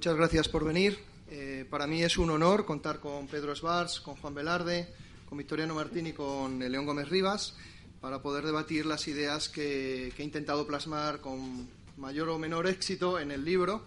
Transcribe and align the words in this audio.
muchas 0.00 0.16
gracias 0.16 0.48
por 0.48 0.64
venir. 0.64 0.98
Eh, 1.30 1.66
para 1.68 1.86
mí 1.86 2.02
es 2.02 2.16
un 2.16 2.30
honor 2.30 2.64
contar 2.64 3.00
con 3.00 3.26
Pedro 3.26 3.54
Svars, 3.54 4.00
con 4.00 4.16
Juan 4.16 4.32
Velarde, 4.32 4.88
con 5.28 5.36
Victoriano 5.36 5.74
Martín 5.74 6.06
y 6.06 6.14
con 6.14 6.58
León 6.58 6.86
Gómez 6.86 7.10
Rivas 7.10 7.54
para 8.00 8.22
poder 8.22 8.46
debatir 8.46 8.86
las 8.86 9.06
ideas 9.08 9.50
que, 9.50 10.10
he 10.16 10.22
intentado 10.22 10.66
plasmar 10.66 11.20
con 11.20 11.68
mayor 11.98 12.30
o 12.30 12.38
menor 12.38 12.66
éxito 12.66 13.20
en 13.20 13.30
el 13.30 13.44
libro, 13.44 13.82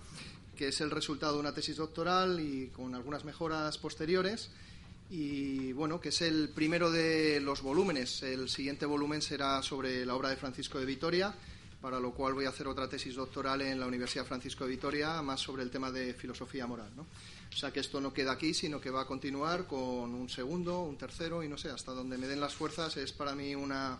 que 0.55 0.68
es 0.68 0.81
el 0.81 0.91
resultado 0.91 1.34
de 1.34 1.39
una 1.39 1.55
tesis 1.55 1.77
doctoral 1.77 2.39
y 2.39 2.68
con 2.68 2.93
algunas 2.93 3.25
mejoras 3.25 3.80
posteriores. 3.80 4.52
Y 5.09 5.71
bueno, 5.71 6.00
que 6.00 6.09
es 6.09 6.21
el 6.21 6.50
primero 6.50 6.91
de 6.91 7.39
los 7.39 7.64
volúmenes. 7.64 8.21
El 8.21 8.50
siguiente 8.50 8.86
volumen 8.86 9.23
será 9.23 9.64
sobre 9.64 10.05
la 10.05 10.14
obra 10.14 10.30
de 10.30 10.36
Francisco 10.36 10.77
de 10.77 10.86
Vitoria 10.86 11.34
para 11.84 12.00
lo 12.00 12.12
cual 12.12 12.34
voy 12.34 12.46
a 12.46 12.50
hacer 12.50 12.66
otra 12.66 12.88
tesis 12.88 13.14
doctoral 13.14 13.62
en 13.62 13.78
la 13.78 13.86
Universidad 13.86 14.26
Francisco 14.26 14.64
de 14.64 14.70
Vitoria, 14.70 15.22
más 15.22 15.42
sobre 15.42 15.64
el 15.64 15.70
tema 15.70 15.92
de 15.92 16.14
filosofía 16.14 16.66
moral. 16.66 16.90
¿no? 16.96 17.06
O 17.54 17.58
sea 17.58 17.73
que 17.73 17.82
esto 17.82 18.00
no 18.00 18.14
queda 18.14 18.32
aquí, 18.32 18.54
sino 18.54 18.80
que 18.80 18.90
va 18.90 19.02
a 19.02 19.06
continuar 19.06 19.68
con 19.68 20.16
un 20.16 20.30
segundo, 20.30 20.80
un 20.80 20.98
tercero 20.98 21.44
y 21.44 21.50
no 21.50 21.58
sé, 21.58 21.72
hasta 21.72 21.92
donde 21.92 22.18
me 22.18 22.26
den 22.26 22.40
las 22.40 22.54
fuerzas 22.54 22.96
es 22.96 23.12
para 23.12 23.36
mí 23.36 23.54
una, 23.54 24.00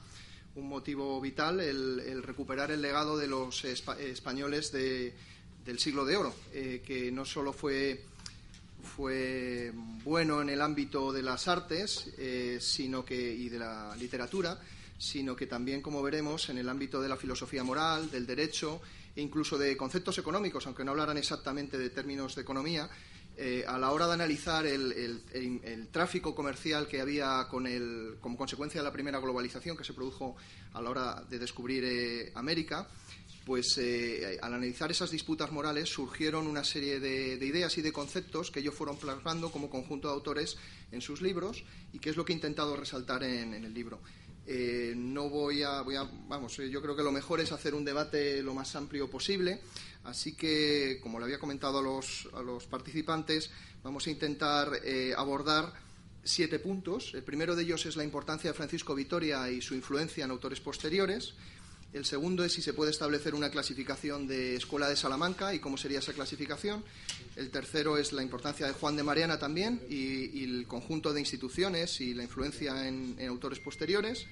un 0.56 0.70
motivo 0.70 1.20
vital 1.20 1.60
el, 1.60 2.24
recuperar 2.24 2.72
el 2.72 2.82
legado 2.82 3.18
de 3.18 3.28
los 3.28 3.66
españoles 3.66 4.72
del 4.72 5.78
siglo 5.78 6.06
de 6.06 6.16
oro, 6.16 6.34
eh, 6.54 6.82
que 6.88 7.12
no 7.12 7.26
solo 7.26 7.52
fue 7.52 8.06
fue 8.96 9.74
bueno 10.06 10.42
en 10.42 10.50
el 10.50 10.62
ámbito 10.62 11.12
de 11.12 11.22
las 11.22 11.50
artes 11.50 12.14
eh, 12.18 12.60
sino 12.62 13.04
que 13.04 13.34
y 13.34 13.50
de 13.50 13.60
la 13.60 13.94
literatura 13.98 14.58
sino 14.98 15.36
que 15.36 15.48
también, 15.48 15.82
como 15.82 16.02
veremos, 16.02 16.50
en 16.50 16.58
el 16.58 16.70
ámbito 16.70 17.02
de 17.02 17.10
la 17.10 17.18
filosofía 17.18 17.64
moral, 17.64 18.10
del 18.12 18.26
derecho 18.26 18.82
e 19.16 19.22
incluso 19.22 19.58
de 19.58 19.78
conceptos 19.78 20.18
económicos, 20.18 20.66
aunque 20.66 20.84
no 20.84 20.92
hablaran 20.92 21.18
exactamente 21.18 21.78
de 21.78 21.90
términos 21.90 22.36
de 22.36 22.42
economía, 22.42 22.90
eh, 23.36 23.64
a 23.68 23.80
la 23.80 23.92
hora 23.92 24.06
de 24.06 24.14
analizar 24.14 24.64
el, 24.68 25.88
tráfico 25.92 26.36
comercial 26.36 26.88
que 26.88 27.02
había 27.02 27.48
con 27.50 27.66
como 28.22 28.38
consecuencia 28.38 28.80
de 28.80 28.86
la 28.86 28.94
primera 28.94 29.18
globalización 29.20 29.76
que 29.76 29.84
se 29.84 29.94
produjo 29.94 30.36
a 30.74 30.82
la 30.82 30.90
hora 30.92 31.24
de 31.28 31.40
descubrir 31.40 31.84
eh, 31.84 32.32
América, 32.36 32.88
pues 33.44 33.78
eh, 33.80 34.38
al 34.40 34.54
analizar 34.54 34.92
esas 34.92 35.10
disputas 35.10 35.52
morales 35.52 35.90
surgieron 35.90 36.46
una 36.46 36.64
serie 36.64 37.00
de, 37.00 37.34
ideas 37.44 37.76
y 37.80 37.82
de 37.82 37.92
conceptos 37.92 38.52
que 38.52 38.60
ellos 38.60 38.76
fueron 38.76 38.98
plasmando 38.98 39.52
como 39.52 39.70
conjunto 39.70 40.10
de 40.10 40.14
autores 40.14 40.56
en 40.92 41.02
sus 41.02 41.22
libros 41.22 41.64
y 41.92 41.98
que 41.98 42.12
es 42.12 42.16
lo 42.16 42.26
que 42.26 42.34
he 42.34 42.36
intentado 42.36 42.76
resaltar 42.76 43.24
en 43.24 43.54
el 43.54 43.74
libro. 43.74 44.00
Eh, 44.46 44.94
no 44.96 45.30
voy 45.30 45.64
a, 45.64 45.82
voy 45.82 45.96
a, 45.96 46.04
vamos, 46.28 46.60
eh, 46.60 46.70
yo 46.70 46.82
creo 46.82 46.96
que 46.96 47.04
lo 47.04 47.12
mejor 47.12 47.40
es 47.40 47.52
hacer 47.52 47.74
un 47.74 47.86
debate 47.86 48.44
lo 48.44 48.54
más 48.54 48.76
amplio 48.76 49.10
posible. 49.10 49.62
Así 50.04 50.34
que, 50.34 51.00
como 51.02 51.18
le 51.20 51.26
había 51.26 51.40
comentado 51.40 51.80
a 51.80 51.82
los, 51.82 52.66
participantes, 52.70 53.52
vamos 53.84 54.06
a 54.08 54.10
intentar 54.10 54.70
eh, 54.84 55.14
abordar 55.16 55.74
siete 56.24 56.60
puntos. 56.60 57.14
El 57.14 57.24
primero 57.24 57.56
de 57.56 57.64
ellos 57.64 57.86
es 57.86 57.96
la 57.96 58.04
importancia 58.04 58.50
de 58.50 58.54
Francisco 58.54 58.96
Vitoria 58.96 59.50
y 59.50 59.62
su 59.62 59.76
influencia 59.76 60.26
en 60.26 60.32
autores 60.32 60.60
posteriores. 60.60 61.36
El 61.94 62.06
segundo 62.06 62.44
es 62.44 62.54
si 62.54 62.64
se 62.64 62.74
puede 62.74 62.90
establecer 62.90 63.36
una 63.36 63.52
clasificación 63.52 64.26
de 64.26 64.56
Escuela 64.56 64.90
de 64.90 64.96
Salamanca 64.96 65.54
y 65.54 65.60
cómo 65.60 65.78
sería 65.78 66.00
esa 66.00 66.12
clasificación. 66.12 66.84
El 67.36 67.52
tercero 67.52 67.98
es 67.98 68.14
la 68.14 68.24
importancia 68.24 68.66
de 68.66 68.74
Juan 68.74 68.96
de 68.96 69.04
Mariana 69.04 69.38
también 69.38 69.80
y, 69.88 70.44
el 70.44 70.66
conjunto 70.66 71.14
de 71.14 71.20
instituciones 71.20 72.02
y 72.02 72.16
la 72.16 72.24
influencia 72.24 72.88
en, 72.88 73.16
autores 73.28 73.60
posteriores. 73.60 74.26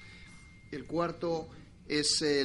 El 0.72 0.86
cuarto 0.86 1.48
es 1.86 2.20
eh, 2.22 2.44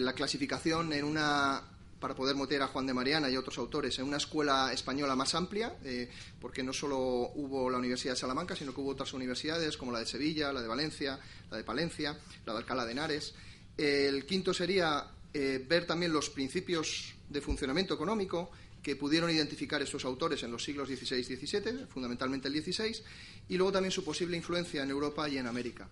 la 0.00 0.14
clasificación 0.14 0.94
en 0.94 1.04
una 1.04 1.62
para 2.00 2.14
poder 2.14 2.36
meter 2.36 2.60
a 2.60 2.66
Juan 2.66 2.86
de 2.86 2.92
Mariana 2.92 3.30
y 3.30 3.36
otros 3.38 3.56
autores 3.56 3.98
en 3.98 4.06
una 4.06 4.18
escuela 4.18 4.70
española 4.74 5.16
más 5.16 5.34
amplia, 5.34 5.74
eh, 5.84 6.10
porque 6.38 6.62
no 6.62 6.74
solo 6.74 6.98
hubo 6.98 7.70
la 7.70 7.78
Universidad 7.78 8.12
de 8.12 8.20
Salamanca, 8.20 8.54
sino 8.54 8.74
que 8.74 8.82
hubo 8.82 8.90
otras 8.90 9.14
universidades 9.14 9.78
como 9.78 9.90
la 9.90 10.00
de 10.00 10.06
Sevilla, 10.06 10.52
la 10.52 10.60
de 10.60 10.68
Valencia, 10.68 11.18
la 11.50 11.56
de 11.56 11.64
Palencia, 11.64 12.18
la 12.44 12.52
de 12.52 12.58
Alcalá 12.58 12.84
de 12.84 12.92
Henares. 12.92 13.34
El 13.76 14.24
quinto 14.24 14.54
sería 14.54 15.10
eh, 15.32 15.64
ver 15.66 15.86
también 15.86 16.12
los 16.12 16.30
principios 16.30 17.12
de 17.28 17.40
funcionamiento 17.40 17.94
económico 17.94 18.50
que 18.80 18.94
pudieron 18.94 19.30
identificar 19.30 19.82
estos 19.82 20.04
autores 20.04 20.42
en 20.42 20.52
los 20.52 20.62
siglos 20.62 20.88
XVI 20.88 21.18
y 21.18 21.24
XVII, 21.24 21.86
fundamentalmente 21.88 22.48
el 22.48 22.62
XVI, 22.62 23.02
y 23.48 23.56
luego 23.56 23.72
también 23.72 23.90
su 23.90 24.04
posible 24.04 24.36
influencia 24.36 24.82
en 24.82 24.90
Europa 24.90 25.28
y 25.28 25.38
en 25.38 25.46
América. 25.46 25.88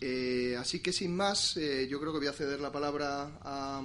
Eh, 0.00 0.56
así 0.58 0.80
que, 0.80 0.92
sin 0.92 1.14
más, 1.14 1.56
eh, 1.58 1.88
yo 1.90 2.00
creo 2.00 2.12
que 2.12 2.20
voy 2.20 2.28
a 2.28 2.32
ceder 2.32 2.60
la 2.60 2.72
palabra 2.72 3.38
a, 3.42 3.82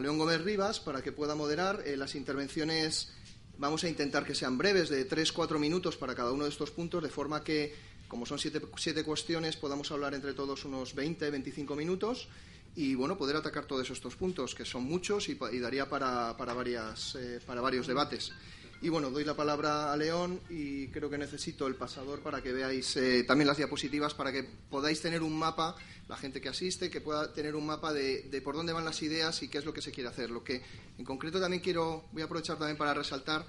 León 0.00 0.18
Gómez 0.18 0.42
Rivas 0.42 0.80
para 0.80 1.00
que 1.00 1.12
pueda 1.12 1.34
moderar 1.34 1.82
las 1.96 2.16
intervenciones. 2.16 3.12
Vamos 3.56 3.82
a 3.84 3.88
intentar 3.88 4.26
que 4.26 4.34
sean 4.34 4.58
breves, 4.58 4.90
de 4.90 5.06
tres, 5.06 5.32
cuatro 5.32 5.58
minutos 5.58 5.96
para 5.96 6.14
cada 6.14 6.32
uno 6.32 6.44
de 6.44 6.50
estos 6.50 6.70
puntos, 6.70 7.02
de 7.02 7.08
forma 7.08 7.42
que 7.42 7.74
como 8.08 8.26
son 8.26 8.38
siete, 8.38 9.04
cuestiones, 9.04 9.56
podamos 9.56 9.90
hablar 9.90 10.14
entre 10.14 10.32
todos 10.32 10.64
unos 10.64 10.94
20, 10.94 11.30
25 11.30 11.76
minutos 11.76 12.28
y 12.74 12.94
bueno, 12.94 13.16
poder 13.16 13.36
atacar 13.36 13.64
todos 13.64 13.88
estos 13.90 14.16
puntos, 14.16 14.54
que 14.54 14.64
son 14.64 14.84
muchos 14.84 15.28
y, 15.28 15.34
daría 15.58 15.88
para, 15.88 16.36
para, 16.36 16.52
varias, 16.52 17.14
eh, 17.16 17.40
para 17.46 17.60
varios 17.60 17.86
debates. 17.86 18.32
Y 18.82 18.90
bueno, 18.90 19.10
doy 19.10 19.24
la 19.24 19.34
palabra 19.34 19.90
a 19.90 19.96
León 19.96 20.38
y 20.50 20.88
creo 20.88 21.08
que 21.08 21.16
necesito 21.16 21.66
el 21.66 21.76
pasador 21.76 22.20
para 22.20 22.42
que 22.42 22.52
veáis 22.52 22.96
eh, 22.98 23.24
también 23.24 23.48
las 23.48 23.56
diapositivas, 23.56 24.12
para 24.12 24.30
que 24.30 24.44
podáis 24.44 25.00
tener 25.00 25.22
un 25.22 25.36
mapa, 25.36 25.74
la 26.08 26.16
gente 26.16 26.42
que 26.42 26.50
asiste, 26.50 26.90
que 26.90 27.00
pueda 27.00 27.32
tener 27.32 27.56
un 27.56 27.64
mapa 27.64 27.94
de, 27.94 28.24
de, 28.24 28.42
por 28.42 28.54
dónde 28.54 28.74
van 28.74 28.84
las 28.84 29.00
ideas 29.02 29.42
y 29.42 29.48
qué 29.48 29.58
es 29.58 29.64
lo 29.64 29.72
que 29.72 29.80
se 29.80 29.92
quiere 29.92 30.10
hacer. 30.10 30.30
Lo 30.30 30.44
que 30.44 30.62
en 30.98 31.04
concreto 31.06 31.40
también 31.40 31.62
quiero, 31.62 32.04
voy 32.12 32.20
a 32.20 32.26
aprovechar 32.26 32.58
también 32.58 32.76
para 32.76 32.92
resaltar 32.92 33.46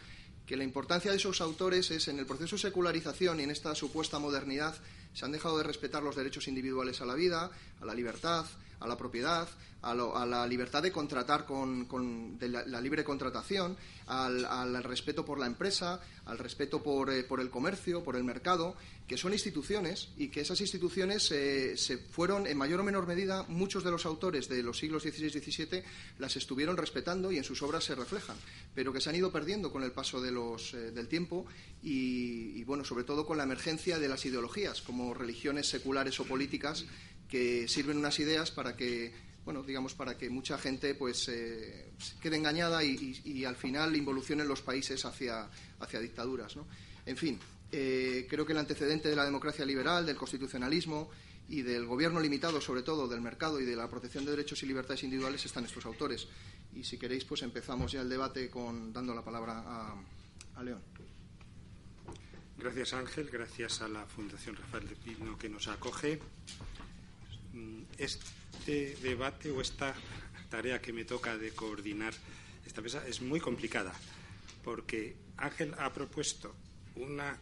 que 0.47 0.57
la 0.57 0.63
importancia 0.63 1.11
de 1.11 1.17
esos 1.17 1.41
autores 1.41 1.91
es 1.91 2.07
en 2.07 2.19
el 2.19 2.25
proceso 2.25 2.55
de 2.55 2.61
secularización 2.61 3.39
y 3.39 3.43
en 3.43 3.51
esta 3.51 3.75
supuesta 3.75 4.17
modernidad 4.17 4.75
se 5.13 5.25
han 5.25 5.33
dejado 5.33 5.57
de 5.57 5.65
respetar 5.65 6.01
los 6.01 6.15
derechos 6.15 6.47
individuales 6.47 7.01
a 7.01 7.05
la 7.05 7.15
vida, 7.15 7.51
a 7.81 7.85
la 7.85 7.93
libertad, 7.93 8.45
a 8.79 8.87
la 8.87 8.97
propiedad, 8.97 9.47
a, 9.81 10.25
la 10.25 10.47
libertad 10.47 10.83
de 10.83 10.91
contratar 10.91 11.45
con, 11.45 12.37
la, 12.39 12.81
libre 12.81 13.03
contratación, 13.03 13.77
al, 14.07 14.83
respeto 14.83 15.25
por 15.25 15.39
la 15.39 15.45
empresa, 15.45 16.01
al 16.25 16.37
respeto 16.37 16.81
por, 16.81 17.09
eh, 17.11 17.23
por, 17.23 17.39
el 17.39 17.49
comercio, 17.49 18.03
por 18.03 18.15
el 18.15 18.23
mercado, 18.23 18.75
que 19.07 19.17
son 19.17 19.31
instituciones 19.31 20.09
y 20.17 20.27
que 20.27 20.41
esas 20.41 20.59
instituciones 20.59 21.31
eh, 21.31 21.77
se 21.77 21.97
fueron, 21.97 22.45
en 22.45 22.57
mayor 22.57 22.81
o 22.81 22.83
menor 22.83 23.07
medida, 23.07 23.45
muchos 23.47 23.83
de 23.83 23.91
los 23.91 24.05
autores 24.05 24.49
de 24.49 24.61
los 24.63 24.77
siglos 24.77 25.03
XVI 25.03 25.27
y 25.27 25.51
XVII 25.51 25.83
las 26.19 26.35
estuvieron 26.35 26.75
respetando 26.75 27.31
y 27.31 27.37
en 27.37 27.43
sus 27.43 27.61
obras 27.61 27.85
se 27.85 27.95
reflejan, 27.95 28.35
pero 28.75 28.91
que 28.91 28.99
se 28.99 29.09
han 29.09 29.15
ido 29.15 29.31
perdiendo 29.31 29.71
con 29.71 29.83
el 29.83 29.93
paso 29.93 30.21
de 30.21 30.31
los, 30.31 30.73
eh, 30.73 30.91
del 30.91 31.07
tiempo 31.07 31.45
y, 31.81 32.59
y, 32.59 32.63
bueno, 32.65 32.83
sobre 32.83 33.05
todo 33.05 33.25
con 33.25 33.37
la 33.37 33.43
emergencia 33.43 33.99
de 33.99 34.09
las 34.09 34.25
ideologías 34.25 34.81
como 34.81 35.13
religiones 35.13 35.69
seculares 35.69 36.19
o 36.19 36.25
políticas 36.25 36.85
que 37.27 37.67
sirven 37.67 37.97
unas 37.97 38.19
ideas 38.19 38.51
para 38.51 38.75
que 38.75 39.27
bueno, 39.47 39.63
digamos, 39.63 39.93
para 39.93 40.17
que 40.17 40.29
mucha 40.29 40.57
gente 40.57 40.93
pues 40.93 41.29
eh, 41.29 41.93
quede 42.21 42.35
engañada 42.35 42.83
y, 42.83 43.45
al 43.45 43.55
final 43.55 43.95
involucionen 43.95 44.45
los 44.45 44.61
países 44.61 45.05
hacia, 45.05 45.47
hacia 45.79 46.01
dictaduras. 46.01 46.57
¿no? 46.57 46.67
En 47.05 47.15
fin, 47.15 47.39
eh, 47.71 48.27
creo 48.29 48.45
que 48.45 48.51
el 48.51 48.57
antecedente 48.57 49.07
de 49.07 49.15
la 49.15 49.23
democracia 49.23 49.65
liberal, 49.65 50.05
del 50.05 50.17
constitucionalismo 50.17 51.09
y 51.47 51.61
del 51.61 51.85
gobierno 51.85 52.19
limitado, 52.19 52.59
sobre 52.59 52.83
todo, 52.83 53.07
del 53.07 53.21
mercado 53.21 53.61
y 53.61 53.63
de 53.63 53.77
la 53.77 53.89
protección 53.89 54.25
de 54.25 54.31
derechos 54.31 54.61
y 54.63 54.65
libertades 54.65 55.03
individuales 55.03 55.45
están 55.45 55.63
estos 55.63 55.85
autores. 55.85 56.27
Y 56.75 56.83
si 56.83 56.97
queréis, 56.97 57.23
pues 57.23 57.41
empezamos 57.41 57.93
ya 57.93 58.01
el 58.01 58.09
debate 58.09 58.49
con, 58.49 58.91
dando 58.91 59.15
la 59.15 59.23
palabra 59.23 59.63
a, 59.65 59.95
a 60.57 60.63
León. 60.63 60.81
Gracias, 62.57 62.91
Ángel. 62.91 63.29
Gracias 63.31 63.81
a 63.81 63.87
la 63.87 64.05
Fundación 64.05 64.57
Rafael 64.57 64.89
de 64.89 64.95
Pino 64.97 65.37
que 65.37 65.47
nos 65.47 65.69
acoge. 65.69 66.19
Mm, 67.57 67.83
este 67.97 68.95
debate 69.01 69.49
o 69.49 69.61
esta 69.61 69.95
tarea 70.49 70.77
que 70.77 70.93
me 70.93 71.05
toca 71.05 71.37
de 71.37 71.49
coordinar 71.51 72.13
esta 72.65 72.81
mesa 72.81 73.01
es 73.07 73.21
muy 73.21 73.39
complicada, 73.39 73.93
porque 74.63 75.15
Ángel 75.37 75.73
ha 75.79 75.91
propuesto 75.91 76.53
una 76.95 77.39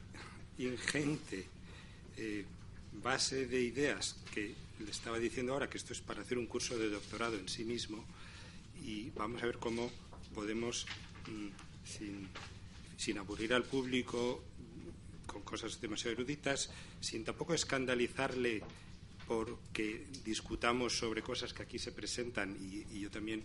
ingente 0.58 1.46
eh, 2.16 2.46
base 3.04 3.48
de 3.48 3.60
ideas 3.62 4.16
que 4.34 4.56
le 4.80 4.92
estaba 4.92 5.20
diciendo 5.20 5.52
ahora 5.52 5.70
que 5.70 5.78
esto 5.78 5.92
es 5.92 6.00
para 6.00 6.22
hacer 6.22 6.38
un 6.38 6.48
curso 6.48 6.78
de 6.78 6.90
doctorado 6.90 7.36
en 7.36 7.50
sí 7.50 7.66
mismo 7.66 8.06
y 8.86 9.10
vamos 9.12 9.44
a 9.44 9.48
ver 9.48 9.58
cómo 9.58 9.92
podemos, 10.34 10.86
mm, 11.28 11.50
sin, 11.84 12.30
sin 12.96 13.18
aburrir 13.18 13.54
al 13.54 13.64
público 13.64 14.42
con 15.28 15.42
cosas 15.42 15.82
demasiado 15.82 16.14
eruditas, 16.14 16.70
sin 17.02 17.26
tampoco 17.26 17.54
escandalizarle 17.54 18.64
porque 19.28 20.08
discutamos 20.24 20.98
sobre 20.98 21.22
cosas 21.22 21.54
que 21.54 21.64
aquí 21.64 21.80
se 21.80 21.92
presentan 21.92 22.56
y, 22.60 23.00
yo 23.00 23.10
también 23.10 23.44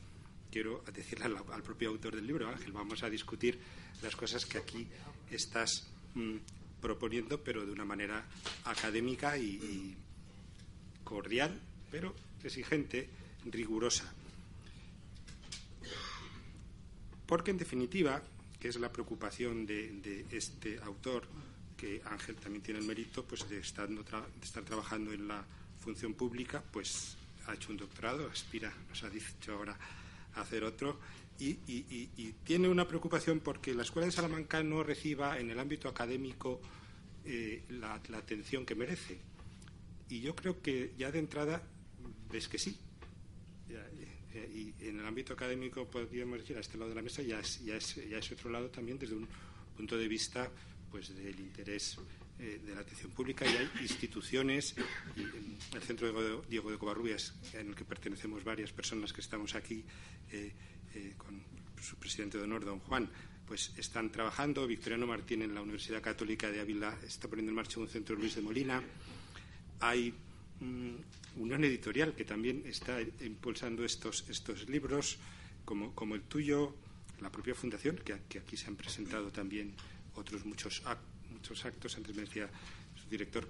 quiero 0.51 0.83
decirle 0.93 1.27
al, 1.27 1.63
propio 1.63 1.89
autor 1.89 2.17
del 2.17 2.27
libro, 2.27 2.49
Ángel, 2.49 2.73
vamos 2.73 3.03
a 3.03 3.11
discutir 3.11 3.59
las 4.03 4.17
cosas 4.17 4.45
que 4.45 4.59
aquí 4.59 4.87
estás 5.31 5.89
mm, 6.15 6.37
proponiendo, 6.81 7.43
pero 7.43 7.65
de 7.65 7.73
una 7.73 7.85
manera 7.85 8.25
académica 8.65 9.39
y, 9.39 9.97
cordial, 11.05 11.59
pero 11.91 12.15
exigente, 12.45 13.09
rigurosa. 13.47 14.13
Porque, 17.27 17.51
en 17.51 17.59
definitiva, 17.59 18.23
que 18.61 18.69
es 18.69 18.79
la 18.79 18.93
preocupación 18.93 19.67
de, 19.67 20.27
este 20.31 20.79
autor, 20.83 21.27
que 21.77 22.03
Ángel 22.05 22.37
también 22.37 22.63
tiene 22.63 22.81
el 22.81 22.87
mérito 22.87 23.25
pues, 23.25 23.49
de, 23.49 23.59
estar, 23.59 23.89
de 23.89 24.03
estar 24.43 24.63
trabajando 24.65 25.13
en 25.13 25.27
la 25.27 25.45
función 25.81 26.15
pública, 26.15 26.63
pues 26.71 27.17
ha 27.47 27.55
hecho 27.55 27.71
un 27.71 27.79
doctorado, 27.79 28.29
aspira, 28.29 28.73
nos 28.89 29.03
ha 29.03 29.11
dicho 29.11 29.53
ahora, 29.53 29.77
a 30.35 30.41
hacer 30.43 30.63
otro, 30.63 30.99
y, 31.39 31.55
tiene 32.45 32.69
una 32.69 32.87
preocupación 32.87 33.41
porque 33.41 33.75
la 33.75 33.83
Escuela 33.83 34.07
de 34.07 34.13
Salamanca 34.13 34.63
no 34.63 34.83
reciba 34.83 35.39
en 35.39 35.51
el 35.51 35.59
ámbito 35.59 35.89
académico 35.89 36.61
eh, 37.25 37.65
la, 37.71 37.95
atención 37.95 38.67
que 38.67 38.75
merece. 38.75 39.19
Y 40.09 40.21
yo 40.21 40.35
creo 40.35 40.61
que 40.61 40.93
ya 40.99 41.11
de 41.11 41.19
entrada 41.19 41.63
ves 42.31 42.49
que 42.49 42.59
sí. 42.59 42.79
Eh, 44.33 44.75
y 44.81 44.87
en 44.87 45.01
el 45.01 45.07
ámbito 45.07 45.33
académico, 45.33 45.87
podríamos 45.89 46.39
decir, 46.39 46.57
a 46.57 46.61
este 46.61 46.77
lado 46.77 46.91
de 46.91 46.97
la 46.97 47.03
mesa, 47.03 47.23
ya 47.23 47.41
es, 47.41 47.65
ya 47.65 47.77
es, 47.77 47.97
ya 48.09 48.19
es 48.19 48.33
otro 48.33 48.51
lado 48.51 48.69
también 48.69 48.99
desde 48.99 49.15
un 49.15 49.27
punto 49.77 49.97
de 49.97 50.07
vista 50.07 50.51
pues 50.91 51.15
del 51.17 51.39
interés 51.41 51.97
eh, 52.43 52.59
de 52.65 52.75
la 52.75 52.81
atención 52.81 53.11
pública 53.11 53.45
y 53.45 53.55
hay 53.55 53.71
instituciones, 53.83 54.75
y 55.15 55.21
el 55.77 55.83
Centro 55.83 56.11
de 56.11 56.41
Diego 56.49 56.71
de 56.71 56.79
Covarrubias, 56.79 57.35
en 57.53 57.69
el 57.69 57.75
que 57.75 57.85
pertenecemos 57.85 58.43
varias 58.43 58.73
personas 58.73 59.13
que 59.13 59.21
estamos 59.21 59.55
aquí, 59.55 59.85
eh, 60.33 60.51
eh, 60.95 61.13
con 61.19 61.43
su 61.83 61.97
presidente 61.97 62.39
de 62.39 62.45
honor, 62.45 62.65
don 62.65 62.79
Juan, 62.81 63.11
pues 63.47 63.75
están 63.77 64.11
trabajando. 64.11 64.67
Victoriano 64.67 65.07
Martín 65.07 65.43
en 65.43 65.55
la 65.55 65.61
Universidad 65.61 66.01
Católica 66.01 66.51
de 66.51 66.61
Ávila 66.61 66.99
está 67.07 67.29
poniendo 67.29 67.51
en 67.51 67.57
marcha 67.57 67.79
un 67.79 67.89
centro 67.89 68.17
Luis 68.17 68.35
de 68.35 68.41
Molina. 68.41 68.83
Hay 69.81 70.15
mm, 70.61 71.41
Unión 71.43 71.63
Editorial 71.63 72.15
que 72.15 72.25
también 72.25 72.63
está 72.65 73.03
impulsando 73.21 73.85
estos, 73.85 74.25
estos 74.31 74.67
libros, 74.67 75.19
como, 75.67 75.95
como 75.95 76.15
el 76.15 76.23
tuyo, 76.23 76.75
la 77.21 77.31
propia 77.31 77.55
Fundación, 77.55 77.97
que, 77.97 78.17
que 78.31 78.39
aquí 78.39 78.57
se 78.57 78.69
han 78.69 78.77
presentado 78.77 79.31
también 79.31 79.75
otros 80.15 80.47
muchos 80.47 80.81
actos 80.87 81.20
muchos 81.41 81.65
actos, 81.65 81.97
antes 81.97 82.15
me 82.15 82.23
decía 82.23 82.51
su 82.95 83.09
director, 83.09 83.49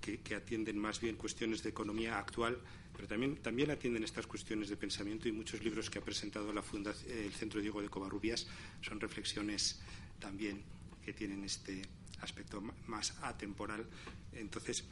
que, 0.00 0.34
atienden 0.34 0.78
más 0.78 0.98
bien 0.98 1.16
cuestiones 1.16 1.62
de 1.62 1.68
economía 1.68 2.18
actual, 2.18 2.58
pero 2.96 3.06
también, 3.06 3.36
también 3.36 3.70
atienden 3.70 4.02
estas 4.02 4.26
cuestiones 4.26 4.70
de 4.70 4.76
pensamiento 4.76 5.28
y 5.28 5.32
muchos 5.32 5.62
libros 5.62 5.90
que 5.90 5.98
ha 5.98 6.02
presentado 6.02 6.52
la 6.54 6.62
fundación, 6.62 7.12
el 7.12 7.32
Centro 7.34 7.60
Diego 7.60 7.82
de 7.82 7.90
Covarrubias 7.90 8.46
son 8.80 8.98
reflexiones 8.98 9.80
también 10.18 10.62
que 11.04 11.12
tienen 11.12 11.44
este 11.44 11.82
aspecto 12.22 12.62
más 12.86 13.14
atemporal. 13.20 13.84
Entonces, 14.32 14.84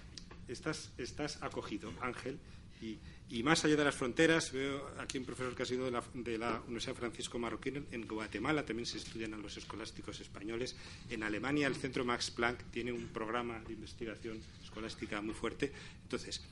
estás, 0.46 0.92
estás 0.98 1.42
acogido, 1.42 1.90
Ángel, 2.02 2.38
y, 2.80 3.42
más 3.42 3.64
allá 3.64 3.76
de 3.76 3.84
las 3.84 3.94
fronteras, 3.94 4.52
veo 4.52 4.90
aquí 4.98 5.18
un 5.18 5.24
profesor 5.24 5.54
que 5.54 5.62
ha 5.62 5.66
sido 5.66 5.84
de 5.84 5.90
la, 5.90 6.02
de 6.14 6.38
la, 6.38 6.60
Universidad 6.66 6.94
Francisco 6.94 7.38
Marroquín. 7.38 7.86
En 7.90 8.06
Guatemala 8.06 8.64
también 8.64 8.86
se 8.86 8.98
estudian 8.98 9.34
a 9.34 9.36
los 9.36 9.56
escolásticos 9.56 10.20
españoles. 10.20 10.76
En 11.10 11.22
Alemania, 11.22 11.66
el 11.66 11.74
Centro 11.74 12.04
Max 12.04 12.30
Planck 12.30 12.62
tiene 12.70 12.92
un 12.92 13.08
programa 13.08 13.60
de 13.60 13.72
investigación 13.72 14.40
escolástica 14.62 15.20
muy 15.20 15.34
fuerte. 15.34 15.72
Entonces, 16.02 16.42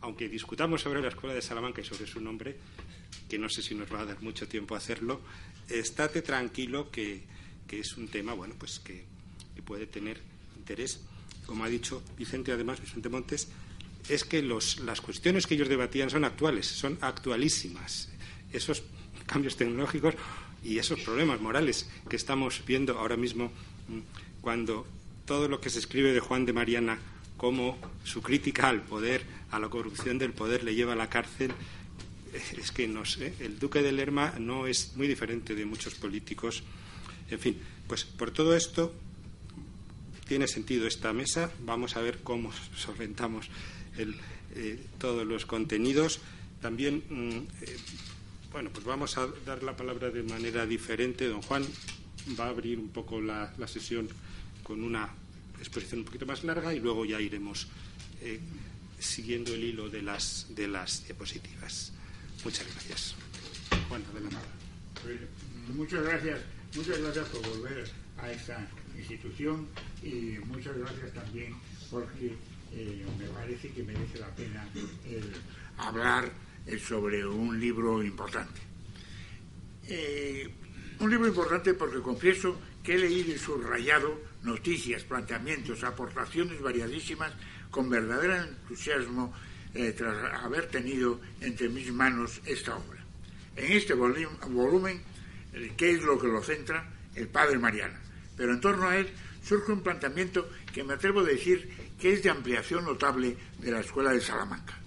aunque 0.00 0.28
discutamos 0.28 0.82
sobre 0.82 1.00
la 1.00 1.08
Escuela 1.08 1.34
de 1.34 1.42
Salamanca 1.42 1.80
y 1.80 1.84
sobre 1.84 2.06
su 2.06 2.20
nombre, 2.20 2.56
que 3.28 3.38
no 3.38 3.48
sé 3.48 3.62
si 3.62 3.74
nos 3.74 3.92
va 3.92 4.00
a 4.00 4.04
dar 4.04 4.22
mucho 4.22 4.48
tiempo 4.48 4.74
hacerlo, 4.74 5.20
estate 5.68 6.22
tranquilo 6.22 6.90
que, 6.90 7.22
que 7.66 7.80
es 7.80 7.96
un 7.96 8.08
tema 8.08 8.34
bueno, 8.34 8.54
pues 8.58 8.78
que, 8.78 9.04
que 9.54 9.62
puede 9.62 9.86
tener 9.86 10.20
interés. 10.56 11.00
Como 11.46 11.64
ha 11.64 11.68
dicho 11.68 12.02
Vicente, 12.16 12.52
además, 12.52 12.80
Vicente 12.80 13.08
Montes, 13.08 13.48
es 14.08 14.24
que 14.24 14.42
las 14.42 15.00
cuestiones 15.00 15.46
que 15.46 15.54
ellos 15.54 15.68
debatían 15.68 16.10
son 16.10 16.24
actuales, 16.24 16.66
son 16.66 16.98
actualísimas. 17.00 18.08
Esos 18.52 18.82
cambios 19.26 19.56
tecnológicos 19.56 20.14
y 20.62 20.78
esos 20.78 21.00
problemas 21.00 21.40
morales 21.40 21.88
que 22.08 22.16
estamos 22.16 22.62
viendo 22.66 22.98
ahora 22.98 23.16
mismo 23.16 23.46
mm, 23.88 24.40
cuando 24.40 24.86
todo 25.24 25.48
lo 25.48 25.60
que 25.60 25.70
se 25.70 25.80
escribe 25.80 26.12
de 26.12 26.20
Juan 26.20 26.46
de 26.46 26.52
Mariana 26.52 26.98
como 27.36 27.76
su 28.04 28.22
crítica 28.22 28.68
al 28.68 28.82
poder, 28.82 29.22
a 29.50 29.58
la 29.58 29.68
corrupción 29.68 30.18
del 30.18 30.32
poder, 30.32 30.64
le 30.64 30.74
lleva 30.74 30.94
a 30.94 30.96
la 30.96 31.10
cárcel, 31.10 31.50
eh, 32.32 32.42
es 32.58 32.72
que 32.72 32.88
no 32.88 33.04
sé, 33.04 33.34
el 33.40 33.58
duque 33.58 33.82
de 33.82 33.92
Lerma 33.92 34.34
no 34.38 34.66
es 34.66 34.96
muy 34.96 35.06
diferente 35.06 35.54
de 35.54 35.66
muchos 35.66 35.94
políticos. 35.96 36.62
En 37.30 37.38
fin, 37.38 37.58
pues 37.86 38.04
por 38.04 38.30
todo 38.30 38.56
esto 38.56 38.94
tiene 40.26 40.48
sentido 40.48 40.86
esta 40.86 41.12
mesa. 41.12 41.50
Vamos 41.60 41.96
a 41.96 42.00
ver 42.00 42.20
cómo 42.22 42.52
solventamos 42.74 43.48
eh, 43.98 44.78
todos 44.98 45.26
los 45.26 45.46
contenidos. 45.46 46.20
También, 46.60 47.02
mm, 47.08 47.62
eh, 47.62 47.76
bueno, 48.52 48.70
pues 48.70 48.84
vamos 48.84 49.18
a 49.18 49.28
dar 49.44 49.62
la 49.62 49.76
palabra 49.76 50.10
de 50.10 50.22
manera 50.22 50.66
diferente. 50.66 51.28
Don 51.28 51.42
Juan 51.42 51.64
va 52.38 52.46
a 52.46 52.48
abrir 52.48 52.78
un 52.78 52.88
poco 52.88 53.20
la, 53.20 53.52
sesión 53.66 54.08
con 54.62 54.82
una 54.82 55.08
exposición 55.58 56.00
un 56.00 56.06
poquito 56.06 56.26
más 56.26 56.44
larga 56.44 56.74
y 56.74 56.80
luego 56.80 57.04
ya 57.04 57.20
iremos 57.20 57.68
eh, 58.22 58.40
siguiendo 58.98 59.54
el 59.54 59.64
hilo 59.64 59.88
de 59.88 60.02
las, 60.02 60.46
de 60.50 60.68
las 60.68 61.04
diapositivas. 61.04 61.92
Muchas 62.44 62.66
gracias. 62.72 63.14
Juan, 63.88 64.02
adelante. 64.12 64.36
Muchas 65.74 66.02
gracias. 66.02 66.40
Muchas 66.74 66.98
gracias 66.98 67.28
por 67.28 67.48
volver 67.48 67.88
a 68.18 68.30
esta 68.30 68.68
institución 68.96 69.66
y 70.02 70.38
muchas 70.46 70.76
gracias 70.76 71.12
también 71.12 71.54
porque 71.90 72.34
eh, 72.72 73.06
me 73.18 73.26
parece 73.26 73.70
que 73.70 73.82
merece 73.82 74.18
la 74.18 74.34
pena 74.34 74.68
eh, 75.06 75.22
hablar 75.78 76.30
eh, 76.66 76.78
sobre 76.78 77.26
un 77.26 77.58
libro 77.58 78.02
importante. 78.02 78.60
un 80.98 81.10
libro 81.10 81.28
importante 81.28 81.74
porque 81.74 82.00
confieso 82.00 82.60
que 82.82 82.94
he 82.94 82.98
leído 82.98 83.34
y 83.34 83.38
subrayado 83.38 84.20
noticias, 84.42 85.04
planteamientos, 85.04 85.84
aportaciones 85.84 86.60
variadísimas 86.60 87.32
con 87.70 87.88
verdadero 87.88 88.36
entusiasmo 88.36 89.32
tras 89.96 90.42
haber 90.42 90.66
tenido 90.68 91.20
entre 91.40 91.68
mis 91.68 91.92
manos 91.92 92.40
esta 92.46 92.74
obra. 92.76 93.04
En 93.56 93.72
este 93.72 93.92
volumen, 93.92 95.02
¿qué 95.76 95.90
es 95.90 96.02
lo 96.02 96.18
que 96.18 96.28
lo 96.28 96.42
centra? 96.42 96.90
El 97.14 97.28
padre 97.28 97.58
Mariana. 97.58 98.00
Pero 98.36 98.54
en 98.54 98.60
torno 98.60 98.88
a 98.88 98.96
él 98.96 99.08
surge 99.46 99.72
un 99.72 99.82
planteamiento 99.82 100.48
que 100.72 100.82
me 100.82 100.94
atrevo 100.94 101.20
a 101.20 101.24
decir 101.24 101.70
que 101.98 102.12
es 102.12 102.22
de 102.22 102.30
ampliación 102.30 102.84
notable 102.84 103.36
de 103.58 103.70
la 103.70 103.80
Escuela 103.80 104.12
de 104.12 104.20
Salamanca. 104.20 104.78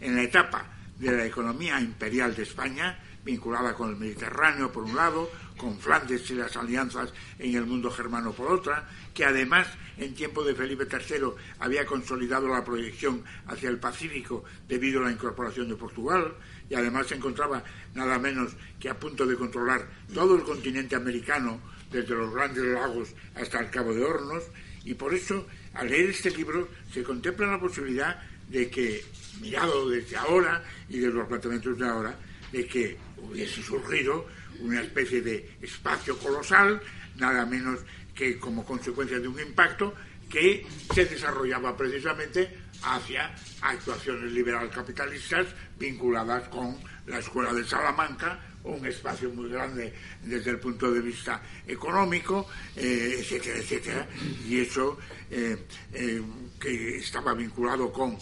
En 0.00 0.14
la 0.14 0.22
etapa 0.22 0.72
de 0.98 1.12
la 1.12 1.26
economía 1.26 1.80
imperial 1.80 2.34
de 2.34 2.42
España, 2.42 2.98
vinculada 3.24 3.74
con 3.74 3.90
el 3.90 3.96
Mediterráneo 3.96 4.72
por 4.72 4.84
un 4.84 4.96
lado, 4.96 5.30
con 5.56 5.78
Flandes 5.78 6.30
y 6.30 6.34
las 6.34 6.56
alianzas 6.56 7.12
en 7.38 7.54
el 7.54 7.66
mundo 7.66 7.90
germano 7.90 8.32
por 8.32 8.52
otra, 8.52 8.88
que 9.12 9.24
además 9.24 9.66
en 9.96 10.14
tiempo 10.14 10.44
de 10.44 10.54
Felipe 10.54 10.86
III 10.90 11.32
había 11.58 11.86
consolidado 11.86 12.48
la 12.48 12.64
proyección 12.64 13.24
hacia 13.46 13.70
el 13.70 13.78
Pacífico 13.78 14.44
debido 14.68 15.00
a 15.00 15.04
la 15.04 15.12
incorporación 15.12 15.68
de 15.68 15.76
Portugal, 15.76 16.34
y 16.68 16.74
además 16.74 17.06
se 17.08 17.16
encontraba 17.16 17.64
nada 17.94 18.18
menos 18.18 18.52
que 18.78 18.90
a 18.90 18.98
punto 18.98 19.26
de 19.26 19.36
controlar 19.36 19.88
todo 20.12 20.36
el 20.36 20.42
continente 20.42 20.94
americano, 20.94 21.60
desde 21.90 22.14
los 22.14 22.32
grandes 22.34 22.64
lagos 22.64 23.14
hasta 23.34 23.60
el 23.60 23.70
Cabo 23.70 23.94
de 23.94 24.04
Hornos, 24.04 24.44
y 24.84 24.94
por 24.94 25.14
eso 25.14 25.46
al 25.78 25.88
leer 25.88 26.10
este 26.10 26.30
libro 26.30 26.68
se 26.92 27.02
contempla 27.02 27.46
la 27.46 27.60
posibilidad 27.60 28.20
de 28.48 28.70
que, 28.70 29.04
mirado 29.40 29.88
desde 29.88 30.16
ahora 30.16 30.62
y 30.88 30.98
de 30.98 31.10
los 31.10 31.26
planteamientos 31.26 31.78
de 31.78 31.86
ahora, 31.86 32.18
de 32.52 32.66
que 32.66 32.96
hubiese 33.18 33.62
surgido 33.62 34.26
una 34.60 34.80
especie 34.80 35.20
de 35.20 35.50
espacio 35.60 36.18
colosal, 36.18 36.80
nada 37.16 37.44
menos 37.44 37.80
que 38.14 38.38
como 38.38 38.64
consecuencia 38.64 39.18
de 39.18 39.28
un 39.28 39.38
impacto 39.38 39.94
que 40.30 40.66
se 40.94 41.04
desarrollaba 41.04 41.76
precisamente 41.76 42.48
hacia 42.82 43.34
actuaciones 43.60 44.32
liberal 44.32 44.70
capitalistas 44.70 45.46
vinculadas 45.78 46.48
con 46.48 46.76
la 47.06 47.18
Escuela 47.18 47.52
de 47.52 47.64
Salamanca 47.64 48.38
un 48.66 48.84
espacio 48.86 49.30
muy 49.30 49.48
grande 49.48 49.92
desde 50.22 50.50
el 50.50 50.58
punto 50.58 50.90
de 50.90 51.00
vista 51.00 51.40
económico, 51.66 52.48
eh, 52.74 53.16
etcétera, 53.20 53.58
etcétera, 53.58 54.08
y 54.46 54.60
eso 54.60 54.98
eh, 55.30 55.56
eh, 55.92 56.22
que 56.60 56.96
estaba 56.96 57.34
vinculado 57.34 57.92
con, 57.92 58.16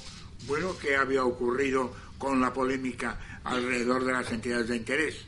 bueno, 0.47 0.77
qué 0.79 0.97
había 0.97 1.25
ocurrido 1.25 1.95
con 2.19 2.41
la 2.41 2.53
polémica 2.53 3.41
alrededor 3.45 4.05
de 4.05 4.13
las 4.13 4.31
entidades 4.31 4.69
de 4.69 4.77
interés, 4.77 5.25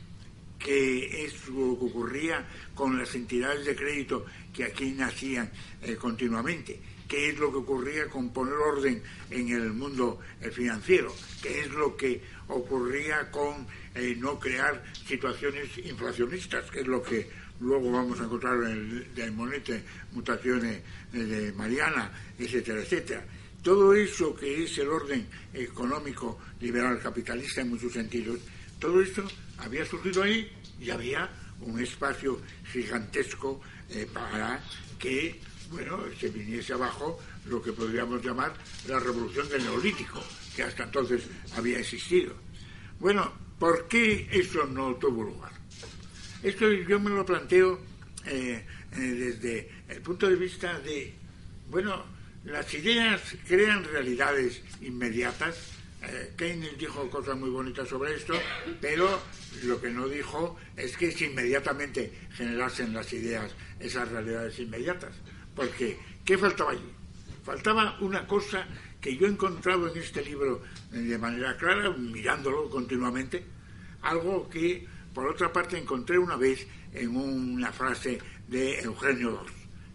que 0.59 1.29
ocurría 1.55 2.45
con 2.73 2.97
las 2.97 3.13
entidades 3.15 3.65
de 3.65 3.75
crédito 3.75 4.25
que 4.53 4.65
aquí 4.65 4.91
nacían 4.91 5.51
continuamente 5.99 6.79
qué 7.07 7.29
es 7.29 7.39
lo 7.39 7.51
que 7.51 7.57
ocurría 7.57 8.07
con 8.07 8.31
poner 8.31 8.53
orden 8.53 9.01
en 9.29 9.49
el 9.49 9.73
mundo 9.73 10.19
financiero, 10.51 11.15
qué 11.41 11.61
es 11.61 11.71
lo 11.71 11.95
que 11.95 12.21
ocurría 12.47 13.31
con 13.31 13.65
eh, 13.95 14.15
no 14.17 14.39
crear 14.39 14.83
situaciones 15.07 15.77
inflacionistas, 15.77 16.69
que 16.69 16.81
es 16.81 16.87
lo 16.87 17.01
que 17.01 17.29
luego 17.59 17.91
vamos 17.91 18.19
a 18.19 18.25
encontrar 18.25 18.55
en 18.63 18.71
el 18.71 19.15
Daimonete, 19.15 19.83
mutaciones 20.11 20.81
de 21.11 21.51
Mariana, 21.53 22.11
etcétera, 22.37 22.81
etcétera. 22.81 23.25
Todo 23.63 23.93
eso 23.93 24.35
que 24.35 24.63
es 24.63 24.77
el 24.77 24.87
orden 24.89 25.27
económico 25.53 26.39
liberal 26.61 26.99
capitalista 27.01 27.61
en 27.61 27.69
muchos 27.69 27.93
sentidos, 27.93 28.39
todo 28.79 29.01
esto 29.01 29.27
había 29.57 29.85
surgido 29.85 30.23
ahí 30.23 30.51
y 30.79 30.89
había 30.89 31.29
un 31.61 31.79
espacio 31.81 32.39
gigantesco 32.71 33.59
eh, 33.89 34.07
para 34.13 34.63
que, 34.99 35.39
bueno, 35.71 35.99
se 36.19 36.29
viniese 36.29 36.73
abajo 36.73 37.19
lo 37.45 37.61
que 37.61 37.73
podríamos 37.73 38.23
llamar 38.23 38.53
la 38.87 38.99
revolución 38.99 39.47
del 39.49 39.63
neolítico, 39.63 40.23
que 40.55 40.63
hasta 40.63 40.83
entonces 40.83 41.23
había 41.55 41.79
existido. 41.79 42.33
Bueno, 42.99 43.33
¿por 43.59 43.87
qué 43.87 44.27
eso 44.31 44.65
no 44.65 44.95
tuvo 44.95 45.23
lugar? 45.23 45.51
Esto 46.43 46.71
yo 46.71 46.99
me 46.99 47.09
lo 47.09 47.25
planteo 47.25 47.79
eh, 48.25 48.63
eh, 48.93 48.99
desde 48.99 49.69
el 49.89 50.01
punto 50.01 50.29
de 50.29 50.35
vista 50.35 50.79
de, 50.79 51.13
bueno, 51.69 52.05
las 52.45 52.73
ideas 52.73 53.21
crean 53.47 53.83
realidades 53.83 54.61
inmediatas. 54.81 55.73
Eh, 56.03 56.33
Keynes 56.37 56.77
dijo 56.77 57.09
cosas 57.09 57.35
muy 57.35 57.49
bonitas 57.49 57.89
sobre 57.89 58.15
esto, 58.15 58.33
pero 58.79 59.21
lo 59.63 59.81
que 59.81 59.89
no 59.89 60.07
dijo 60.07 60.57
es 60.75 60.95
que 60.95 61.11
si 61.11 61.25
inmediatamente 61.25 62.11
generasen 62.35 62.93
las 62.93 63.11
ideas 63.13 63.51
esas 63.79 64.09
realidades 64.09 64.59
inmediatas. 64.59 65.13
Porque, 65.57 65.97
¿qué 66.23 66.37
faltaba 66.37 66.71
allí? 66.71 66.93
Faltaba 67.43 67.97
una 68.01 68.27
cosa 68.27 68.67
que 69.01 69.17
yo 69.17 69.25
he 69.25 69.29
encontrado 69.29 69.91
en 69.91 69.97
este 69.97 70.23
libro 70.23 70.61
de 70.91 71.17
manera 71.17 71.57
clara, 71.57 71.89
mirándolo 71.89 72.69
continuamente, 72.69 73.43
algo 74.03 74.47
que, 74.47 74.87
por 75.15 75.25
otra 75.27 75.51
parte, 75.51 75.75
encontré 75.75 76.19
una 76.19 76.35
vez 76.35 76.67
en 76.93 77.17
una 77.17 77.71
frase 77.71 78.19
de 78.47 78.81
Eugenio 78.81 79.43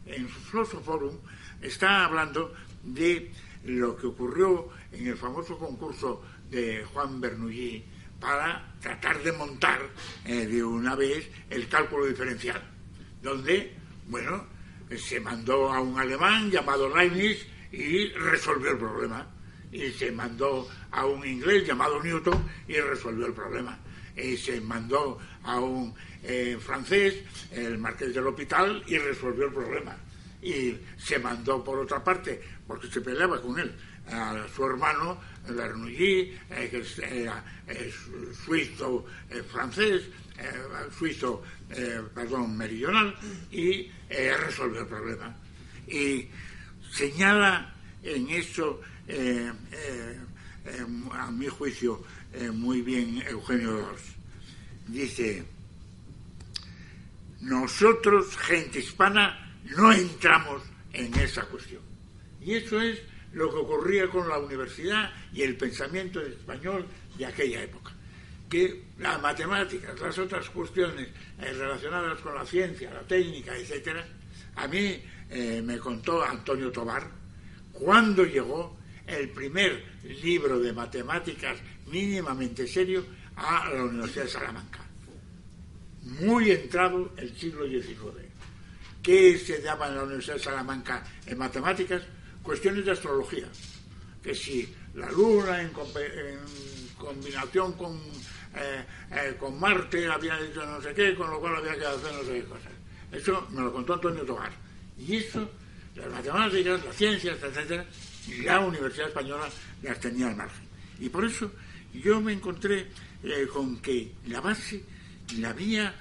II. 0.06 0.14
En 0.14 0.28
su 0.28 0.40
Philosophorum 0.50 1.16
está 1.60 2.06
hablando 2.06 2.52
de 2.82 3.30
lo 3.64 3.96
que 3.96 4.08
ocurrió 4.08 4.68
en 4.90 5.06
el 5.06 5.16
famoso 5.16 5.56
concurso 5.58 6.24
de 6.50 6.84
Juan 6.92 7.20
Bernoulli 7.20 7.84
para 8.18 8.74
tratar 8.80 9.22
de 9.22 9.30
montar 9.30 9.80
eh, 10.24 10.46
de 10.46 10.64
una 10.64 10.96
vez 10.96 11.30
el 11.50 11.68
cálculo 11.68 12.06
diferencial, 12.06 12.60
donde, 13.22 13.76
bueno, 14.08 14.51
se 14.96 15.20
mandó 15.20 15.72
a 15.72 15.80
un 15.80 15.98
alemán 15.98 16.50
llamado 16.50 16.94
Leibniz 16.94 17.46
y 17.70 18.08
resolvió 18.10 18.72
el 18.72 18.78
problema. 18.78 19.26
Y 19.70 19.90
se 19.90 20.12
mandó 20.12 20.68
a 20.90 21.06
un 21.06 21.26
inglés 21.26 21.66
llamado 21.66 22.02
Newton 22.02 22.46
y 22.68 22.74
resolvió 22.74 23.26
el 23.26 23.32
problema. 23.32 23.78
Y 24.14 24.36
se 24.36 24.60
mandó 24.60 25.18
a 25.42 25.58
un 25.58 25.94
eh, 26.22 26.58
francés, 26.60 27.22
el 27.50 27.78
marqués 27.78 28.14
del 28.14 28.26
hospital, 28.26 28.82
y 28.86 28.98
resolvió 28.98 29.46
el 29.46 29.52
problema. 29.52 29.96
Y 30.42 30.76
se 30.98 31.18
mandó 31.18 31.64
por 31.64 31.78
otra 31.78 32.04
parte, 32.04 32.40
porque 32.66 32.88
se 32.88 33.00
peleaba 33.00 33.40
con 33.40 33.58
él, 33.58 33.74
a 34.08 34.46
su 34.54 34.64
hermano 34.66 35.18
Bernoulli, 35.48 36.38
eh, 36.50 36.68
que 36.70 36.84
era 37.22 37.42
suizo 38.44 39.06
eh, 39.30 39.42
francés, 39.42 40.02
suizo, 40.96 41.42
perdón, 42.14 42.56
meridional, 42.56 43.14
y 43.50 43.90
resolvió 44.08 44.80
el 44.80 44.86
problema. 44.86 45.36
Y 45.86 46.28
señala 46.92 47.74
en 48.02 48.28
eso, 48.30 48.80
a 51.12 51.30
mi 51.30 51.48
juicio, 51.48 52.04
muy 52.52 52.82
bien 52.82 53.22
Eugenio 53.28 53.80
II. 53.80 53.86
Dice, 54.88 55.44
nosotros, 57.40 58.36
gente 58.36 58.80
hispana, 58.80 59.54
no 59.76 59.92
entramos 59.92 60.62
en 60.92 61.14
esa 61.14 61.44
cuestión. 61.44 61.82
Y 62.40 62.54
eso 62.54 62.80
es 62.80 63.00
lo 63.32 63.50
que 63.50 63.56
ocurría 63.56 64.08
con 64.08 64.28
la 64.28 64.38
universidad 64.38 65.10
y 65.32 65.42
el 65.42 65.56
pensamiento 65.56 66.20
español 66.20 66.86
de 67.16 67.26
aquella 67.26 67.62
época. 67.62 67.91
Que 68.52 68.84
las 68.98 69.20
matemáticas, 69.22 69.98
las 69.98 70.18
otras 70.18 70.50
cuestiones 70.50 71.08
eh, 71.40 71.52
relacionadas 71.54 72.20
con 72.20 72.34
la 72.34 72.44
ciencia, 72.44 72.92
la 72.92 73.00
técnica, 73.00 73.56
etcétera, 73.56 74.06
a 74.56 74.68
mí 74.68 75.02
eh, 75.30 75.62
me 75.64 75.78
contó 75.78 76.22
Antonio 76.22 76.70
Tobar 76.70 77.08
cuando 77.72 78.24
llegó 78.24 78.76
el 79.06 79.30
primer 79.30 79.82
libro 80.22 80.60
de 80.60 80.72
matemáticas 80.74 81.56
mínimamente 81.86 82.66
serio 82.66 83.06
a 83.36 83.70
la 83.70 83.84
Universidad 83.84 84.24
de 84.24 84.30
Salamanca 84.30 84.82
muy 86.02 86.50
entrado 86.50 87.12
el 87.16 87.36
siglo 87.36 87.66
XIX. 87.66 87.96
¿Qué 89.02 89.38
se 89.38 89.60
llama 89.62 89.88
en 89.88 89.96
la 89.96 90.02
Universidad 90.04 90.36
de 90.36 90.42
Salamanca 90.42 91.04
en 91.26 91.38
matemáticas? 91.38 92.02
Cuestiones 92.42 92.84
de 92.84 92.92
astrología. 92.92 93.48
Que 94.22 94.34
si 94.34 94.72
la 94.94 95.10
Luna 95.10 95.62
en, 95.62 95.70
combinación 96.98 97.72
con, 97.72 97.98
eh, 98.54 98.84
eh, 99.12 99.36
con 99.38 99.58
Marte 99.58 100.06
había 100.06 100.38
hecho 100.38 100.64
no 100.66 100.80
sé 100.82 100.92
qué, 100.92 101.14
con 101.14 101.30
lo 101.30 101.40
cual 101.40 101.56
había 101.56 101.74
que 101.76 101.86
hacer 101.86 102.12
no 102.12 102.22
sé 102.22 102.32
qué 102.34 102.44
cosas. 102.44 102.72
Eso 103.10 103.48
me 103.50 103.62
lo 103.62 103.72
contó 103.72 103.94
Antonio 103.94 104.24
Togar. 104.24 104.52
Y 104.98 105.16
eso, 105.16 105.50
las 105.96 106.08
matemáticas, 106.08 106.84
las 106.84 106.96
ciencias, 106.96 107.38
etcétera, 107.42 107.86
la 108.44 108.60
Universidad 108.60 109.08
Española 109.08 109.48
las 109.82 110.00
tenía 110.00 110.28
al 110.28 110.36
margen. 110.36 110.66
Y 111.00 111.08
por 111.08 111.24
eso 111.24 111.50
yo 111.94 112.20
me 112.20 112.32
encontré 112.32 112.88
eh, 113.22 113.46
con 113.52 113.80
que 113.80 114.12
la 114.26 114.40
base 114.40 114.82
la 115.38 115.50
había, 115.50 115.94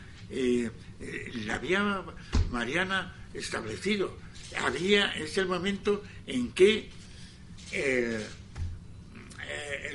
la 1.45 1.55
había 1.55 2.03
Mariana 2.51 3.15
establecido. 3.33 4.17
Había, 4.57 5.11
es 5.13 5.37
el 5.37 5.47
momento 5.47 6.03
en 6.27 6.51
que 6.51 6.89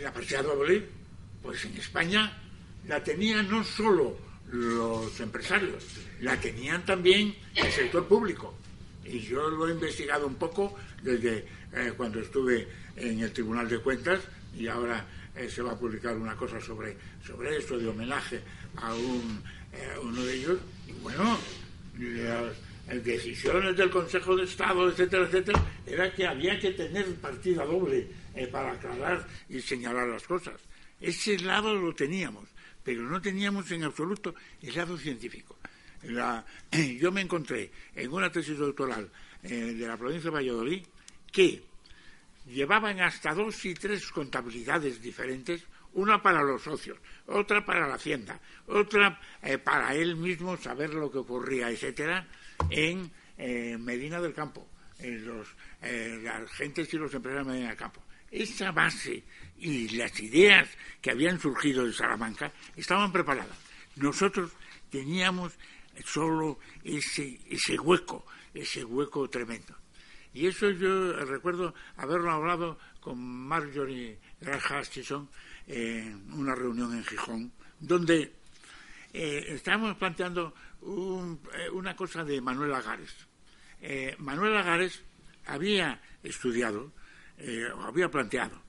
la 0.02 0.12
partida 0.12 0.42
doble, 0.42 0.88
pues 1.42 1.64
en 1.66 1.76
España 1.76 2.42
la 2.88 3.02
tenían 3.02 3.48
no 3.48 3.64
solo 3.64 4.16
los 4.52 5.18
empresarios, 5.20 5.84
la 6.20 6.40
tenían 6.40 6.84
también 6.84 7.34
el 7.54 7.70
sector 7.70 8.06
público. 8.06 8.54
Y 9.04 9.20
yo 9.20 9.48
lo 9.48 9.68
he 9.68 9.72
investigado 9.72 10.26
un 10.26 10.36
poco 10.36 10.76
desde 11.02 11.44
cuando 11.96 12.20
estuve 12.20 12.66
en 12.96 13.20
el 13.20 13.32
Tribunal 13.32 13.68
de 13.68 13.78
Cuentas 13.78 14.20
y 14.56 14.66
ahora 14.66 15.04
se 15.48 15.62
va 15.62 15.72
a 15.72 15.78
publicar 15.78 16.16
una 16.16 16.34
cosa 16.36 16.60
sobre, 16.60 16.96
sobre 17.24 17.58
eso, 17.58 17.78
de 17.78 17.88
homenaje 17.88 18.40
a, 18.76 18.94
un, 18.94 19.42
eh, 19.72 19.98
uno 20.02 20.22
de 20.22 20.34
ellos, 20.34 20.58
y 20.86 20.92
bueno, 21.02 21.38
las 21.98 23.04
decisiones 23.04 23.76
del 23.76 23.90
Consejo 23.90 24.36
de 24.36 24.44
Estado, 24.44 24.88
etcétera, 24.88 25.26
etcétera, 25.26 25.62
era 25.86 26.12
que 26.12 26.26
había 26.26 26.58
que 26.58 26.70
tener 26.70 27.14
partida 27.16 27.64
doble 27.64 28.08
eh, 28.34 28.46
para 28.46 28.72
aclarar 28.72 29.26
y 29.48 29.60
señalar 29.60 30.08
las 30.08 30.22
cosas. 30.22 30.54
Ese 31.00 31.38
lado 31.40 31.74
lo 31.74 31.94
teníamos, 31.94 32.48
pero 32.86 33.02
no 33.02 33.20
teníamos 33.20 33.68
en 33.72 33.82
absoluto 33.82 34.32
el 34.62 34.72
lado 34.72 34.96
científico. 34.96 35.58
yo 37.00 37.10
me 37.10 37.20
encontré 37.20 37.72
en 37.96 38.12
una 38.12 38.30
tesis 38.30 38.56
doctoral 38.56 39.10
eh, 39.42 39.74
de 39.74 39.88
la 39.88 39.96
provincia 39.96 40.30
de 40.30 40.36
Valladolid 40.36 40.86
que 41.32 41.64
llevaban 42.46 43.00
hasta 43.00 43.34
dos 43.34 43.64
y 43.64 43.74
tres 43.74 44.06
contabilidades 44.12 45.02
diferentes 45.02 45.66
una 45.94 46.22
para 46.22 46.42
los 46.42 46.62
socios, 46.62 46.98
otra 47.26 47.64
para 47.64 47.88
la 47.88 47.94
hacienda, 47.94 48.38
otra 48.68 49.18
eh, 49.42 49.58
para 49.58 49.92
él 49.94 50.14
mismo 50.14 50.56
saber 50.56 50.94
lo 50.94 51.10
que 51.10 51.18
ocurría, 51.18 51.70
etcétera, 51.70 52.24
en 52.70 53.10
eh, 53.36 53.76
Medina 53.78 54.20
del 54.20 54.32
Campo, 54.32 54.68
en 55.00 55.26
los, 55.26 55.48
eh, 55.82 56.20
las 56.22 56.48
gentes 56.52 56.92
y 56.94 56.98
los 56.98 57.12
empresarios 57.14 57.46
de 57.46 57.52
Medina 57.52 57.68
del 57.70 57.78
Campo. 57.78 58.02
Esa 58.36 58.70
base 58.70 59.24
y 59.58 59.88
las 59.96 60.20
ideas 60.20 60.68
que 61.00 61.10
habían 61.10 61.40
surgido 61.40 61.86
de 61.86 61.92
Salamanca 61.92 62.52
estaban 62.76 63.10
preparadas. 63.10 63.56
Nosotros 63.96 64.52
teníamos 64.90 65.54
solo 66.04 66.58
ese, 66.84 67.40
ese 67.48 67.78
hueco, 67.78 68.26
ese 68.52 68.84
hueco 68.84 69.28
tremendo. 69.30 69.74
Y 70.34 70.46
eso 70.46 70.68
yo 70.68 71.14
recuerdo 71.24 71.74
haberlo 71.96 72.30
hablado 72.30 72.78
con 73.00 73.18
Marjorie 73.18 74.18
Graham 74.38 75.28
en 75.66 76.32
una 76.34 76.54
reunión 76.54 76.92
en 76.92 77.04
Gijón, 77.04 77.52
donde 77.80 78.34
eh, 79.14 79.46
estábamos 79.48 79.96
planteando 79.96 80.54
eh, 80.82 81.70
una 81.72 81.96
cosa 81.96 82.22
de 82.22 82.40
Manuel 82.42 82.74
Agares. 82.74 83.14
Eh, 83.80 84.14
Manuel 84.18 84.56
Agares 84.58 85.02
había 85.46 86.02
estudiado, 86.22 86.92
había 87.82 88.10
planteado 88.10 88.62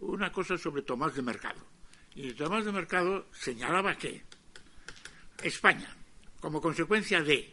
una 0.00 0.30
cosa 0.30 0.58
sobre 0.58 0.82
Tomás 0.82 1.14
de 1.14 1.22
Mercado. 1.22 1.60
Y 2.14 2.32
Tomás 2.32 2.64
de 2.64 2.72
Mercado 2.72 3.26
señalaba 3.32 3.96
que 3.96 4.22
España, 5.42 5.88
como 6.40 6.60
consecuencia 6.60 7.22
de 7.22 7.52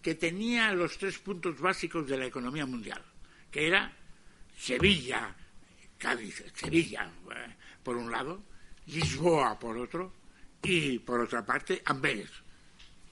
que 0.00 0.14
tenía 0.14 0.72
los 0.72 0.96
tres 0.96 1.18
puntos 1.18 1.60
básicos 1.60 2.06
de 2.06 2.16
la 2.16 2.26
economía 2.26 2.66
mundial, 2.66 3.02
que 3.50 3.66
era 3.66 3.92
Sevilla, 4.56 5.34
Cádiz, 5.98 6.44
Sevilla, 6.54 7.10
por 7.82 7.96
un 7.96 8.10
lado, 8.10 8.42
Lisboa 8.86 9.58
por 9.58 9.76
otro, 9.76 10.12
y 10.62 10.98
por 10.98 11.20
otra 11.20 11.44
parte 11.44 11.82
Amberes. 11.84 12.30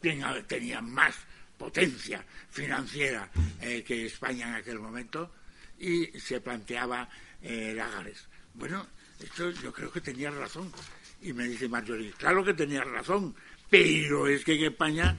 Tenía, 0.00 0.80
más 0.80 1.16
potencia 1.58 2.24
financiera 2.50 3.30
eh, 3.60 3.82
que 3.82 4.06
España 4.06 4.48
en 4.48 4.54
aquel 4.54 4.78
momento 4.78 5.32
y 5.78 6.06
se 6.18 6.40
planteaba 6.40 7.08
eh, 7.42 7.72
Lagares. 7.74 8.26
Bueno, 8.54 8.86
esto 9.20 9.50
yo 9.50 9.72
creo 9.72 9.90
que 9.90 10.00
tenía 10.00 10.30
razón. 10.30 10.72
Y 11.22 11.32
me 11.32 11.44
dice 11.44 11.68
Marjorie, 11.68 12.12
claro 12.12 12.44
que 12.44 12.54
tenía 12.54 12.84
razón, 12.84 13.34
pero 13.70 14.28
es 14.28 14.44
que 14.44 14.54
en 14.54 14.64
España 14.64 15.16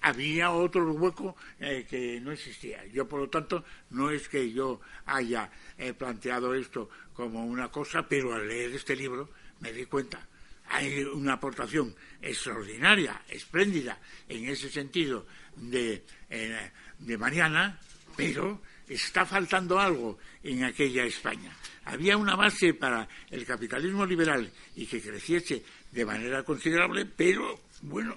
había 0.00 0.50
otro 0.50 0.92
hueco 0.92 1.36
eh, 1.58 1.86
que 1.88 2.20
no 2.20 2.32
existía. 2.32 2.84
Yo, 2.86 3.08
por 3.08 3.20
lo 3.20 3.28
tanto, 3.28 3.64
no 3.90 4.10
es 4.10 4.28
que 4.28 4.52
yo 4.52 4.80
haya 5.06 5.50
eh, 5.76 5.92
planteado 5.94 6.54
esto 6.54 6.88
como 7.12 7.44
una 7.44 7.70
cosa, 7.70 8.06
pero 8.06 8.34
al 8.34 8.46
leer 8.46 8.72
este 8.72 8.94
libro 8.94 9.30
me 9.60 9.72
di 9.72 9.86
cuenta. 9.86 10.26
Hay 10.70 11.02
una 11.02 11.34
aportación 11.34 11.94
extraordinaria, 12.20 13.22
espléndida, 13.28 13.98
en 14.28 14.48
ese 14.48 14.68
sentido 14.68 15.26
de, 15.56 16.04
eh, 16.28 16.70
de 16.98 17.18
Mariana, 17.18 17.80
pero 18.16 18.60
está 18.88 19.26
faltando 19.26 19.78
algo 19.78 20.18
en 20.42 20.64
aquella 20.64 21.04
España. 21.04 21.54
Había 21.84 22.16
una 22.16 22.36
base 22.36 22.74
para 22.74 23.08
el 23.30 23.44
capitalismo 23.44 24.04
liberal 24.04 24.50
y 24.76 24.86
que 24.86 25.00
creciese 25.00 25.62
de 25.90 26.04
manera 26.04 26.42
considerable, 26.42 27.06
pero 27.06 27.58
bueno, 27.82 28.16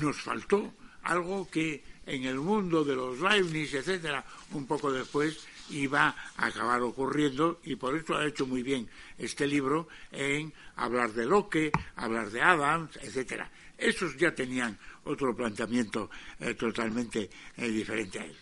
nos 0.00 0.20
faltó 0.20 0.74
algo 1.02 1.48
que 1.50 1.82
en 2.06 2.24
el 2.24 2.36
mundo 2.36 2.84
de 2.84 2.96
los 2.96 3.20
Leibniz, 3.20 3.74
etcétera, 3.74 4.24
un 4.52 4.66
poco 4.66 4.90
después 4.90 5.46
iba 5.70 6.14
a 6.36 6.46
acabar 6.46 6.82
ocurriendo 6.82 7.60
y 7.64 7.76
por 7.76 7.96
eso 7.96 8.16
ha 8.16 8.26
hecho 8.26 8.46
muy 8.46 8.62
bien 8.62 8.88
este 9.18 9.46
libro 9.46 9.88
en 10.10 10.52
hablar 10.76 11.12
de 11.12 11.26
Locke, 11.26 11.70
hablar 11.96 12.30
de 12.30 12.42
Adams, 12.42 12.96
etcétera. 12.96 13.50
Esos 13.78 14.16
ya 14.16 14.34
tenían 14.34 14.76
otro 15.04 15.34
planteamiento 15.34 16.10
eh, 16.40 16.54
totalmente 16.54 17.30
eh, 17.56 17.68
diferente 17.68 18.18
a 18.18 18.24
él. 18.24 18.36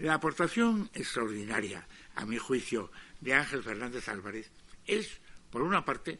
La 0.00 0.14
aportación 0.14 0.88
extraordinaria, 0.94 1.86
a 2.14 2.24
mi 2.24 2.38
juicio, 2.38 2.90
de 3.20 3.34
Ángel 3.34 3.62
Fernández 3.62 4.08
Álvarez 4.08 4.50
es, 4.86 5.20
por 5.50 5.60
una 5.60 5.84
parte, 5.84 6.18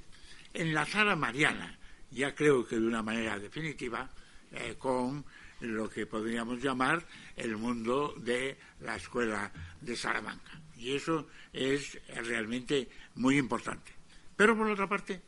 enlazar 0.52 1.08
a 1.08 1.16
Mariana, 1.16 1.78
ya 2.10 2.34
creo 2.34 2.68
que 2.68 2.76
de 2.76 2.86
una 2.86 3.02
manera 3.02 3.38
definitiva, 3.38 4.10
eh, 4.52 4.74
con 4.78 5.24
lo 5.60 5.88
que 5.88 6.04
podríamos 6.04 6.62
llamar 6.62 7.06
el 7.36 7.56
mundo 7.56 8.12
de 8.18 8.58
la 8.80 8.96
escuela 8.96 9.50
de 9.80 9.96
Salamanca. 9.96 10.60
Y 10.76 10.94
eso 10.94 11.28
es 11.54 11.98
realmente 12.14 12.86
muy 13.14 13.38
importante. 13.38 13.92
Pero 14.36 14.58
por 14.58 14.68
otra 14.68 14.90
parte, 14.90 15.22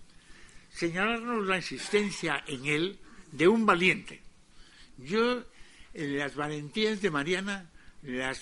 señalarnos 0.69 1.47
la 1.47 1.57
existencia 1.57 2.45
en 2.47 2.67
él 2.67 2.99
de 3.31 3.49
un 3.49 3.65
valiente. 3.65 4.21
Yo, 4.99 5.43
en 5.95 6.19
las 6.19 6.35
valentías 6.37 7.01
de 7.01 7.11
Mariana, 7.11 7.72
las, 8.03 8.41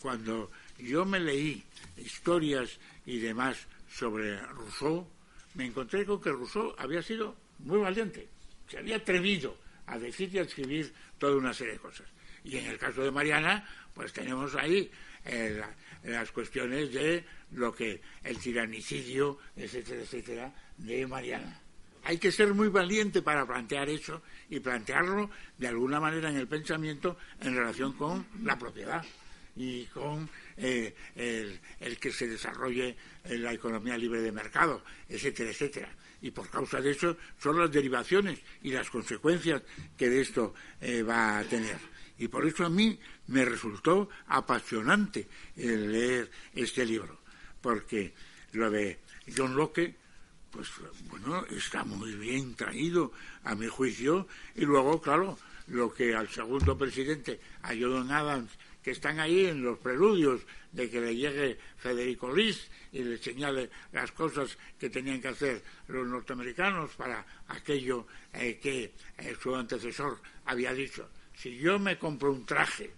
cuando 0.00 0.50
yo 0.78 1.04
me 1.04 1.20
leí 1.20 1.62
historias 1.96 2.78
y 3.06 3.18
demás 3.18 3.66
sobre 3.88 4.40
Rousseau, 4.46 5.06
me 5.54 5.66
encontré 5.66 6.04
con 6.04 6.20
que 6.20 6.30
Rousseau 6.30 6.74
había 6.78 7.02
sido 7.02 7.36
muy 7.58 7.78
valiente, 7.78 8.28
se 8.68 8.78
había 8.78 8.96
atrevido 8.96 9.56
a 9.86 9.98
decir 9.98 10.32
y 10.32 10.38
a 10.38 10.42
escribir 10.42 10.92
toda 11.18 11.36
una 11.36 11.52
serie 11.52 11.74
de 11.74 11.80
cosas. 11.80 12.06
Y 12.44 12.56
en 12.56 12.66
el 12.66 12.78
caso 12.78 13.02
de 13.02 13.10
Mariana, 13.10 13.68
pues 13.94 14.12
tenemos 14.12 14.54
ahí 14.54 14.90
eh, 15.24 15.60
las 16.04 16.30
cuestiones 16.32 16.92
de 16.92 17.24
lo 17.52 17.74
que 17.74 18.00
el 18.22 18.38
tiranicidio, 18.38 19.38
etcétera, 19.56 20.02
etcétera, 20.02 20.54
de 20.78 21.06
Mariana. 21.06 21.60
Hay 22.04 22.18
que 22.18 22.32
ser 22.32 22.54
muy 22.54 22.68
valiente 22.68 23.22
para 23.22 23.46
plantear 23.46 23.88
eso 23.88 24.22
y 24.48 24.60
plantearlo 24.60 25.30
de 25.58 25.68
alguna 25.68 26.00
manera 26.00 26.30
en 26.30 26.36
el 26.36 26.48
pensamiento 26.48 27.18
en 27.40 27.54
relación 27.54 27.92
con 27.92 28.26
la 28.42 28.58
propiedad 28.58 29.04
y 29.56 29.84
con 29.86 30.28
eh, 30.56 30.94
el, 31.14 31.98
que 31.98 32.10
se 32.12 32.26
desarrolle 32.26 32.96
la 33.24 33.52
economía 33.52 33.98
libre 33.98 34.22
de 34.22 34.32
mercado, 34.32 34.82
etcétera, 35.08 35.50
etcétera. 35.50 35.94
Y 36.22 36.30
por 36.30 36.48
causa 36.48 36.80
de 36.80 36.90
eso 36.90 37.16
son 37.38 37.58
las 37.58 37.70
derivaciones 37.70 38.38
y 38.62 38.70
las 38.70 38.90
consecuencias 38.90 39.62
que 39.96 40.08
de 40.08 40.20
esto 40.20 40.54
eh, 40.80 41.02
va 41.02 41.38
a 41.38 41.44
tener. 41.44 41.78
Y 42.18 42.28
por 42.28 42.46
eso 42.46 42.66
a 42.66 42.70
mí 42.70 42.98
me 43.28 43.44
resultó 43.44 44.10
apasionante 44.26 45.26
el 45.56 45.90
leer 45.90 46.30
este 46.54 46.84
libro, 46.84 47.20
porque 47.62 48.12
lo 48.52 48.70
de 48.70 49.00
John 49.34 49.56
Locke 49.56 49.96
pues 50.50 50.68
bueno, 51.08 51.44
está 51.46 51.84
muy 51.84 52.14
bien 52.14 52.54
traído 52.54 53.12
a 53.44 53.54
mi 53.54 53.66
juicio. 53.66 54.26
Y 54.54 54.64
luego, 54.64 55.00
claro, 55.00 55.38
lo 55.68 55.92
que 55.92 56.14
al 56.14 56.28
segundo 56.28 56.76
presidente, 56.76 57.40
a 57.62 57.68
John 57.68 58.10
Adams, 58.10 58.50
que 58.82 58.92
están 58.92 59.20
ahí 59.20 59.46
en 59.46 59.62
los 59.62 59.78
preludios 59.78 60.42
de 60.72 60.88
que 60.90 61.00
le 61.00 61.14
llegue 61.14 61.58
Federico 61.78 62.30
Luis 62.30 62.68
y 62.92 63.02
le 63.02 63.18
señale 63.18 63.70
las 63.92 64.10
cosas 64.12 64.56
que 64.78 64.90
tenían 64.90 65.20
que 65.20 65.28
hacer 65.28 65.62
los 65.88 66.06
norteamericanos 66.06 66.94
para 66.96 67.24
aquello 67.48 68.06
eh, 68.32 68.58
que 68.60 68.94
eh, 69.18 69.36
su 69.40 69.54
antecesor 69.54 70.20
había 70.46 70.72
dicho. 70.72 71.08
Si 71.36 71.56
yo 71.58 71.78
me 71.78 71.98
compro 71.98 72.32
un 72.32 72.46
traje 72.46 72.90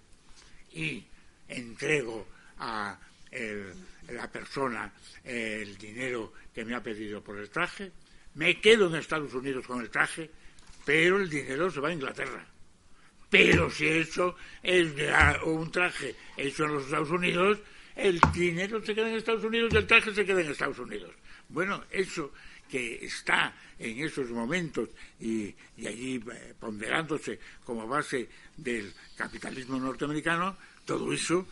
y 0.72 1.04
entrego 1.48 2.26
a 2.58 2.98
la 4.08 4.30
persona 4.30 4.92
el 5.24 5.76
dinero 5.78 6.32
que 6.54 6.64
me 6.64 6.74
ha 6.74 6.82
pedido 6.82 7.22
por 7.22 7.38
el 7.38 7.48
traje, 7.50 7.92
me 8.34 8.60
quedo 8.60 8.88
en 8.88 8.96
Estados 8.96 9.34
Unidos 9.34 9.66
con 9.66 9.80
el 9.80 9.90
traje, 9.90 10.30
pero 10.84 11.18
el 11.18 11.28
dinero 11.28 11.70
se 11.70 11.80
va 11.80 11.88
a 11.88 11.92
Inglaterra. 11.92 12.46
Pero 13.30 13.70
si 13.70 13.86
eso 13.86 14.36
es 14.62 14.92
un 15.44 15.70
traje 15.70 16.14
hecho 16.36 16.64
en 16.64 16.74
los 16.74 16.84
Estados 16.84 17.10
Unidos, 17.10 17.58
el 17.96 18.20
dinero 18.32 18.84
se 18.84 18.94
queda 18.94 19.08
en 19.08 19.16
Estados 19.16 19.44
Unidos 19.44 19.72
y 19.72 19.76
el 19.76 19.86
traje 19.86 20.14
se 20.14 20.24
queda 20.24 20.40
en 20.40 20.50
Estados 20.50 20.78
Unidos. 20.78 21.14
Bueno, 21.48 21.84
eso 21.90 22.32
que 22.68 23.04
está 23.04 23.54
en 23.78 24.00
esos 24.00 24.30
momentos 24.30 24.88
y, 25.20 25.54
y 25.76 25.86
allí 25.86 26.22
eh, 26.32 26.54
ponderándose 26.58 27.38
como 27.64 27.86
base 27.86 28.28
del 28.56 28.92
capitalismo 29.16 29.78
norteamericano, 29.78 30.56
todo 30.84 31.12
eso 31.12 31.46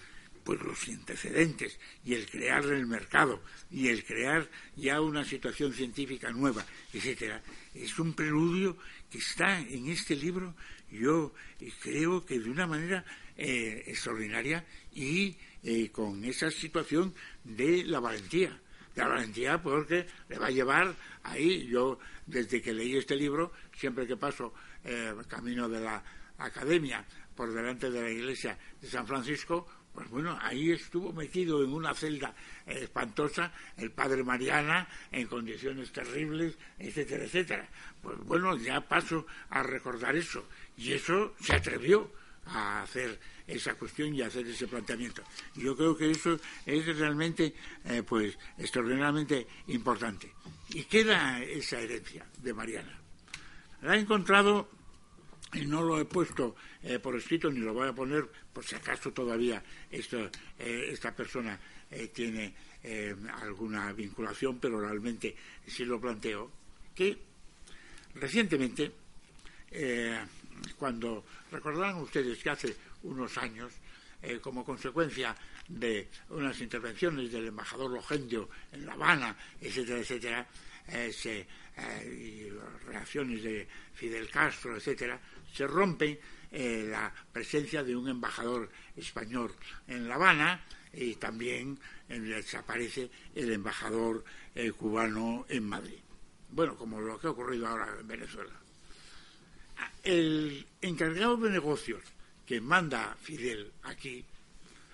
pues 0.50 0.62
los 0.62 0.88
antecedentes 0.88 1.78
y 2.04 2.14
el 2.14 2.28
crear 2.28 2.64
el 2.64 2.84
mercado 2.84 3.40
y 3.70 3.86
el 3.86 4.04
crear 4.04 4.50
ya 4.74 5.00
una 5.00 5.24
situación 5.24 5.72
científica 5.72 6.32
nueva, 6.32 6.66
etcétera, 6.92 7.40
es 7.72 7.96
un 8.00 8.14
preludio 8.14 8.76
que 9.08 9.18
está 9.18 9.60
en 9.60 9.86
este 9.86 10.16
libro, 10.16 10.56
yo 10.90 11.32
creo 11.80 12.26
que 12.26 12.40
de 12.40 12.50
una 12.50 12.66
manera 12.66 13.04
eh, 13.36 13.84
extraordinaria 13.86 14.66
y 14.92 15.36
eh, 15.62 15.88
con 15.92 16.24
esa 16.24 16.50
situación 16.50 17.14
de 17.44 17.84
la 17.84 18.00
valentía. 18.00 18.60
De 18.92 19.02
la 19.02 19.08
valentía 19.08 19.62
porque 19.62 20.04
le 20.28 20.36
va 20.36 20.48
a 20.48 20.50
llevar 20.50 20.96
ahí, 21.22 21.68
yo 21.68 22.00
desde 22.26 22.60
que 22.60 22.74
leí 22.74 22.96
este 22.96 23.14
libro, 23.14 23.52
siempre 23.72 24.04
que 24.04 24.16
paso 24.16 24.52
eh, 24.82 25.14
camino 25.28 25.68
de 25.68 25.78
la 25.78 26.02
academia 26.38 27.06
por 27.36 27.52
delante 27.52 27.88
de 27.88 28.02
la 28.02 28.10
iglesia 28.10 28.58
de 28.82 28.88
San 28.88 29.06
Francisco, 29.06 29.66
pues 29.94 30.08
bueno, 30.08 30.38
ahí 30.40 30.70
estuvo 30.70 31.12
metido 31.12 31.62
en 31.64 31.72
una 31.72 31.94
celda 31.94 32.34
espantosa 32.66 33.52
el 33.76 33.90
padre 33.90 34.22
Mariana 34.22 34.88
en 35.10 35.26
condiciones 35.26 35.92
terribles, 35.92 36.56
etcétera, 36.78 37.24
etcétera. 37.24 37.68
Pues 38.00 38.18
bueno, 38.20 38.56
ya 38.56 38.80
paso 38.80 39.26
a 39.50 39.62
recordar 39.62 40.16
eso. 40.16 40.44
Y 40.76 40.92
eso 40.92 41.34
se 41.40 41.54
atrevió 41.54 42.10
a 42.46 42.82
hacer 42.82 43.18
esa 43.46 43.74
cuestión 43.74 44.14
y 44.14 44.22
a 44.22 44.26
hacer 44.26 44.46
ese 44.46 44.66
planteamiento. 44.66 45.22
Yo 45.54 45.76
creo 45.76 45.96
que 45.96 46.10
eso 46.10 46.38
es 46.64 46.98
realmente, 46.98 47.54
eh, 47.84 48.02
pues, 48.02 48.38
extraordinariamente 48.58 49.46
importante. 49.68 50.32
Y 50.70 50.84
queda 50.84 51.42
esa 51.42 51.80
herencia 51.80 52.24
de 52.38 52.54
Mariana. 52.54 52.96
La 53.82 53.96
he 53.96 54.00
encontrado 54.00 54.68
y 55.52 55.66
no 55.66 55.82
lo 55.82 55.98
he 55.98 56.04
puesto 56.04 56.54
eh, 56.82 56.98
por 56.98 57.16
escrito 57.16 57.50
ni 57.50 57.60
lo 57.60 57.74
voy 57.74 57.88
a 57.88 57.92
poner 57.92 58.28
por 58.52 58.64
si 58.64 58.76
acaso 58.76 59.12
todavía 59.12 59.62
esto, 59.90 60.30
eh, 60.58 60.88
esta 60.90 61.14
persona 61.14 61.58
eh, 61.90 62.08
tiene 62.08 62.70
alguna 63.42 63.92
vinculación, 63.92 64.58
pero 64.58 64.80
realmente 64.80 65.36
sí 65.66 65.84
lo 65.84 66.00
planteo, 66.00 66.50
que 66.94 67.14
recientemente, 68.14 68.90
cuando 70.78 71.26
recordarán 71.52 71.96
ustedes 71.96 72.42
que 72.42 72.48
hace 72.48 72.74
unos 73.02 73.36
años, 73.36 73.70
como 74.40 74.64
consecuencia 74.64 75.36
de 75.68 76.08
unas 76.30 76.58
intervenciones 76.58 77.30
del 77.30 77.48
embajador 77.48 77.90
Logendio 77.90 78.48
en 78.72 78.86
La 78.86 78.94
Habana, 78.94 79.36
etcétera, 79.60 79.98
etcétera, 79.98 80.48
y 82.06 82.48
reacciones 82.86 83.42
de 83.42 83.68
Fidel 83.92 84.30
Castro, 84.30 84.74
etcétera, 84.74 85.20
se 85.52 85.66
rompe 85.66 86.20
eh, 86.52 86.86
la 86.88 87.12
presencia 87.32 87.82
de 87.84 87.94
un 87.94 88.08
embajador 88.08 88.70
español 88.96 89.52
en 89.86 90.08
La 90.08 90.16
Habana 90.16 90.64
y 90.92 91.14
también 91.14 91.78
desaparece 92.08 93.08
el 93.34 93.52
embajador 93.52 94.24
eh, 94.54 94.72
cubano 94.72 95.46
en 95.48 95.68
Madrid. 95.68 95.98
Bueno, 96.50 96.76
como 96.76 97.00
lo 97.00 97.18
que 97.20 97.28
ha 97.28 97.30
ocurrido 97.30 97.68
ahora 97.68 97.96
en 98.00 98.08
Venezuela. 98.08 98.52
El 100.02 100.66
encargado 100.80 101.36
de 101.36 101.50
negocios 101.50 102.02
que 102.44 102.60
manda 102.60 103.16
Fidel 103.22 103.70
aquí, 103.84 104.24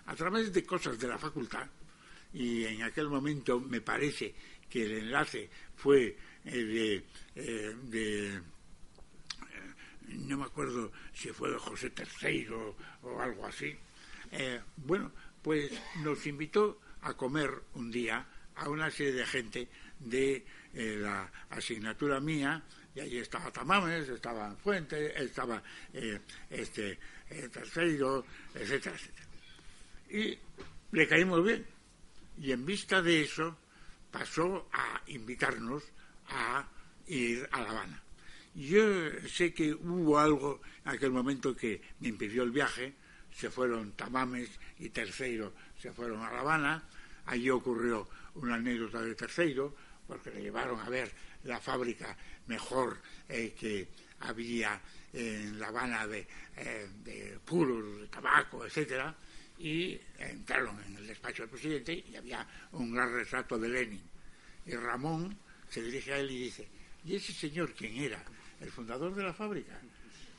a 0.06 0.14
través 0.14 0.52
de 0.52 0.64
cosas 0.64 0.98
de 0.98 1.08
la 1.08 1.18
facultad, 1.18 1.66
y 2.34 2.64
en 2.64 2.82
aquel 2.82 3.08
momento 3.08 3.58
me 3.58 3.80
parece 3.80 4.34
que 4.68 4.84
el 4.84 4.92
enlace 4.92 5.48
fue 5.76 6.16
eh, 6.44 7.02
de 7.34 8.42
no 10.08 10.38
me 10.38 10.44
acuerdo 10.44 10.92
si 11.12 11.28
fue 11.28 11.50
de 11.50 11.58
José 11.58 11.92
III 11.96 12.48
o, 13.02 13.20
algo 13.20 13.46
así. 13.46 13.74
Eh, 14.32 14.60
bueno, 14.76 15.12
pues 15.42 15.70
nos 16.02 16.26
invitó 16.26 16.80
a 17.02 17.14
comer 17.14 17.50
un 17.74 17.90
día 17.90 18.26
a 18.56 18.68
una 18.68 18.90
serie 18.90 19.12
de 19.12 19.26
gente 19.26 19.68
de 20.00 20.44
eh, 20.74 20.96
la 20.98 21.30
asignatura 21.50 22.20
mía, 22.20 22.62
y 22.94 23.00
allí 23.00 23.18
estaba 23.18 23.50
Tamames, 23.52 24.08
estaba 24.08 24.54
Fuente, 24.56 25.22
estaba 25.22 25.62
eh, 25.92 26.20
este 26.48 26.98
Terceiro, 27.28 28.24
etcétera, 28.54 28.96
etcétera. 28.96 29.26
Y 30.10 30.38
le 30.92 31.08
caímos 31.08 31.44
bien. 31.44 31.66
Y 32.38 32.52
en 32.52 32.64
vista 32.64 33.02
de 33.02 33.22
eso 33.22 33.56
pasó 34.10 34.68
a 34.72 35.02
invitarnos 35.08 35.82
a 36.28 36.66
ir 37.06 37.48
a 37.50 37.60
La 37.60 37.70
Habana. 37.70 38.02
Yo 38.56 39.10
sé 39.28 39.52
que 39.52 39.74
hubo 39.74 40.18
algo 40.18 40.62
en 40.86 40.92
aquel 40.92 41.10
momento 41.10 41.54
que 41.54 41.82
me 42.00 42.08
impidió 42.08 42.42
el 42.42 42.52
viaje, 42.52 42.94
se 43.30 43.50
fueron 43.50 43.92
Tamames 43.92 44.48
y 44.78 44.88
Terceiro, 44.88 45.52
se 45.78 45.92
fueron 45.92 46.22
a 46.22 46.32
La 46.32 46.40
Habana, 46.40 46.88
allí 47.26 47.50
ocurrió 47.50 48.08
una 48.36 48.54
anécdota 48.54 49.02
de 49.02 49.14
Terceiro, 49.14 49.76
porque 50.08 50.30
le 50.30 50.40
llevaron 50.40 50.80
a 50.80 50.88
ver 50.88 51.12
la 51.44 51.60
fábrica 51.60 52.16
mejor 52.46 52.96
eh, 53.28 53.54
que 53.60 53.88
había 54.20 54.80
en 55.12 55.60
La 55.60 55.68
Habana 55.68 56.06
de, 56.06 56.26
eh, 56.56 56.88
de 57.04 57.38
puros, 57.44 58.00
de 58.00 58.06
tabaco, 58.06 58.64
etcétera, 58.64 59.14
y 59.58 60.00
entraron 60.18 60.82
en 60.82 60.96
el 60.96 61.06
despacho 61.06 61.42
del 61.42 61.50
presidente 61.50 61.92
y 61.92 62.16
había 62.16 62.48
un 62.72 62.94
gran 62.94 63.12
retrato 63.12 63.58
de 63.58 63.68
Lenin. 63.68 64.02
Y 64.64 64.72
Ramón 64.76 65.36
se 65.68 65.82
dirige 65.82 66.14
a 66.14 66.18
él 66.20 66.30
y 66.30 66.44
dice, 66.44 66.66
¿y 67.04 67.16
ese 67.16 67.34
señor 67.34 67.74
quién 67.74 67.96
era? 67.96 68.24
El 68.60 68.70
fundador 68.70 69.14
de 69.14 69.22
la 69.22 69.32
fábrica. 69.32 69.78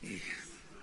Y 0.02 0.20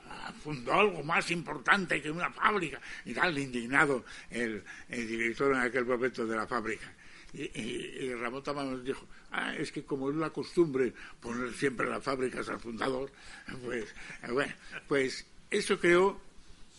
ah, 0.10 0.34
fundó 0.44 0.74
algo 0.74 1.04
más 1.04 1.30
importante 1.32 2.02
que 2.02 2.12
una 2.12 2.32
fábrica. 2.32 2.80
Y 3.06 3.14
tal, 3.14 3.38
indignado 3.38 4.06
el, 4.30 4.64
director 4.90 5.54
en 5.54 5.62
aquel 5.62 5.86
momento 5.86 6.26
de 6.26 6.36
la 6.36 6.48
fábrica. 6.48 6.92
Y, 7.34 8.14
Ramón 8.14 8.44
Tamán 8.44 8.72
nos 8.72 8.84
dijo, 8.84 9.06
ah, 9.32 9.54
es 9.56 9.72
que 9.72 9.84
como 9.84 10.10
es 10.10 10.16
la 10.16 10.30
costumbre 10.30 10.94
poner 11.20 11.54
siempre 11.54 11.90
las 11.90 12.02
fábricas 12.02 12.48
al 12.48 12.60
fundador, 12.60 13.12
pues 13.64 13.94
eh, 14.24 14.32
bueno, 14.32 14.54
pues 14.88 15.26
eso 15.50 15.78
creó 15.78 16.22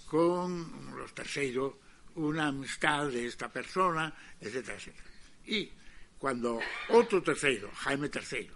con 0.07 0.97
los 0.97 1.15
terceros 1.15 1.75
una 2.15 2.47
amistad 2.47 3.09
de 3.09 3.27
esta 3.27 3.51
persona, 3.51 4.15
etcétera, 4.41 4.79
etcétera. 4.79 5.05
Y 5.45 5.71
cuando 6.19 6.61
otro 6.89 7.23
tercero, 7.23 7.71
Jaime 7.75 8.11
III, 8.13 8.51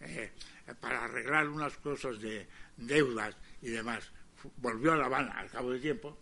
eh, 0.00 0.32
para 0.80 1.04
arreglar 1.04 1.48
unas 1.48 1.76
cosas 1.78 2.20
de 2.20 2.46
deudas 2.76 3.36
y 3.60 3.70
demás, 3.70 4.10
volvió 4.56 4.92
a 4.92 4.96
La 4.96 5.06
Habana 5.06 5.32
al 5.32 5.50
cabo 5.50 5.72
de 5.72 5.80
tiempo, 5.80 6.18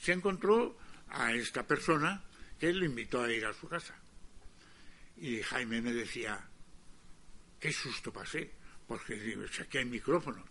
se 0.00 0.12
encontró 0.12 0.76
a 1.08 1.32
esta 1.32 1.66
persona 1.66 2.22
que 2.58 2.72
lo 2.72 2.84
invitó 2.84 3.22
a 3.22 3.32
ir 3.32 3.44
a 3.44 3.52
su 3.52 3.68
casa. 3.68 3.94
Y 5.16 5.42
Jaime 5.42 5.80
me 5.82 5.92
decía, 5.92 6.40
qué 7.58 7.72
susto 7.72 8.12
pasé, 8.12 8.50
porque 8.86 9.36
saqué 9.52 9.80
el 9.80 9.86
micrófono, 9.86 10.44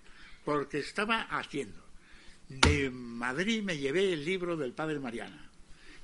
porque 0.45 0.79
estaba 0.79 1.21
haciendo. 1.23 1.83
De 2.47 2.89
Madrid 2.89 3.63
me 3.63 3.77
llevé 3.77 4.13
el 4.13 4.25
libro 4.25 4.57
del 4.57 4.73
padre 4.73 4.99
Mariana 4.99 5.49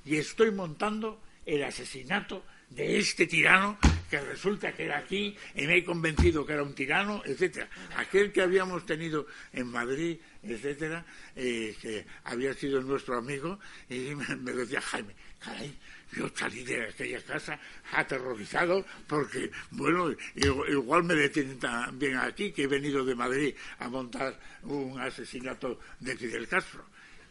y 0.04 0.16
estoy 0.16 0.52
montando 0.52 1.20
el 1.44 1.64
asesinato 1.64 2.44
de 2.70 2.98
este 2.98 3.26
tirano 3.26 3.78
que 4.10 4.20
resulta 4.20 4.72
que 4.72 4.84
era 4.84 4.98
aquí 4.98 5.36
y 5.54 5.66
me 5.66 5.78
he 5.78 5.84
convencido 5.84 6.44
que 6.46 6.52
era 6.52 6.62
un 6.62 6.74
tirano, 6.74 7.22
etcétera. 7.24 7.68
Aquel 7.96 8.32
que 8.32 8.42
habíamos 8.42 8.86
tenido 8.86 9.26
en 9.52 9.68
Madrid, 9.68 10.18
etcétera, 10.42 11.04
eh, 11.34 11.76
que 11.80 12.06
había 12.24 12.54
sido 12.54 12.80
nuestro 12.82 13.16
amigo, 13.16 13.58
y 13.88 14.14
me, 14.14 14.52
decía 14.52 14.80
Jaime, 14.80 15.14
caray, 15.38 15.76
yo 16.12 16.30
salí 16.34 16.62
de 16.64 16.84
aquella 16.84 17.20
casa 17.22 17.58
aterrorizado 17.92 18.84
porque, 19.06 19.50
bueno, 19.70 20.14
igual 20.34 21.04
me 21.04 21.14
detienen 21.14 21.58
también 21.58 22.16
aquí, 22.16 22.52
que 22.52 22.64
he 22.64 22.68
venido 22.68 23.04
de 23.04 23.14
Madrid 23.14 23.54
a 23.78 23.88
montar 23.88 24.38
un 24.62 25.00
asesinato 25.00 25.80
de 26.00 26.16
Fidel 26.16 26.48
Castro. 26.48 26.84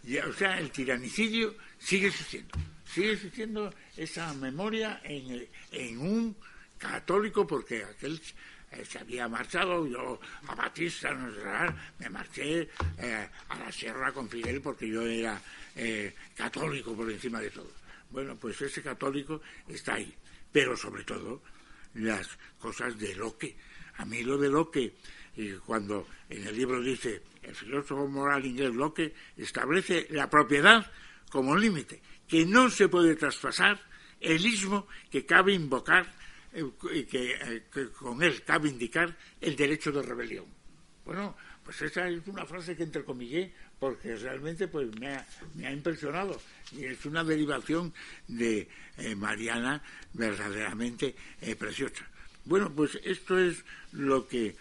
Y, 0.03 0.17
o 0.17 0.33
sea, 0.33 0.59
el 0.59 0.69
tiranicidio 0.69 1.55
sigue 1.79 2.07
existiendo 2.07 2.55
sigue 2.85 3.13
existiendo 3.13 3.73
esa 3.97 4.33
memoria 4.35 5.01
en, 5.03 5.47
en 5.71 5.97
un 5.99 6.35
católico 6.89 7.45
porque 7.45 7.83
aquel 7.83 8.19
eh, 8.71 8.85
se 8.85 8.99
había 8.99 9.27
marchado, 9.27 9.85
yo 9.87 10.19
a 10.47 10.55
Batista, 10.55 11.13
me 11.99 12.09
marché 12.09 12.69
eh, 12.97 13.29
a 13.49 13.59
la 13.59 13.71
sierra 13.71 14.11
con 14.11 14.29
Fidel 14.29 14.61
porque 14.61 14.87
yo 14.87 15.01
era 15.01 15.41
eh, 15.75 16.13
católico 16.35 16.95
por 16.95 17.09
encima 17.11 17.39
de 17.39 17.49
todo. 17.49 17.71
Bueno, 18.09 18.35
pues 18.35 18.61
ese 18.61 18.81
católico 18.81 19.41
está 19.67 19.95
ahí, 19.95 20.13
pero 20.51 20.75
sobre 20.75 21.03
todo 21.03 21.41
las 21.95 22.37
cosas 22.59 22.97
de 22.97 23.15
Locke. 23.15 23.55
A 23.97 24.05
mí 24.05 24.23
lo 24.23 24.37
de 24.37 24.49
Locke, 24.49 24.93
y 25.37 25.53
cuando 25.53 26.07
en 26.29 26.47
el 26.47 26.55
libro 26.55 26.81
dice 26.81 27.23
el 27.43 27.55
filósofo 27.55 28.07
moral 28.07 28.45
inglés 28.45 28.73
Locke 28.73 29.13
establece 29.37 30.07
la 30.09 30.29
propiedad 30.29 30.91
como 31.29 31.55
límite, 31.55 32.01
que 32.27 32.45
no 32.45 32.69
se 32.69 32.87
puede 32.87 33.15
traspasar 33.15 33.79
el 34.19 34.45
ismo 34.45 34.87
que 35.11 35.25
cabe 35.25 35.53
invocar 35.53 36.11
eh, 36.55 37.05
que, 37.09 37.89
con 37.91 38.23
él 38.23 38.41
cabe 38.43 38.69
indicar 38.69 39.13
el 39.41 39.57
derecho 39.57 39.91
de 39.91 40.01
rebelión. 40.01 40.45
Bueno, 41.03 41.35
pues 41.65 41.81
esa 41.81 42.07
es 42.07 42.25
una 42.27 42.45
frase 42.45 42.77
que 42.77 42.83
entrecomillé 42.83 43.53
porque 43.77 44.15
realmente 44.15 44.69
pues 44.69 44.87
me 44.97 45.17
ha, 45.67 45.71
impresionado 45.71 46.39
y 46.71 46.85
es 46.85 47.05
una 47.05 47.25
derivación 47.25 47.93
de 48.29 48.69
eh, 48.97 49.15
Mariana 49.15 49.83
verdaderamente 50.13 51.13
eh, 51.41 51.55
preciosa. 51.57 52.07
Bueno, 52.45 52.71
pues 52.73 52.97
esto 53.03 53.37
es 53.37 53.65
lo 53.91 54.27
que 54.27 54.55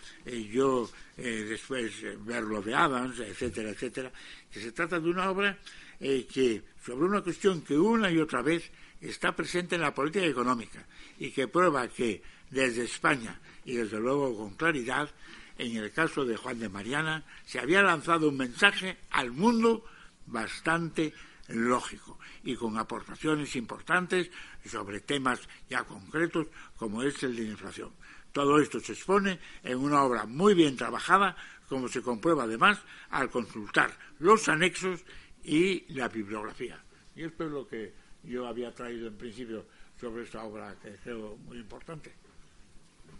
yo 0.51 0.91
después 1.17 1.93
ver 2.25 2.43
lo 2.43 2.63
de 2.63 2.75
Adams, 2.75 3.21
etcétera, 3.21 3.71
etcétera, 3.71 4.11
que 4.51 4.61
se 4.61 4.73
trata 4.73 4.99
de 4.99 5.11
una 5.11 5.31
obra 5.31 5.59
que 6.01 6.63
sobre 6.83 7.05
una 7.05 7.21
cuestión 7.21 7.61
que 7.61 7.77
una 7.77 8.11
y 8.11 8.19
otra 8.19 8.41
vez 8.41 8.71
está 9.09 9.37
presente 9.37 9.75
en 9.75 9.83
la 9.83 9.95
política 9.95 10.27
económica 10.27 10.85
y 11.19 11.31
que 11.31 11.49
prueba 11.49 11.89
que 11.89 12.23
desde 12.51 12.85
España 12.85 13.39
y 13.65 13.75
desde 13.75 14.01
luego 14.01 14.37
con 14.37 14.55
claridad, 14.55 15.11
en 15.59 15.77
el 15.77 15.93
caso 15.93 16.25
de 16.25 16.37
Juan 16.37 16.59
de 16.59 16.69
Mariana, 16.69 17.25
se 17.45 17.61
había 17.61 17.83
lanzado 17.83 18.29
un 18.29 18.37
mensaje 18.37 18.97
al 19.11 19.31
mundo 19.31 19.85
bastante 20.27 21.13
lógico 21.49 22.19
y 22.43 22.57
con 22.57 22.79
aportaciones 22.79 23.55
importantes 23.57 24.31
sobre 24.65 25.01
temas 25.01 25.41
ya 25.69 25.85
concretos 25.85 26.47
como 26.77 27.03
es 27.03 27.23
el 27.23 27.37
de 27.37 27.43
la 27.43 27.51
inflación. 27.51 27.91
Todo 28.33 28.59
esto 28.59 28.81
se 28.81 28.93
expone 28.93 29.39
en 29.63 29.79
una 29.79 30.03
obra 30.03 30.25
muy 30.27 30.55
bien 30.55 30.77
trabajada, 30.77 31.37
como 31.69 31.89
se 31.89 32.03
comprueba 32.03 32.45
además 32.45 32.81
al 33.11 33.31
consultar 33.31 33.97
los 34.19 34.49
anexos 34.49 35.05
y 35.45 35.85
la 35.93 36.09
bibliografía. 36.09 36.83
Y 37.15 37.23
esto 37.25 37.45
es 37.45 37.51
lo 37.51 37.69
que 37.69 38.04
yo 38.27 38.47
había 38.47 38.73
traído 38.75 39.09
en 39.09 39.17
principio 39.17 39.65
sobre 40.01 40.25
esta 40.25 40.43
obra 40.43 40.75
que 40.83 40.91
creo 41.03 41.37
muy 41.37 41.59
importante. 41.59 42.13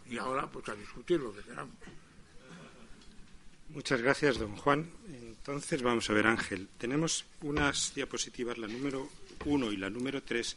Y 0.09 0.17
ahora, 0.17 0.49
pues 0.49 0.67
a 0.69 0.75
discutir 0.75 1.19
lo 1.19 1.33
que 1.33 1.41
queramos. 1.41 1.75
Muchas 3.69 4.01
gracias, 4.01 4.37
don 4.37 4.55
Juan. 4.55 4.89
Entonces, 5.07 5.81
vamos 5.81 6.09
a 6.09 6.13
ver, 6.13 6.27
Ángel. 6.27 6.67
Tenemos 6.77 7.25
unas 7.41 7.93
diapositivas, 7.95 8.57
la 8.57 8.67
número 8.67 9.09
uno 9.45 9.71
y 9.71 9.77
la 9.77 9.89
número 9.89 10.21
tres, 10.21 10.55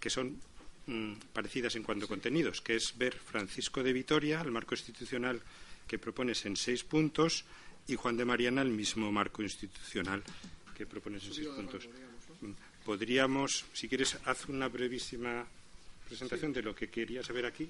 que 0.00 0.08
son 0.08 0.40
mm, 0.86 1.12
parecidas 1.32 1.76
en 1.76 1.82
cuanto 1.82 2.06
a 2.06 2.08
contenidos, 2.08 2.62
que 2.62 2.76
es 2.76 2.96
ver 2.96 3.14
Francisco 3.14 3.82
de 3.82 3.92
Vitoria, 3.92 4.40
el 4.40 4.50
marco 4.50 4.74
institucional 4.74 5.42
que 5.86 5.98
propones 5.98 6.46
en 6.46 6.56
seis 6.56 6.82
puntos, 6.82 7.44
y 7.86 7.94
Juan 7.94 8.16
de 8.16 8.24
Mariana, 8.24 8.62
el 8.62 8.70
mismo 8.70 9.12
marco 9.12 9.42
institucional 9.42 10.22
que 10.74 10.86
propones 10.86 11.24
en 11.24 11.34
seis 11.34 11.48
puntos 11.48 11.88
podríamos, 12.86 13.64
si 13.72 13.88
quieres, 13.88 14.16
haz 14.24 14.46
una 14.48 14.68
brevísima 14.68 15.44
presentación 16.06 16.52
de 16.52 16.62
lo 16.62 16.74
que 16.74 16.88
quería 16.88 17.22
saber 17.22 17.46
aquí 17.46 17.68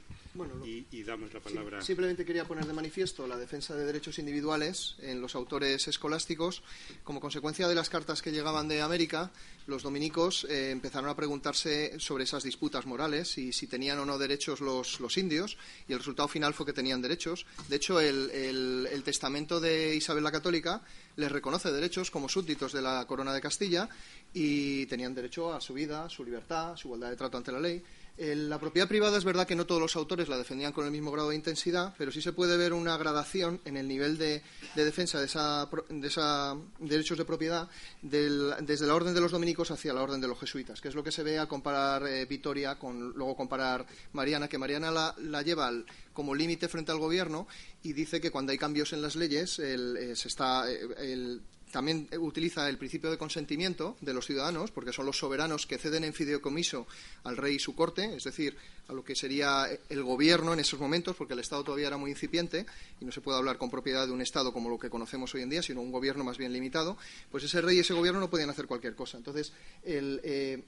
y, 0.65 1.03
damos 1.03 1.33
la 1.33 1.41
palabra. 1.41 1.81
simplemente 1.81 2.25
quería 2.25 2.45
poner 2.45 2.67
de 2.67 2.73
manifiesto 2.73 3.27
la 3.27 3.37
defensa 3.37 3.75
de 3.75 3.85
derechos 3.85 4.19
individuales 4.19 4.97
en 5.01 5.21
los 5.21 5.35
autores 5.35 5.89
escolásticos. 5.89 6.63
Como 7.05 7.21
consecuencia 7.21 7.69
de 7.69 7.75
las 7.75 7.89
cartas 7.89 8.23
que 8.23 8.33
llegaban 8.33 8.69
de 8.69 8.83
América, 8.83 9.31
los 9.67 9.83
dominicos 9.83 10.47
eh, 10.51 10.71
empezaron 10.71 11.09
a 11.09 11.17
preguntarse 11.17 11.99
sobre 11.99 12.25
esas 12.25 12.43
disputas 12.43 12.87
morales 12.87 13.39
y 13.39 13.53
si 13.53 13.67
tenían 13.67 13.99
o 13.99 14.05
no 14.05 14.19
derechos 14.19 14.61
los, 14.61 15.01
los 15.01 15.17
indios, 15.17 15.57
y 15.89 15.93
el 15.93 15.99
resultado 15.99 16.29
final 16.29 16.53
fue 16.55 16.67
que 16.67 16.73
tenían 16.73 17.01
derechos. 17.01 17.47
De 17.69 17.77
hecho, 17.77 18.01
el, 18.01 18.31
el 18.31 19.03
testamento 19.03 19.61
de 19.61 19.95
Isabel 19.97 20.27
la 20.27 20.33
Católica 20.33 20.83
les 21.17 21.31
reconoce 21.31 21.71
derechos 21.71 22.11
como 22.11 22.29
súbditos 22.29 22.73
de 22.73 22.83
la 22.83 23.07
corona 23.07 23.33
de 23.33 23.41
Castilla 23.41 23.89
y 24.35 24.87
tenían 24.87 25.15
derecho 25.15 25.53
a 25.55 25.61
su 25.61 25.73
vida, 25.73 26.09
su 26.09 26.25
libertad, 26.25 26.73
a 26.73 26.77
su 26.77 26.89
igualdad 26.89 27.11
de 27.11 27.17
trato 27.17 27.39
ante 27.39 27.53
la 27.53 27.61
ley. 27.61 27.83
La 28.19 28.59
propiedad 28.59 28.89
privada 28.89 29.19
es 29.19 29.25
verdad 29.25 29.47
que 29.47 29.55
no 29.55 29.67
todos 29.67 29.81
los 29.81 29.95
autores 29.95 30.29
la 30.29 30.39
defendían 30.39 30.73
con 30.73 30.87
el 30.87 30.91
mismo 30.91 31.11
grado 31.11 31.31
de 31.31 31.37
intensidad, 31.37 31.95
pero 31.99 32.11
sí 32.11 32.23
se 32.23 32.33
puede 32.33 32.57
ver 32.57 32.73
una 32.73 32.97
gradación 32.97 33.61
en 33.67 33.77
el 33.77 33.87
nivel 33.87 34.17
de, 34.17 34.43
defensa 34.75 35.21
de 35.21 35.27
esa, 35.27 36.57
derechos 36.79 37.19
de 37.19 37.25
propiedad 37.27 37.69
desde 38.01 38.87
la 38.87 38.95
orden 38.95 39.13
de 39.13 39.21
los 39.21 39.33
dominicos 39.33 39.71
hacia 39.71 39.93
la 39.93 40.03
orden 40.03 40.21
de 40.21 40.29
los 40.29 40.41
jesuitas, 40.41 40.81
que 40.81 40.89
es 40.89 40.95
lo 40.95 41.05
que 41.05 41.13
se 41.13 41.23
ve 41.23 41.39
al 41.39 41.49
comparar 41.49 42.07
eh, 42.07 42.25
Vitoria 42.25 42.79
con 42.79 43.11
luego 43.11 43.37
comparar 43.37 43.87
Mariana, 44.13 44.49
que 44.49 44.57
Mariana 44.57 44.91
la, 44.91 45.43
lleva 45.43 45.71
como 46.15 46.35
límite 46.35 46.69
frente 46.69 46.93
al 46.93 46.99
gobierno 46.99 47.47
y 47.83 47.93
dice 47.93 48.21
que 48.21 48.31
cuando 48.31 48.53
hay 48.53 48.59
cambios 48.59 48.95
en 48.95 49.03
las 49.03 49.17
leyes 49.17 49.59
eh, 49.59 50.17
se 50.17 50.29
está 50.29 50.71
eh, 50.71 50.81
el, 50.99 51.43
también 51.71 52.09
utiliza 52.19 52.69
el 52.69 52.79
principio 52.79 53.11
de 53.11 53.19
consentimiento 53.19 53.97
de 54.01 54.15
los 54.15 54.27
ciudadanos, 54.27 54.71
porque 54.71 54.93
son 54.93 55.07
los 55.07 55.19
soberanos 55.19 55.67
que 55.67 55.79
ceden 55.79 56.05
en 56.05 56.15
fideicomiso 56.15 56.87
al 57.25 57.37
rey 57.37 57.57
y 57.57 57.59
su 57.59 57.75
corte, 57.75 58.15
es 58.17 58.25
decir, 58.25 58.57
a 58.89 58.93
lo 58.93 59.05
que 59.05 59.15
sería 59.15 59.67
el 59.89 60.03
gobierno 60.03 60.53
en 60.53 60.61
esos 60.61 60.79
momentos, 60.79 61.17
porque 61.17 61.35
el 61.35 61.41
Estado 61.41 61.65
todavía 61.65 61.89
era 61.89 61.97
muy 61.97 62.11
incipiente 62.11 62.67
y 63.01 63.05
no 63.05 63.13
se 63.13 63.21
puede 63.21 63.39
hablar 63.39 63.59
con 63.59 63.71
propiedad 63.71 64.07
de 64.07 64.13
un 64.13 64.21
Estado 64.21 64.53
como 64.53 64.71
lo 64.71 64.79
que 64.79 64.91
conocemos 64.91 65.35
hoy 65.35 65.43
en 65.43 65.51
día, 65.51 65.63
sino 65.63 65.81
un 65.81 65.93
gobierno 65.93 66.25
más 66.25 66.39
bien 66.39 66.53
limitado, 66.53 66.97
pues 67.31 67.45
ese 67.45 67.61
rey 67.61 67.77
y 67.77 67.81
ese 67.81 67.95
gobierno 67.95 68.21
no 68.21 68.31
podían 68.31 68.51
hacer 68.51 68.67
cualquier 68.67 68.95
cosa. 68.95 69.19
Entonces, 69.19 69.53
el, 69.85 70.21
eh, 70.23 70.63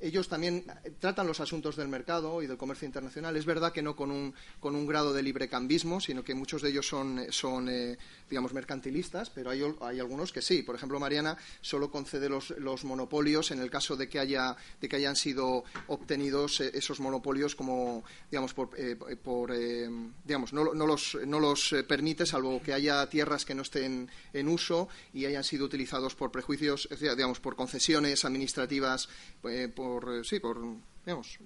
ellos 0.00 0.28
también 0.28 0.64
tratan 0.98 1.26
los 1.26 1.40
asuntos 1.40 1.76
del 1.76 1.88
mercado 1.88 2.42
y 2.42 2.46
del 2.46 2.56
comercio 2.56 2.86
internacional. 2.86 3.36
Es 3.36 3.44
verdad 3.44 3.72
que 3.72 3.82
no 3.82 3.94
con 3.94 4.10
un, 4.10 4.34
con 4.58 4.74
un 4.74 4.86
grado 4.86 5.12
de 5.12 5.22
librecambismo, 5.22 6.00
sino 6.00 6.24
que 6.24 6.34
muchos 6.34 6.62
de 6.62 6.70
ellos 6.70 6.88
son, 6.88 7.26
son 7.30 7.68
eh, 7.68 7.98
digamos, 8.28 8.52
mercantilistas, 8.52 9.30
pero 9.30 9.50
hay, 9.50 9.62
hay, 9.80 10.00
algunos 10.00 10.32
que 10.32 10.42
sí. 10.42 10.62
Por 10.62 10.74
ejemplo, 10.74 10.98
Mariana 10.98 11.36
solo 11.60 11.90
concede 11.90 12.28
los, 12.28 12.50
los, 12.58 12.84
monopolios 12.84 13.50
en 13.50 13.60
el 13.60 13.70
caso 13.70 13.96
de 13.96 14.08
que, 14.08 14.18
haya, 14.18 14.56
de 14.80 14.88
que 14.88 14.96
hayan 14.96 15.16
sido 15.16 15.64
obtenidos 15.88 16.60
eh, 16.60 16.70
esos 16.74 17.00
monopolios 17.00 17.54
como, 17.54 18.02
digamos, 18.30 18.54
por, 18.54 18.70
eh, 18.78 18.96
por 18.96 19.52
digamos, 20.24 20.52
no, 20.52 20.72
no, 20.74 20.86
los, 20.86 21.18
no 21.26 21.40
los 21.40 21.74
permite, 21.86 22.24
salvo 22.24 22.62
que 22.62 22.72
haya 22.72 23.06
tierras 23.08 23.44
que 23.44 23.54
no 23.54 23.62
estén 23.62 24.08
en 24.32 24.48
uso 24.48 24.88
y 25.12 25.26
hayan 25.26 25.44
sido 25.44 25.66
utilizados 25.66 26.14
por 26.14 26.30
prejuicios, 26.30 26.88
digamos, 26.98 27.40
por 27.40 27.56
concesiones 27.56 28.24
administrativas, 28.24 29.08
por 29.74 29.89
por, 29.90 30.14
eh, 30.14 30.22
sí, 30.22 30.38
por, 30.38 30.58
digamos, 31.04 31.38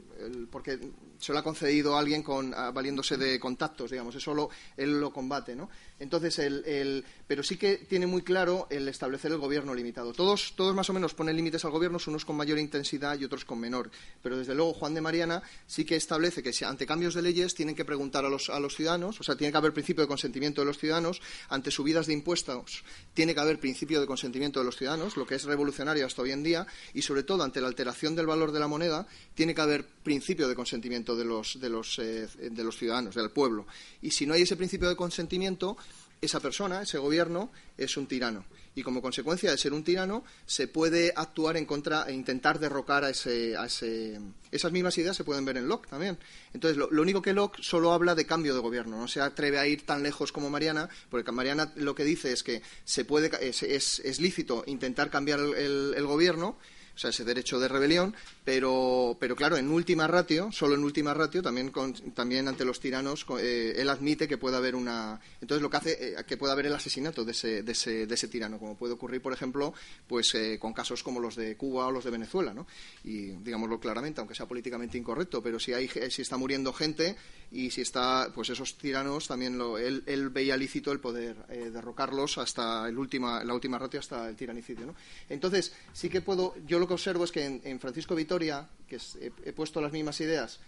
porque 0.51 0.79
se 1.19 1.33
lo 1.33 1.39
ha 1.39 1.43
concedido 1.43 1.97
a 1.97 2.01
alguien 2.01 2.23
con, 2.23 2.51
valiéndose 2.51 3.17
de 3.17 3.41
contactos, 3.41 3.91
digamos, 3.91 4.15
eso 4.15 4.35
lo, 4.35 4.51
él 4.77 5.01
lo 5.01 5.13
combate, 5.13 5.57
¿no? 5.57 5.71
Entonces, 6.01 6.39
el, 6.41 7.05
pero 7.27 7.43
sí 7.43 7.57
que 7.57 7.77
tiene 7.77 8.07
muy 8.07 8.23
claro 8.23 8.67
el 8.71 8.89
establecer 8.89 9.31
el 9.33 9.39
gobierno 9.39 9.75
limitado. 9.75 10.13
Todos, 10.13 10.55
todos 10.57 10.75
más 10.75 10.91
o 10.91 10.93
menos 10.93 11.15
ponen 11.15 11.37
límites 11.37 11.65
al 11.65 11.71
gobierno, 11.71 11.99
unos 12.07 12.25
con 12.25 12.37
mayor 12.37 12.59
intensidad 12.59 13.19
y 13.19 13.25
otros 13.25 13.45
con 13.45 13.61
menor. 13.61 13.91
Pero 14.23 14.37
desde 14.37 14.55
luego 14.55 14.75
Juan 14.75 14.95
de 14.95 15.01
Mariana 15.01 15.43
sí 15.67 15.85
que 15.85 15.97
establece 15.97 16.43
que 16.43 16.53
si 16.53 16.65
ante 16.65 16.87
cambios 16.87 17.15
de 17.15 17.23
leyes 17.23 17.55
tienen 17.55 17.75
que 17.75 17.85
preguntar 17.85 18.25
a 18.25 18.29
los, 18.29 18.51
a 18.51 18.59
los 18.59 18.75
ciudadanos, 18.75 19.21
o 19.21 19.23
sea, 19.23 19.37
tiene 19.37 19.53
que 19.53 19.59
haber 19.59 19.73
principio 19.73 20.03
de 20.03 20.09
consentimiento 20.09 20.61
de 20.61 20.67
los 20.67 20.79
ciudadanos, 20.79 21.23
ante 21.49 21.71
subidas 21.71 22.07
de 22.07 22.13
impuestos 22.13 22.85
tiene 23.15 23.35
que 23.35 23.41
haber 23.41 23.61
principio 23.61 24.01
de 24.01 24.07
consentimiento 24.07 24.59
de 24.61 24.67
los 24.67 24.77
ciudadanos, 24.77 25.17
lo 25.17 25.27
que 25.27 25.37
es 25.37 25.45
revolucionario 25.45 26.07
hasta 26.07 26.23
hoy 26.23 26.33
en 26.33 26.43
día, 26.43 26.67
y 26.93 27.03
sobre 27.03 27.23
todo 27.23 27.43
ante 27.43 27.61
la 27.61 27.69
alteración 27.69 28.15
del 28.15 28.27
valor 28.27 28.53
de 28.53 28.61
la 28.61 28.69
moneda, 28.69 29.07
tiene 29.35 29.55
que 29.55 29.61
haber 29.61 29.87
principio 29.87 30.49
de 30.49 30.55
consentimiento 30.55 31.17
de 31.17 31.25
los, 31.25 31.61
de 31.61 31.69
los, 31.69 31.99
eh, 31.99 32.29
de 32.51 32.65
los 32.65 32.77
ciudadanos, 32.77 33.15
del 33.15 33.31
pueblo. 33.31 33.67
Y 34.03 34.11
si 34.11 34.27
no 34.27 34.35
hay 34.35 34.43
ese 34.43 34.57
principio 34.57 34.89
de 34.89 34.97
consentimiento, 34.97 35.77
esa 36.21 36.41
persona, 36.41 36.83
ese 36.83 36.99
gobierno, 36.99 37.51
es 37.77 37.97
un 37.97 38.07
tirano. 38.07 38.45
Y 38.77 38.83
como 38.83 39.01
consecuencia 39.01 39.51
de 39.51 39.59
ser 39.59 39.73
un 39.73 39.85
tirano, 39.85 40.25
se 40.47 40.67
puede 40.67 41.13
actuar 41.15 41.57
en 41.57 41.65
contra 41.65 42.07
e 42.09 42.13
intentar 42.13 42.59
derrocar 42.59 43.05
a 43.05 43.11
ese, 43.11 43.57
a 43.57 43.67
ese... 43.67 44.21
Esas 44.51 44.73
mismas 44.73 44.99
ideas 44.99 45.17
se 45.17 45.25
pueden 45.25 45.45
ver 45.45 45.57
en 45.57 45.69
Locke 45.69 45.89
también. 45.89 46.19
Entonces, 46.53 46.77
lo, 46.77 47.03
único 47.03 47.23
que 47.23 47.33
Locke 47.33 47.63
solo 47.63 47.93
habla 47.93 48.15
de 48.15 48.27
cambio 48.27 48.55
de 48.55 48.61
gobierno, 48.61 48.99
no 48.99 49.09
se 49.09 49.21
atreve 49.21 49.59
a 49.59 49.67
ir 49.67 49.87
tan 49.87 50.03
lejos 50.03 50.33
como 50.33 50.51
Mariana, 50.51 50.89
porque 51.11 51.31
Mariana 51.31 51.73
lo 51.77 51.95
que 51.95 52.05
dice 52.05 52.33
es 52.33 52.43
que 52.43 52.63
se 52.85 53.05
puede, 53.05 53.31
es, 53.47 53.63
es, 53.63 54.21
lícito 54.21 54.65
intentar 54.67 55.11
cambiar 55.11 55.41
el 55.41 56.07
gobierno, 56.07 56.57
o 56.95 56.99
sea, 56.99 57.11
ese 57.11 57.25
derecho 57.25 57.59
de 57.59 57.69
rebelión, 57.69 58.15
pero, 58.45 59.17
pero 59.19 59.35
claro, 59.35 59.57
en 59.57 59.71
última 59.71 60.07
ratio, 60.07 60.53
solo 60.53 60.75
en 60.75 60.85
última 60.85 61.15
ratio, 61.15 61.43
también, 61.43 61.73
también 62.15 62.47
ante 62.47 62.67
los 62.67 62.79
tiranos, 62.79 63.25
eh, 63.41 63.75
él 63.79 63.89
admite 63.89 64.29
que 64.29 64.37
pueda 64.37 64.59
haber 64.59 64.75
una. 64.75 65.19
Entonces, 65.41 65.63
lo 65.63 65.71
que 65.71 65.77
hace 65.79 65.93
eh, 66.11 66.25
que 66.27 66.37
pueda 66.37 66.53
haber 66.53 66.67
el 66.67 66.75
asesinato 66.75 67.25
de 67.25 67.33
ese, 67.33 67.63
de 67.63 67.73
ese, 67.73 68.07
de 68.07 68.15
ese 68.15 68.29
tirano, 68.29 68.59
como 68.59 68.77
puede 68.77 68.93
ocurrir, 68.93 69.23
por 69.23 69.33
ejemplo, 69.33 69.73
pues 70.07 70.35
eh, 70.35 70.59
con 70.61 70.75
casos 70.75 71.03
como 71.03 71.21
los 71.21 71.37
de 71.37 71.57
Cuba 71.57 71.87
o 71.87 71.91
los 71.91 72.05
de 72.05 72.11
Venezuela, 72.11 72.53
¿no? 72.53 72.67
Y 73.03 73.29
digámoslo 73.29 73.81
claramente, 73.81 74.21
aunque 74.21 74.35
sea 74.35 74.47
políticamente 74.47 74.99
incorrecto, 74.99 75.43
pero 75.43 75.59
si, 75.59 75.73
hay, 75.73 75.89
si 75.89 76.21
está 76.21 76.37
muriendo 76.37 76.73
gente 76.75 77.17
y 77.51 77.71
si 77.71 77.81
está, 77.81 78.31
pues 78.35 78.51
esos 78.51 78.77
tiranos 78.77 79.27
también 79.27 79.57
lo, 79.57 79.79
él, 79.79 80.03
él 80.05 80.29
veía 80.29 80.57
lícito 80.57 80.93
el 80.93 81.01
poder 81.01 81.47
derrocarlos 81.47 82.37
hasta 82.37 82.87
el 82.89 82.99
última, 82.99 83.43
la 83.43 83.55
última 83.55 83.79
ratio, 83.79 84.01
hasta 84.01 84.29
el 84.29 84.37
tiranicidio, 84.37 84.87
¿no? 84.87 84.95
Entonces, 85.31 85.73
sí 85.93 86.11
que 86.11 86.21
puedo. 86.21 86.55
Yo 86.67 86.79
lo 86.79 86.87
que 86.87 86.95
observo 86.95 87.25
es 87.25 87.33
que 87.33 87.45
en, 87.45 87.81
Francisco 87.81 88.15
Vitoria, 88.35 88.67
que 88.89 88.99
he, 89.45 89.53
puesto 89.53 89.81
las 89.81 89.93
mismas 89.93 90.21
ideas, 90.21 90.59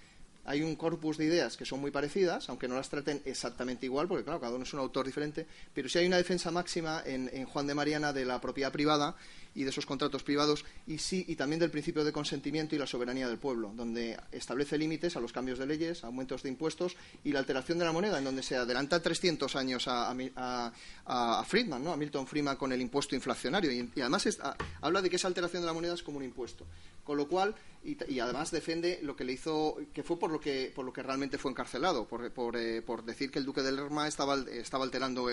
hay 0.44 0.62
un 0.62 0.76
corpus 0.76 1.18
de 1.18 1.24
ideas 1.24 1.56
que 1.56 1.64
son 1.64 1.80
muy 1.80 1.90
parecidas, 1.90 2.48
aunque 2.48 2.68
no 2.68 2.76
las 2.76 2.88
traten 2.88 3.20
exactamente 3.24 3.86
igual, 3.86 4.06
porque 4.06 4.22
claro, 4.22 4.40
cada 4.40 4.54
uno 4.54 4.62
es 4.62 4.72
un 4.72 4.78
autor 4.78 5.04
diferente, 5.04 5.46
pero 5.74 5.88
sí 5.88 5.98
hay 5.98 6.06
una 6.06 6.16
defensa 6.16 6.52
máxima 6.52 7.02
en, 7.04 7.44
Juan 7.46 7.66
de 7.66 7.74
Mariana 7.74 8.12
de 8.12 8.24
la 8.24 8.40
propiedad 8.40 8.70
privada 8.70 9.16
y 9.56 9.64
de 9.64 9.70
esos 9.70 9.86
contratos 9.86 10.22
privados 10.22 10.64
y 10.86 10.98
sí 10.98 11.24
y 11.26 11.34
también 11.34 11.58
del 11.58 11.70
principio 11.70 12.04
de 12.04 12.12
consentimiento 12.12 12.76
y 12.76 12.78
la 12.78 12.86
soberanía 12.86 13.26
del 13.26 13.38
pueblo, 13.38 13.72
donde 13.74 14.16
establece 14.30 14.78
límites 14.78 15.16
a 15.16 15.20
los 15.20 15.32
cambios 15.32 15.58
de 15.58 15.66
leyes, 15.66 16.04
aumentos 16.04 16.44
de 16.44 16.50
impuestos 16.50 16.94
y 17.24 17.32
la 17.32 17.40
alteración 17.40 17.78
de 17.78 17.86
la 17.86 17.92
moneda, 17.92 18.18
en 18.18 18.24
donde 18.24 18.44
se 18.44 18.54
adelanta 18.54 19.02
300 19.02 19.56
años 19.56 19.88
a, 19.88 20.14
a, 20.36 21.44
Friedman, 21.44 21.82
¿no? 21.82 21.92
a 21.92 21.96
Milton 21.96 22.28
Friedman 22.28 22.56
con 22.56 22.70
el 22.70 22.80
impuesto 22.80 23.16
inflacionario 23.16 23.72
y, 23.72 24.00
además 24.00 24.28
habla 24.80 25.02
de 25.02 25.10
que 25.10 25.16
esa 25.16 25.26
alteración 25.26 25.62
de 25.62 25.66
la 25.66 25.72
moneda 25.72 25.94
es 25.94 26.02
como 26.04 26.18
un 26.18 26.24
impuesto, 26.24 26.64
con 27.06 27.16
lo 27.16 27.28
cual 27.28 27.54
y, 27.84 28.18
además 28.18 28.50
defiende 28.50 28.98
lo 29.02 29.14
que 29.14 29.24
le 29.24 29.32
hizo, 29.32 29.76
que 29.94 30.02
fue 30.02 30.18
por 30.18 30.32
lo 30.32 30.40
que 30.40 30.72
por 30.74 30.84
lo 30.84 30.92
que 30.92 31.04
realmente 31.04 31.38
fue 31.38 31.52
encarcelado, 31.52 32.06
por, 32.08 32.32
por, 32.32 32.56
eh, 32.56 32.82
decir 33.04 33.30
que 33.30 33.38
el 33.38 33.44
duque 33.44 33.62
de 33.62 33.70
Lerma 33.70 34.08
estaba, 34.08 34.34
estaba 34.50 34.84
alterando 34.84 35.28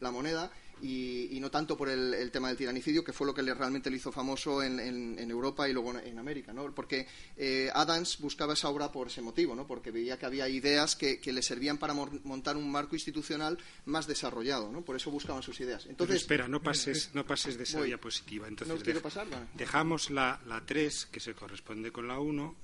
la 0.00 0.10
moneda 0.10 0.52
y, 0.84 1.40
no 1.40 1.50
tanto 1.50 1.76
por 1.76 1.88
el, 1.88 2.30
tema 2.30 2.48
del 2.48 2.58
tiranicidio, 2.58 3.02
que 3.02 3.12
fue 3.12 3.26
lo 3.26 3.32
que 3.32 3.42
le, 3.42 3.54
realmente 3.54 3.90
le 3.90 3.96
hizo 3.96 4.12
famoso 4.12 4.62
en, 4.62 5.30
Europa 5.30 5.68
y 5.68 5.72
luego 5.72 5.98
en 5.98 6.18
América, 6.18 6.52
¿no? 6.52 6.70
Porque 6.74 7.06
eh, 7.36 7.70
Adams 7.72 8.18
buscaba 8.18 8.52
esa 8.52 8.68
obra 8.68 8.92
por 8.92 9.06
ese 9.06 9.22
motivo, 9.22 9.54
¿no? 9.54 9.66
Porque 9.66 9.90
veía 9.90 10.18
que 10.18 10.26
había 10.26 10.48
ideas 10.48 10.94
que, 10.94 11.20
le 11.24 11.42
servían 11.42 11.78
para 11.78 11.94
montar 11.94 12.56
un 12.56 12.70
marco 12.70 12.94
institucional 12.94 13.58
más 13.86 14.06
desarrollado, 14.06 14.70
¿no? 14.70 14.82
Por 14.82 14.96
eso 14.96 15.10
buscaban 15.10 15.42
sus 15.42 15.58
ideas. 15.60 15.86
Entonces, 15.86 16.16
espera, 16.16 16.48
no 16.48 16.62
pases, 16.62 17.10
no 17.14 17.26
pases 17.26 17.56
de 17.56 17.64
esa 17.64 17.82
diapositiva. 17.82 18.46
Entonces, 18.46 18.82
quiero 18.82 19.00
pasar, 19.00 19.26
dejamos 19.54 20.10
la, 20.10 20.40
la 20.46 20.64
3, 20.64 21.06
que 21.10 21.20
se 21.20 21.34
corresponde 21.34 21.90
con 21.92 22.06
la 22.06 22.18
1, 22.18 22.56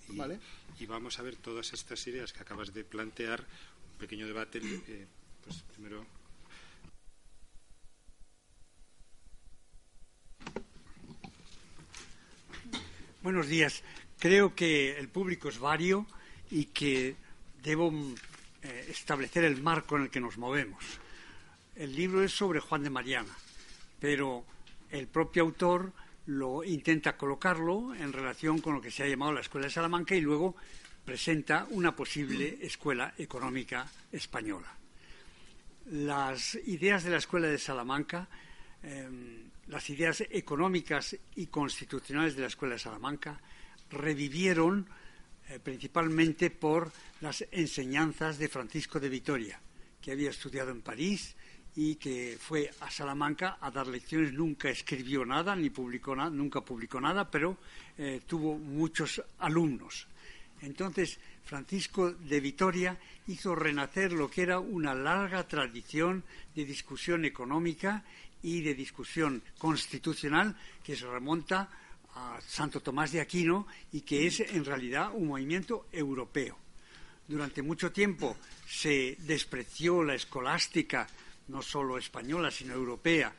y, 0.79 0.87
vamos 0.87 1.19
a 1.19 1.23
ver 1.23 1.37
todas 1.37 1.73
estas 1.73 2.07
ideas 2.07 2.33
que 2.33 2.41
acabas 2.41 2.73
de 2.75 2.85
plantear, 2.85 3.41
un 3.41 3.99
pequeño 3.99 4.27
debate, 4.27 4.61
eh, 4.63 5.07
pues 5.43 5.63
primero 5.75 6.20
Buenos 13.23 13.49
días. 13.49 13.83
Creo 14.19 14.55
que 14.55 14.99
el 14.99 15.11
público 15.11 15.51
es 15.51 15.59
vario 15.59 16.07
y 16.51 16.65
que 16.65 17.17
debo 17.63 17.93
eh, 18.63 18.87
establecer 18.89 19.45
el 19.45 19.61
marco 19.61 19.99
en 19.99 20.05
el 20.05 20.11
que 20.11 20.23
nos 20.23 20.39
movemos. 20.39 20.83
El 21.77 21.95
libro 21.95 22.23
es 22.23 22.33
sobre 22.33 22.61
Juan 22.61 22.83
de 22.83 22.89
Mariana, 22.89 23.37
pero 24.01 24.47
el 24.89 25.07
propio 25.07 25.43
autor 25.43 25.93
lo 26.25 26.65
intenta 26.65 27.19
colocarlo 27.19 27.95
en 27.95 28.11
relación 28.15 28.59
con 28.63 28.73
lo 28.73 28.81
que 28.81 28.91
se 28.91 29.03
ha 29.03 29.07
llamado 29.07 29.35
la 29.35 29.43
Escuela 29.43 29.67
de 29.67 29.75
Salamanca 29.75 30.15
y 30.15 30.23
luego 30.23 30.57
presenta 31.05 31.67
una 31.73 31.95
posible 31.95 32.57
escuela 32.63 33.13
económica 33.19 33.87
española. 34.11 34.75
Las 35.91 36.55
ideas 36.55 37.05
de 37.05 37.11
la 37.11 37.19
Escuela 37.19 37.49
de 37.49 37.59
Salamanca 37.59 38.31
em, 38.83 39.51
las 39.71 39.89
ideas 39.89 40.23
económicas 40.31 41.17
y 41.37 41.47
constitucionales 41.47 42.35
de 42.35 42.43
la 42.43 42.49
Escuela 42.49 42.75
de 42.75 42.81
Salamanca 42.81 43.41
revivieron 43.91 44.87
eh, 45.49 45.61
principalmente 45.63 46.51
por 46.51 46.93
las 47.21 47.45
enseñanzas 47.53 48.39
de 48.39 48.49
Francisco 48.49 48.99
de 48.99 49.09
Vitoria, 49.09 49.61
que 50.01 50.13
había 50.13 50.31
estudiado 50.31 50.71
en 50.71 50.83
París 50.83 51.37
y 51.77 51.95
que 51.97 52.37
fue 52.39 52.69
a 52.81 52.91
Salamanca 52.91 53.59
a 53.61 53.71
dar 53.71 53.87
lecciones, 53.87 54.33
nunca 54.33 54.71
escribió 54.71 55.25
nada, 55.25 55.55
ni 55.55 55.71
publicó 55.71 56.17
nada, 56.17 56.31
nunca 56.31 56.63
publicó 56.63 57.01
nada, 57.01 57.31
pero 57.31 57.59
eh, 57.97 58.23
tuvo 58.27 58.59
muchos 58.59 59.23
alumnos. 59.39 60.09
Entonces, 60.63 61.19
Francisco 61.45 62.11
de 62.11 62.41
Vitoria 62.41 62.99
hizo 63.29 63.55
renacer 63.55 64.13
lo 64.13 64.29
que 64.29 64.43
era 64.43 64.59
una 64.59 64.95
larga 64.95 65.47
tradición 65.47 66.25
de 66.55 66.65
discusión 66.65 67.25
económica 67.25 68.05
y 68.43 68.63
de 68.63 68.75
discusión 68.75 69.43
constitucional 69.59 70.57
que 70.83 70.97
se 70.97 71.07
remonta 71.07 71.69
a 72.15 72.41
Santo 72.41 72.81
Tomás 72.81 73.13
de 73.13 73.21
Aquino 73.21 73.67
y 73.93 74.01
que 74.01 74.27
es 74.27 74.41
en 74.41 74.65
realidad 74.65 75.11
un 75.15 75.29
movimiento 75.29 75.87
europeo. 75.93 76.59
Durante 77.27 77.63
mucho 77.63 77.93
tiempo 77.93 78.37
se 78.67 79.17
despreció 79.21 80.03
la 80.03 80.15
escolástica, 80.15 81.07
no 81.49 81.63
solo 81.63 81.99
española, 81.99 82.51
sino 82.51 82.75
europea. 82.75 83.33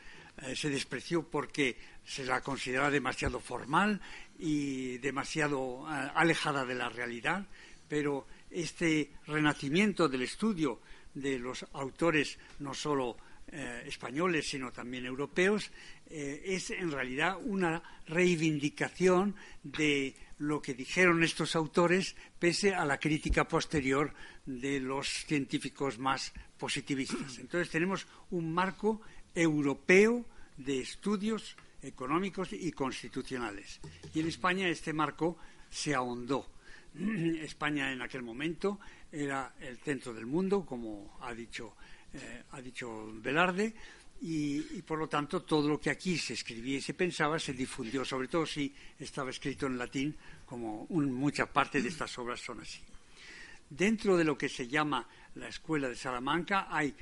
Eh, 0.44 0.56
se 0.56 0.70
despreció 0.70 1.24
porque 1.24 1.78
se 2.06 2.24
la 2.24 2.42
consideraba 2.42 2.90
demasiado 2.90 3.40
formal 3.40 4.00
y 4.40 4.98
demasiado 5.00 5.86
eh, 5.90 6.12
alejada 6.16 6.66
de 6.66 6.76
la 6.76 6.90
realidad, 6.90 7.46
pero 7.88 8.28
este 8.50 9.12
renacimiento 9.28 10.08
del 10.08 10.22
estudio 10.22 10.80
de 11.14 11.38
los 11.40 11.66
autores 11.74 12.38
no 12.60 12.74
solo 12.74 13.18
eh, 13.52 13.84
españoles, 13.86 14.50
sino 14.50 14.72
también 14.72 15.06
europeos, 15.06 15.72
eh, 16.10 16.42
es 16.46 16.72
en 16.72 16.90
realidad 16.90 17.38
una 17.44 17.84
reivindicación 18.08 19.36
de 19.62 20.16
lo 20.38 20.62
que 20.62 20.74
dijeron 20.74 21.22
estos 21.22 21.56
autores, 21.56 22.16
pese 22.40 22.74
a 22.74 22.86
la 22.86 22.98
crítica 22.98 23.48
posterior 23.48 24.14
de 24.46 24.80
los 24.80 25.08
científicos 25.26 26.00
más 26.00 26.34
positivistas. 26.58 27.38
Entonces 27.40 27.70
tenemos 27.70 28.08
un 28.30 28.54
marco 28.54 29.02
europeo 29.36 30.26
de 30.56 30.80
estudios 30.80 31.58
económicos 31.82 32.54
y 32.54 32.72
constitucionales. 32.72 33.82
Y 34.14 34.22
en 34.22 34.28
España 34.28 34.70
este 34.70 34.94
marco 34.94 35.38
se 35.70 35.94
ahondó. 35.94 36.50
España 36.96 37.92
en 37.92 38.02
aquel 38.02 38.22
momento 38.22 38.80
era 39.12 39.56
el 39.60 39.78
centro 39.78 40.14
del 40.14 40.26
mundo, 40.26 40.66
como 40.66 41.18
ha 41.22 41.34
dicho 41.34 41.76
eh, 42.14 42.44
ha 42.52 42.62
dicho 42.62 43.12
Velarde, 43.16 43.74
y, 44.22 44.82
por 44.84 45.00
lo 45.00 45.08
tanto 45.10 45.42
todo 45.42 45.68
lo 45.68 45.80
que 45.80 45.90
aquí 45.90 46.18
se 46.18 46.34
escribía 46.34 46.78
y 46.78 46.82
se 46.82 46.94
pensaba 46.94 47.40
se 47.40 47.54
difundió, 47.54 48.06
sobre 48.06 48.28
todo 48.28 48.46
si 48.46 48.74
estaba 49.00 49.32
escrito 49.32 49.66
en 49.66 49.78
latín, 49.78 50.16
como 50.46 50.86
mucha 50.90 51.48
parte 51.48 51.82
de 51.82 51.90
estas 51.90 52.16
obras 52.20 52.40
son 52.40 52.62
así. 52.62 52.82
Dentro 53.68 54.18
de 54.18 54.24
lo 54.24 54.38
que 54.38 54.48
se 54.48 54.68
llama 54.68 55.08
la 55.36 55.48
Escuela 55.48 55.90
de 55.90 55.96
Salamanca 55.96 56.68
hay 56.70 56.94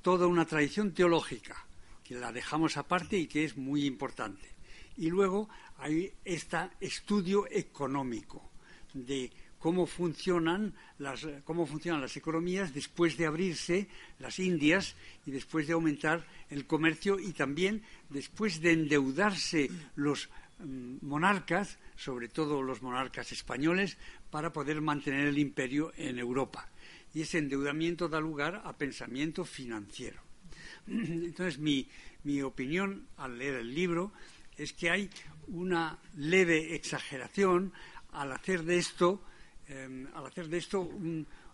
toda 0.00 0.28
una 0.28 0.44
tradición 0.44 0.92
teológica, 0.92 1.66
que 2.04 2.14
la 2.14 2.30
dejamos 2.30 2.76
aparte 2.76 3.18
y 3.18 3.26
que 3.26 3.44
es 3.44 3.56
muy 3.56 3.84
importante. 3.84 4.48
Y 4.96 5.08
luego 5.08 5.48
hay 5.78 6.12
este 6.24 6.58
estudio 6.80 7.46
económico 7.50 8.50
de 8.94 9.30
cómo 9.60 9.86
funcionan 9.86 10.74
las, 10.98 11.28
cómo 11.44 11.66
funcionan 11.66 12.00
las 12.00 12.16
economías 12.16 12.72
después 12.74 13.16
de 13.16 13.26
abrirse 13.26 13.88
las 14.18 14.38
Indias 14.40 14.96
y 15.26 15.30
después 15.30 15.66
de 15.66 15.74
aumentar 15.74 16.26
el 16.48 16.66
comercio 16.66 17.20
y 17.20 17.32
también 17.32 17.82
después 18.08 18.60
de 18.60 18.72
endeudarse 18.72 19.70
los 19.94 20.30
mm, 20.58 20.96
monarcas, 21.02 21.78
sobre 21.94 22.28
todo 22.28 22.62
los 22.62 22.80
monarcas 22.80 23.32
españoles, 23.32 23.98
para 24.30 24.50
poder 24.50 24.80
mantener 24.80 25.28
el 25.28 25.38
imperio 25.38 25.92
en 25.96 26.18
Europa. 26.18 26.66
Y 27.12 27.20
ese 27.20 27.38
endeudamiento 27.38 28.08
da 28.08 28.18
lugar 28.18 28.62
a 28.64 28.72
pensamiento 28.72 29.44
financiero. 29.44 30.22
Entonces, 30.86 31.58
mi, 31.58 31.86
mi 32.24 32.40
opinión 32.40 33.06
al 33.18 33.36
leer 33.36 33.56
el 33.56 33.74
libro 33.74 34.12
es 34.56 34.72
que 34.72 34.88
hay 34.88 35.10
una 35.48 35.98
leve 36.16 36.74
exageración 36.74 37.74
al 38.12 38.32
hacer 38.32 38.64
de 38.64 38.78
esto 38.78 39.22
Em, 39.70 40.08
al 40.14 40.26
hacer 40.26 40.48
de 40.48 40.58
esto 40.58 40.90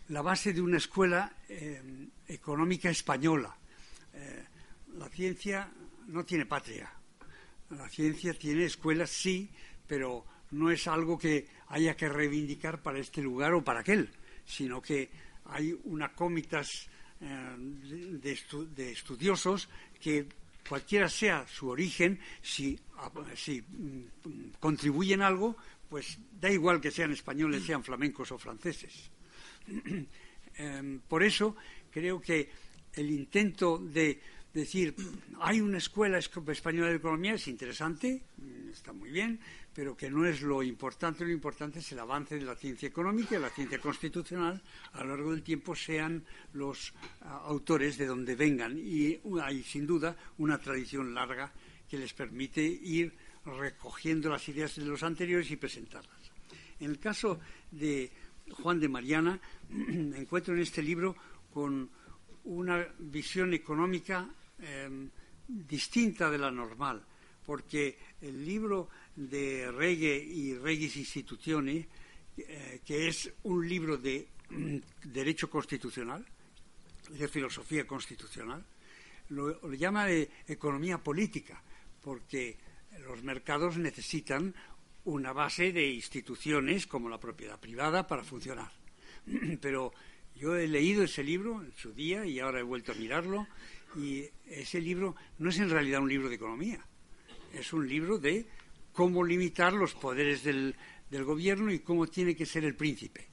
la 0.08 0.22
base 0.22 0.54
de 0.54 0.62
una 0.62 0.78
escuela 0.78 1.36
em, 1.50 2.08
económica 2.26 2.88
española. 2.88 3.54
Eh, 4.14 4.44
la 4.96 5.08
ciencia 5.10 5.70
no 6.06 6.24
tiene 6.24 6.46
patria. 6.46 6.90
La 7.70 7.86
ciencia 7.90 8.32
tiene 8.32 8.64
escuelas, 8.64 9.10
sí, 9.10 9.50
pero 9.86 10.24
no 10.52 10.70
es 10.70 10.86
algo 10.86 11.18
que 11.18 11.46
haya 11.68 11.94
que 11.94 12.08
reivindicar 12.08 12.80
para 12.80 13.00
este 13.00 13.20
lugar 13.20 13.52
o 13.52 13.62
para 13.62 13.80
aquel, 13.80 14.08
sino 14.46 14.80
que 14.80 15.10
hay 15.44 15.78
una 15.84 16.14
comitas 16.14 16.88
em, 17.20 18.18
de, 18.18 18.92
estudiosos 18.92 19.68
que 20.00 20.26
cualquiera 20.66 21.10
sea 21.10 21.46
su 21.46 21.68
origen, 21.68 22.18
si, 22.40 22.78
si 23.34 23.60
mm, 23.60 24.56
contribuyen 24.58 25.20
algo, 25.20 25.56
pues 25.88 26.18
da 26.40 26.50
igual 26.50 26.80
que 26.80 26.90
sean 26.90 27.12
españoles, 27.12 27.64
sean 27.64 27.84
flamencos 27.84 28.32
o 28.32 28.38
franceses. 28.38 29.10
Em, 30.58 31.00
por 31.00 31.22
eso 31.22 31.54
creo 31.92 32.18
que 32.18 32.48
el 32.94 33.10
intento 33.10 33.76
de 33.76 34.18
decir 34.54 34.96
hay 35.38 35.60
una 35.60 35.76
escuela 35.76 36.16
española 36.16 36.88
de 36.88 36.96
economía 36.96 37.34
es 37.34 37.46
interesante, 37.46 38.22
mm, 38.38 38.70
está 38.70 38.94
muy 38.94 39.10
bien, 39.10 39.38
pero 39.74 39.94
que 39.94 40.10
no 40.10 40.24
es 40.24 40.40
lo 40.40 40.62
importante. 40.62 41.26
Lo 41.26 41.30
importante 41.30 41.80
es 41.80 41.92
el 41.92 41.98
avance 41.98 42.36
de 42.36 42.46
la 42.46 42.56
ciencia 42.56 42.88
económica 42.88 43.36
y 43.36 43.40
la 43.40 43.50
ciencia 43.50 43.78
constitucional 43.78 44.62
a 44.94 45.04
lo 45.04 45.10
largo 45.10 45.32
del 45.32 45.42
tiempo, 45.42 45.76
sean 45.76 46.24
los 46.54 46.94
autores 47.20 47.98
de 47.98 48.06
donde 48.06 48.34
vengan. 48.34 48.78
Y 48.78 49.20
hay, 49.42 49.62
sin 49.62 49.86
duda, 49.86 50.16
una 50.38 50.56
tradición 50.56 51.12
larga 51.12 51.52
que 51.86 51.98
les 51.98 52.14
permite 52.14 52.62
ir 52.62 53.12
recogiendo 53.46 54.28
las 54.28 54.48
ideas 54.48 54.76
de 54.76 54.84
los 54.84 55.02
anteriores 55.02 55.50
y 55.50 55.56
presentarlas. 55.56 56.32
En 56.80 56.90
el 56.90 56.98
caso 56.98 57.40
de 57.70 58.10
Juan 58.50 58.80
de 58.80 58.88
Mariana, 58.88 59.40
me 59.70 60.18
encuentro 60.20 60.54
en 60.54 60.60
este 60.60 60.82
libro 60.82 61.16
con 61.52 61.88
una 62.44 62.86
visión 62.98 63.54
económica 63.54 64.28
em, 64.58 65.10
distinta 65.48 66.30
de 66.30 66.38
la 66.38 66.50
normal, 66.50 67.02
porque 67.44 67.98
el 68.20 68.44
libro 68.44 68.88
de 69.14 69.70
Regge 69.70 70.16
y 70.16 70.54
Regis 70.54 70.96
Instituciones, 70.96 71.86
eh, 72.36 72.80
que 72.84 73.08
es 73.08 73.32
un 73.44 73.66
libro 73.66 73.96
de 73.96 74.28
derecho 75.04 75.48
constitucional, 75.48 76.24
de 77.08 77.28
filosofía 77.28 77.86
constitucional, 77.86 78.64
lo, 79.30 79.72
llama 79.74 80.06
de 80.06 80.30
economía 80.46 80.98
política, 80.98 81.60
porque 82.02 82.56
los 83.04 83.22
mercados 83.22 83.76
necesitan 83.76 84.54
una 85.04 85.32
base 85.32 85.72
de 85.72 85.88
instituciones 85.88 86.86
como 86.86 87.08
la 87.08 87.20
propiedad 87.20 87.58
privada 87.58 88.06
para 88.06 88.24
funcionar. 88.24 88.70
Pero 89.60 89.92
yo 90.34 90.56
he 90.56 90.66
leído 90.66 91.04
ese 91.04 91.22
libro 91.22 91.62
en 91.62 91.72
su 91.72 91.92
día 91.92 92.26
y 92.26 92.40
ahora 92.40 92.60
he 92.60 92.64
vuelto 92.64 92.92
a 92.92 92.96
mirarlo 92.96 93.46
y 93.96 94.24
ese 94.46 94.80
libro 94.80 95.16
no 95.38 95.50
es 95.50 95.58
en 95.58 95.70
realidad 95.70 96.02
un 96.02 96.08
libro 96.08 96.28
de 96.28 96.34
economía, 96.34 96.84
es 97.54 97.72
un 97.72 97.88
libro 97.88 98.18
de 98.18 98.46
cómo 98.92 99.24
limitar 99.24 99.72
los 99.72 99.94
poderes 99.94 100.42
del, 100.42 100.74
gobierno 101.10 101.72
y 101.72 101.78
cómo 101.78 102.06
tiene 102.06 102.34
que 102.34 102.44
ser 102.44 102.64
el 102.64 102.74
príncipe. 102.74 103.28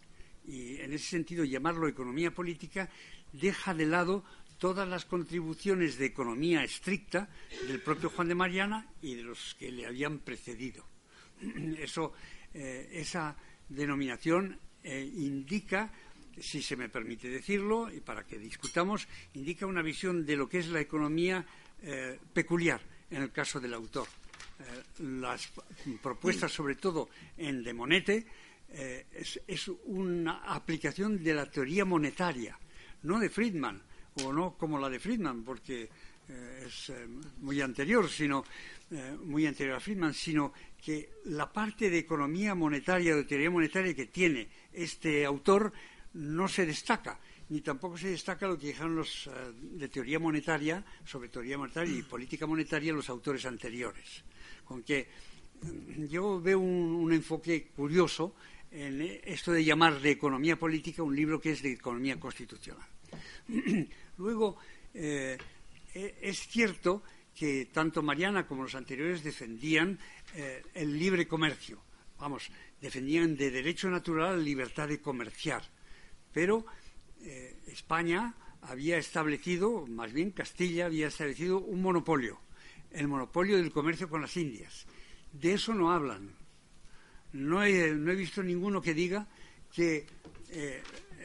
Y 0.45 0.77
en 0.77 0.93
ese 0.93 1.05
sentido, 1.09 1.43
llamarlo 1.43 1.87
economía 1.87 2.31
política 2.31 2.89
deja 3.33 3.73
de 3.73 3.85
lado 3.85 4.23
todas 4.63 4.87
las 4.87 5.03
contribuciones 5.03 5.97
de 5.97 6.05
economía 6.05 6.63
estricta 6.63 7.27
del 7.67 7.81
propio 7.81 8.09
Juan 8.09 8.29
de 8.29 8.35
Mariana 8.35 8.87
y 9.01 9.13
de 9.13 9.23
los 9.23 9.55
que 9.59 9.69
le 9.69 9.85
habían 9.85 10.19
precedido. 10.19 10.87
Eh, 12.55 13.01
esa 13.01 13.35
denominación 13.67 14.59
eh, 14.83 15.11
indica, 15.15 15.91
si 16.39 16.61
se 16.61 16.75
me 16.75 16.87
permite 16.87 17.27
decirlo, 17.27 17.91
y 17.91 17.99
para 17.99 18.27
que 18.27 18.37
discutamos, 18.37 19.07
indica 19.33 19.65
una 19.65 19.81
visión 19.81 20.23
de 20.23 20.35
lo 20.35 20.47
que 20.47 20.59
es 20.59 20.67
la 20.67 20.79
economía 20.79 21.43
eh, 21.81 22.19
peculiar 22.31 22.79
en 23.09 23.23
el 23.23 23.31
caso 23.31 23.59
del 23.59 23.73
autor. 23.73 24.07
las 24.99 25.51
propuestas, 25.99 26.51
sobre 26.51 26.75
todo 26.75 27.09
en 27.37 27.63
De 27.63 27.73
Monete, 27.73 28.27
es 28.69 29.67
una 29.85 30.43
aplicación 30.45 31.23
de 31.23 31.33
la 31.33 31.49
teoría 31.49 31.85
monetaria, 31.85 32.55
no 33.01 33.19
de 33.19 33.29
Friedman, 33.29 33.81
o 34.23 34.33
no 34.33 34.55
como 34.57 34.79
la 34.79 34.89
de 34.89 34.99
Friedman, 34.99 35.43
porque 35.43 35.89
es 36.65 36.91
muy 37.41 37.59
anterior, 37.59 38.09
sino 38.09 38.45
muy 39.25 39.45
anterior 39.45 39.75
a 39.75 39.79
Friedman, 39.79 40.13
sino 40.13 40.53
que 40.83 41.09
la 41.25 41.51
parte 41.51 41.89
de 41.89 41.97
economía 41.97 42.55
monetaria, 42.55 43.15
de 43.15 43.23
teoría 43.23 43.49
monetaria 43.49 43.93
que 43.93 44.07
tiene 44.07 44.47
este 44.73 45.25
autor 45.25 45.71
no 46.13 46.47
se 46.47 46.65
destaca, 46.65 47.19
ni 47.49 47.61
tampoco 47.61 47.97
se 47.97 48.09
destaca 48.09 48.47
lo 48.47 48.59
que 48.59 48.67
dijeron 48.67 48.95
los 48.95 49.27
eh, 49.27 49.31
de 49.55 49.87
teoría 49.87 50.19
monetaria, 50.19 50.83
sobre 51.05 51.29
teoría 51.29 51.57
monetaria 51.57 51.97
y 51.97 52.03
política 52.03 52.45
monetaria, 52.45 52.91
los 52.91 53.09
autores 53.09 53.45
anteriores. 53.45 54.23
Con 54.65 54.83
que 54.83 55.07
mm, 55.61 56.05
yo 56.05 56.41
veo 56.41 56.59
un, 56.59 57.11
enfoque 57.13 57.69
curioso 57.75 58.35
en 58.71 59.01
esto 59.23 59.51
de 59.51 59.63
llamar 59.63 60.01
de 60.01 60.11
economía 60.11 60.57
política 60.57 61.03
un 61.03 61.15
libro 61.15 61.39
que 61.39 61.51
es 61.51 61.61
de 61.61 61.73
economía 61.73 62.19
constitucional. 62.19 62.87
Luego, 64.17 64.57
eh, 64.93 65.37
e, 65.93 66.17
es 66.21 66.47
cierto 66.47 67.03
que 67.33 67.69
tanto 67.73 68.03
Mariana 68.03 68.45
como 68.45 68.63
los 68.63 68.75
anteriores 68.75 69.23
defendían 69.23 69.97
eh, 70.35 70.61
el 70.73 70.97
libre 70.97 71.27
comercio. 71.27 71.81
Vamos, 72.19 72.49
defendían 72.79 73.35
de 73.35 73.49
derecho 73.49 73.89
natural 73.89 74.37
la 74.37 74.43
libertad 74.43 74.87
de 74.87 75.01
comerciar. 75.01 75.63
Pero 76.31 76.65
eh, 77.21 77.57
España 77.67 78.35
había 78.61 78.97
establecido, 78.97 79.85
más 79.87 80.13
bien 80.13 80.31
Castilla 80.31 80.85
había 80.85 81.07
establecido 81.07 81.59
un 81.59 81.81
monopolio, 81.81 82.39
el 82.91 83.07
monopolio 83.07 83.57
del 83.57 83.71
comercio 83.71 84.09
con 84.09 84.21
las 84.21 84.37
Indias. 84.37 84.85
de 85.33 85.53
eso 85.53 85.73
no 85.73 85.91
hablan. 85.91 86.31
No 87.33 87.63
he, 87.63 87.91
visto 88.15 88.43
ninguno 88.43 88.79
que 88.79 88.93
diga 88.93 89.27
que 89.73 90.05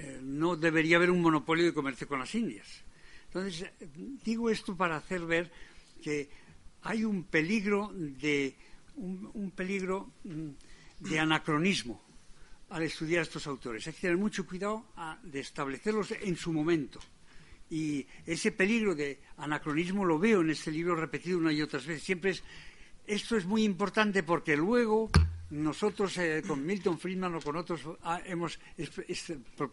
eh, 0.01 0.21
no 0.23 0.55
debería 0.55 0.97
haber 0.97 1.11
un 1.11 1.21
monopolio 1.21 1.67
de 1.67 1.75
comercio 1.75 2.07
con 2.07 2.21
las 2.21 2.33
Indias. 2.33 2.85
Entonces, 3.27 3.69
digo 4.25 4.49
esto 4.49 4.77
para 4.77 4.97
hacer 4.97 5.27
ver 5.27 5.51
que 6.01 6.31
hay 6.83 7.05
un 7.05 7.25
peligro 7.25 7.91
de 7.93 8.55
un, 8.95 9.51
peligro 9.51 10.13
mm, 10.23 10.51
de 11.01 11.19
anacronismo 11.19 12.01
al 12.71 12.85
estudiar 12.85 13.21
a 13.21 13.23
estos 13.23 13.49
autores. 13.49 13.89
Hay 13.89 13.93
que 13.93 14.03
tener 14.03 14.17
mucho 14.17 14.47
cuidado 14.47 14.87
de 15.25 15.41
establecerlos 15.41 16.13
en 16.13 16.37
su 16.37 16.53
momento. 16.53 17.01
Y 17.69 18.07
ese 18.25 18.53
peligro 18.53 18.95
de 18.95 19.19
anacronismo 19.37 20.05
lo 20.05 20.21
veo 20.21 20.43
en 20.43 20.51
este 20.51 20.71
libro 20.71 20.95
repetido 20.95 21.39
una 21.39 21.53
y 21.53 21.61
otras 21.61 21.87
veces. 21.87 22.05
Siempre 22.05 22.31
es, 22.31 22.45
esto 23.05 23.37
es 23.37 23.47
muy 23.47 23.65
importante 23.65 24.23
porque 24.23 24.57
luego 24.57 25.11
nosotros 25.51 26.17
eh, 26.19 26.43
con 26.47 26.65
Milton 26.65 26.99
Friedman 26.99 27.35
o 27.35 27.41
con 27.41 27.57
otros 27.57 27.81
ah, 28.03 28.21
hemos 28.25 28.59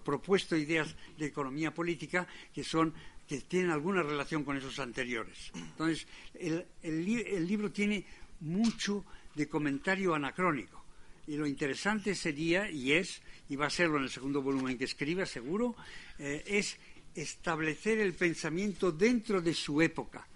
propuesto 0.03 0.55
ideas 0.55 0.95
de 1.17 1.25
economía 1.25 1.73
política 1.73 2.27
que 2.53 2.63
son 2.63 2.93
que 3.27 3.41
tienen 3.41 3.71
alguna 3.71 4.03
relación 4.03 4.43
con 4.43 4.55
esos 4.55 4.77
anteriores. 4.77 5.51
Entonces, 5.55 6.05
el 6.35 7.47
libro 7.47 7.71
tiene 7.71 8.05
mucho 8.41 9.03
de 9.33 9.49
comentario 9.49 10.13
anacrónico. 10.13 10.83
Y 11.27 11.37
lo 11.37 11.47
interesante 11.47 12.13
sería, 12.13 12.69
y 12.69 12.93
es, 12.93 13.21
y 13.49 13.55
va 13.55 13.67
a 13.67 13.69
serlo 13.69 13.97
en 13.97 14.03
el 14.03 14.09
segundo 14.09 14.41
volumen 14.41 14.77
que 14.77 14.85
escriba, 14.85 15.25
seguro, 15.25 15.75
eh, 16.19 16.43
es 16.45 16.77
establecer 17.15 17.99
el 17.99 18.13
pensamiento 18.13 18.91
dentro 18.91 19.41
de 19.41 19.53
su 19.53 19.81
época 19.81 20.27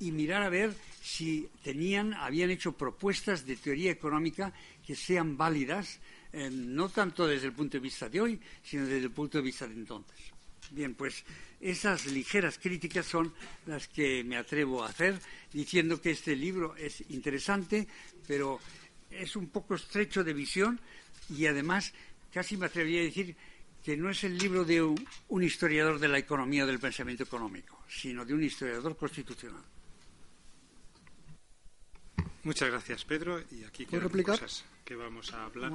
y 0.00 0.12
mirar 0.12 0.42
a 0.42 0.48
ver 0.48 0.74
si 1.02 1.48
tenían, 1.62 2.14
habían 2.14 2.50
hecho 2.50 2.72
propuestas 2.72 3.44
de 3.44 3.56
teoría 3.56 3.90
económica 3.90 4.52
que 4.88 4.96
sean 4.96 5.36
válidas, 5.36 6.00
eh, 6.32 6.48
no 6.48 6.88
tanto 6.88 7.26
desde 7.26 7.48
el 7.48 7.52
punto 7.52 7.76
de 7.76 7.82
vista 7.82 8.08
de 8.08 8.22
hoy, 8.22 8.40
sino 8.62 8.86
desde 8.86 9.04
el 9.04 9.10
punto 9.10 9.36
de 9.36 9.44
vista 9.44 9.68
de 9.68 9.74
entonces. 9.74 10.16
Bien, 10.70 10.94
pues 10.94 11.24
esas 11.60 12.06
ligeras 12.06 12.56
críticas 12.56 13.04
son 13.04 13.34
las 13.66 13.86
que 13.86 14.24
me 14.24 14.38
atrevo 14.38 14.82
a 14.82 14.88
hacer, 14.88 15.20
diciendo 15.52 16.00
que 16.00 16.12
este 16.12 16.34
libro 16.34 16.74
es 16.74 17.04
interesante, 17.10 17.86
pero 18.26 18.60
es 19.10 19.36
un 19.36 19.50
poco 19.50 19.74
estrecho 19.74 20.24
de 20.24 20.32
visión 20.32 20.80
y 21.28 21.44
además 21.44 21.92
casi 22.32 22.56
me 22.56 22.64
atrevería 22.64 23.02
a 23.02 23.04
decir 23.04 23.36
que 23.84 23.94
no 23.94 24.08
es 24.08 24.24
el 24.24 24.38
libro 24.38 24.64
de 24.64 24.80
un, 24.80 25.42
historiador 25.42 25.98
de 25.98 26.08
la 26.08 26.16
economía 26.16 26.64
o 26.64 26.66
del 26.66 26.78
pensamiento 26.78 27.24
económico, 27.24 27.84
sino 27.90 28.24
de 28.24 28.32
un 28.32 28.42
historiador 28.42 28.96
constitucional. 28.96 29.62
Muchas 32.44 32.70
gracias, 32.70 33.04
Pedro. 33.04 33.44
Y 33.50 33.64
aquí 33.64 33.84
¿Puedo 33.84 34.04
replicar? 34.04 34.40
Que 34.88 34.96
vamos 34.96 35.34
a 35.34 35.44
hablar. 35.44 35.70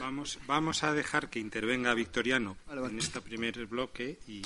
vamos, 0.00 0.38
vamos 0.46 0.82
a 0.82 0.94
dejar 0.94 1.28
que 1.28 1.38
intervenga 1.38 1.92
Victoriano 1.92 2.56
en 2.70 2.98
este 2.98 3.20
primer 3.20 3.66
bloque 3.66 4.18
y 4.26 4.40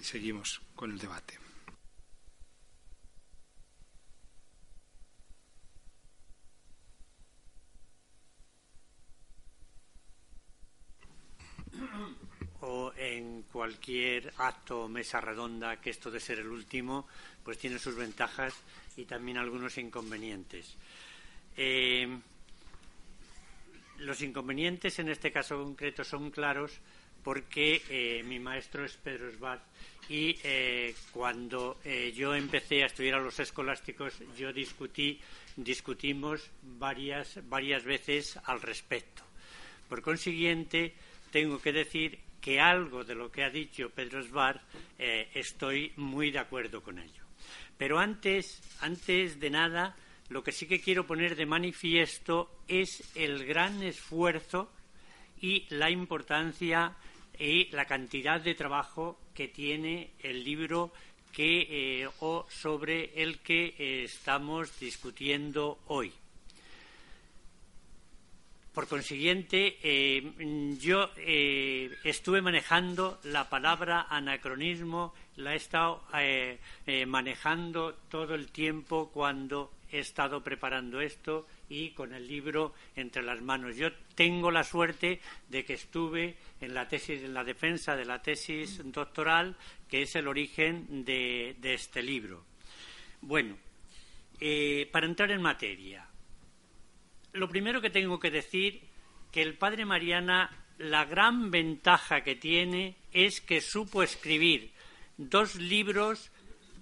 seguimos 0.00 0.60
con 0.76 0.92
el 0.92 0.98
debate. 0.98 1.36
o 12.60 12.92
en 12.96 13.42
cualquier 13.42 14.32
acto 14.36 14.84
o 14.84 14.88
mesa 14.88 15.20
redonda, 15.20 15.80
que 15.80 15.90
esto 15.90 16.10
de 16.10 16.20
ser 16.20 16.38
el 16.38 16.48
último, 16.48 17.06
pues 17.42 17.58
tiene 17.58 17.78
sus 17.78 17.94
ventajas 17.96 18.54
y 18.96 19.06
también 19.06 19.38
algunos 19.38 19.78
inconvenientes. 19.78 20.76
Eh, 21.60 22.06
los 23.98 24.22
inconvenientes 24.22 24.96
en 25.00 25.08
este 25.08 25.32
caso 25.32 25.60
concreto 25.60 26.04
son 26.04 26.30
claros 26.30 26.78
porque 27.24 27.82
eh, 27.90 28.22
mi 28.24 28.38
maestro 28.38 28.84
es 28.84 28.96
Pedro 28.96 29.28
Esbat 29.28 29.60
y 30.08 30.38
eh, 30.44 30.94
cuando 31.10 31.80
yo 32.14 32.34
empecé 32.34 32.84
a 32.84 32.86
estudiar 32.86 33.18
a 33.18 33.22
los 33.22 33.40
escolásticos 33.40 34.14
yo 34.38 34.52
discutí, 34.52 35.20
discutimos 35.56 36.48
varias, 36.62 37.40
varias 37.48 37.84
veces 37.84 38.38
al 38.44 38.62
respecto. 38.62 39.24
Por 39.88 40.00
consiguiente, 40.00 40.94
tengo 41.32 41.60
que 41.60 41.72
decir 41.72 42.20
que 42.40 42.60
algo 42.60 43.02
de 43.02 43.16
lo 43.16 43.32
que 43.32 43.42
ha 43.42 43.50
dicho 43.50 43.90
Pedro 43.90 44.22
Sbar 44.22 44.62
estoy 44.96 45.92
muy 45.96 46.30
de 46.30 46.38
acuerdo 46.38 46.82
con 46.82 47.00
ello. 47.00 47.24
Pero 47.76 47.98
antes, 47.98 48.62
antes 48.80 49.38
de 49.40 49.50
nada, 49.50 49.96
lo 50.28 50.42
que 50.42 50.52
sí 50.52 50.66
que 50.66 50.80
quiero 50.80 51.06
poner 51.06 51.36
de 51.36 51.46
manifiesto 51.46 52.50
es 52.68 53.02
el 53.14 53.46
gran 53.46 53.82
esfuerzo 53.82 54.70
y 55.40 55.66
la 55.70 55.90
importancia 55.90 56.96
y 57.38 57.68
la 57.70 57.84
cantidad 57.86 58.40
de 58.40 58.54
trabajo 58.54 59.18
que 59.34 59.48
tiene 59.48 60.10
el 60.20 60.44
libro 60.44 60.92
que, 61.32 62.02
eh, 62.02 62.08
o 62.20 62.46
sobre 62.50 63.22
el 63.22 63.38
que 63.38 63.74
eh, 63.78 64.04
estamos 64.04 64.78
discutiendo 64.80 65.78
hoy. 65.86 66.12
Por 68.74 68.86
consiguiente, 68.86 69.78
eh, 69.82 70.76
yo 70.80 71.10
estuve 72.04 72.40
manejando 72.40 73.18
la 73.24 73.48
palabra 73.48 74.06
anacronismo, 74.08 75.14
la 75.34 75.54
he 75.54 75.56
estado 75.56 76.04
manejando 77.06 77.94
todo 78.08 78.36
el 78.36 78.52
tiempo 78.52 79.10
cuando 79.12 79.72
he 79.90 79.98
estado 79.98 80.42
preparando 80.42 81.00
esto 81.00 81.46
y 81.68 81.90
con 81.90 82.12
el 82.12 82.26
libro 82.26 82.74
entre 82.96 83.22
las 83.22 83.40
manos. 83.40 83.76
Yo 83.76 83.92
tengo 84.14 84.50
la 84.50 84.64
suerte 84.64 85.20
de 85.48 85.64
que 85.64 85.74
estuve 85.74 86.36
en 86.60 86.74
la 86.74 86.88
tesis, 86.88 87.22
en 87.22 87.34
la 87.34 87.44
defensa 87.44 87.96
de 87.96 88.04
la 88.04 88.22
tesis 88.22 88.80
doctoral, 88.84 89.56
que 89.88 90.02
es 90.02 90.16
el 90.16 90.28
origen 90.28 91.04
de, 91.04 91.56
de 91.60 91.74
este 91.74 92.02
libro. 92.02 92.44
Bueno, 93.20 93.56
para 94.92 95.06
entrar 95.06 95.30
en 95.30 95.42
materia, 95.42 96.06
lo 97.32 97.48
primero 97.48 97.80
que 97.80 97.90
tengo 97.90 98.18
que 98.18 98.30
decir 98.30 98.82
que 99.30 99.42
el 99.42 99.58
padre 99.58 99.84
Mariana 99.84 100.50
la 100.78 101.04
gran 101.04 101.50
ventaja 101.50 102.22
que 102.22 102.36
tiene 102.36 102.96
es 103.12 103.40
que 103.40 103.60
supo 103.60 104.02
escribir 104.02 104.70
dos 105.16 105.56
libros 105.56 106.30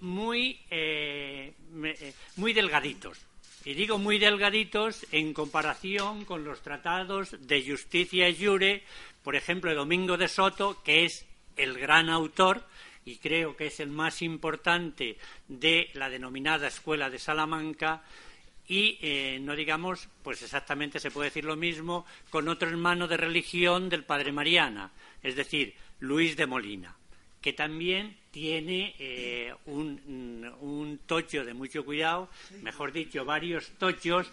muy, 0.01 0.61
eh, 0.71 1.55
eh, 1.85 2.13
muy 2.37 2.53
delgaditos. 2.53 3.19
Y 3.65 3.75
digo 3.75 3.99
muy 3.99 4.19
delgaditos 4.19 5.07
en 5.11 5.33
comparación 5.33 6.25
con 6.25 6.45
los 6.45 6.63
tratados 6.63 7.35
de 7.49 7.69
Justicia 7.69 8.29
y 8.29 8.45
Jure, 8.45 8.85
por 9.25 9.35
ejemplo, 9.35 9.71
de 9.71 9.77
Domingo 9.77 10.17
de 10.17 10.29
Soto, 10.29 10.83
que 10.85 11.05
es 11.05 11.27
el 11.57 11.79
gran 11.79 12.09
autor 12.09 12.63
y 13.05 13.17
creo 13.17 13.57
que 13.57 13.69
es 13.69 13.81
el 13.81 13.89
más 13.89 14.21
importante 14.23 15.17
de 15.49 15.91
la 15.95 16.11
denominada 16.11 16.67
Escuela 16.67 17.09
de 17.09 17.21
Salamanca, 17.21 18.03
y 18.69 18.99
eh, 19.01 19.39
no 19.41 19.55
digamos, 19.55 20.09
pues 20.25 20.43
exactamente 20.43 20.99
se 20.99 21.13
puede 21.13 21.29
decir 21.29 21.45
lo 21.45 21.55
mismo 21.55 22.05
con 22.31 22.49
otro 22.49 22.69
hermano 22.69 23.07
de 23.07 23.17
religión 23.17 23.89
del 23.89 24.05
padre 24.05 24.33
Mariana, 24.33 24.91
es 25.23 25.37
decir, 25.37 25.75
Luis 26.01 26.37
de 26.37 26.47
Molina, 26.47 26.97
que 27.47 27.53
también 27.53 28.17
tiene 28.33 28.97
eh, 28.99 29.55
un, 29.67 30.53
un 30.63 30.99
tocho 31.07 31.45
de 31.45 31.55
mucho 31.55 31.85
cuidado, 31.85 32.29
mejor 32.61 32.91
dicho, 32.91 33.25
varios 33.25 33.71
tochos 33.79 34.29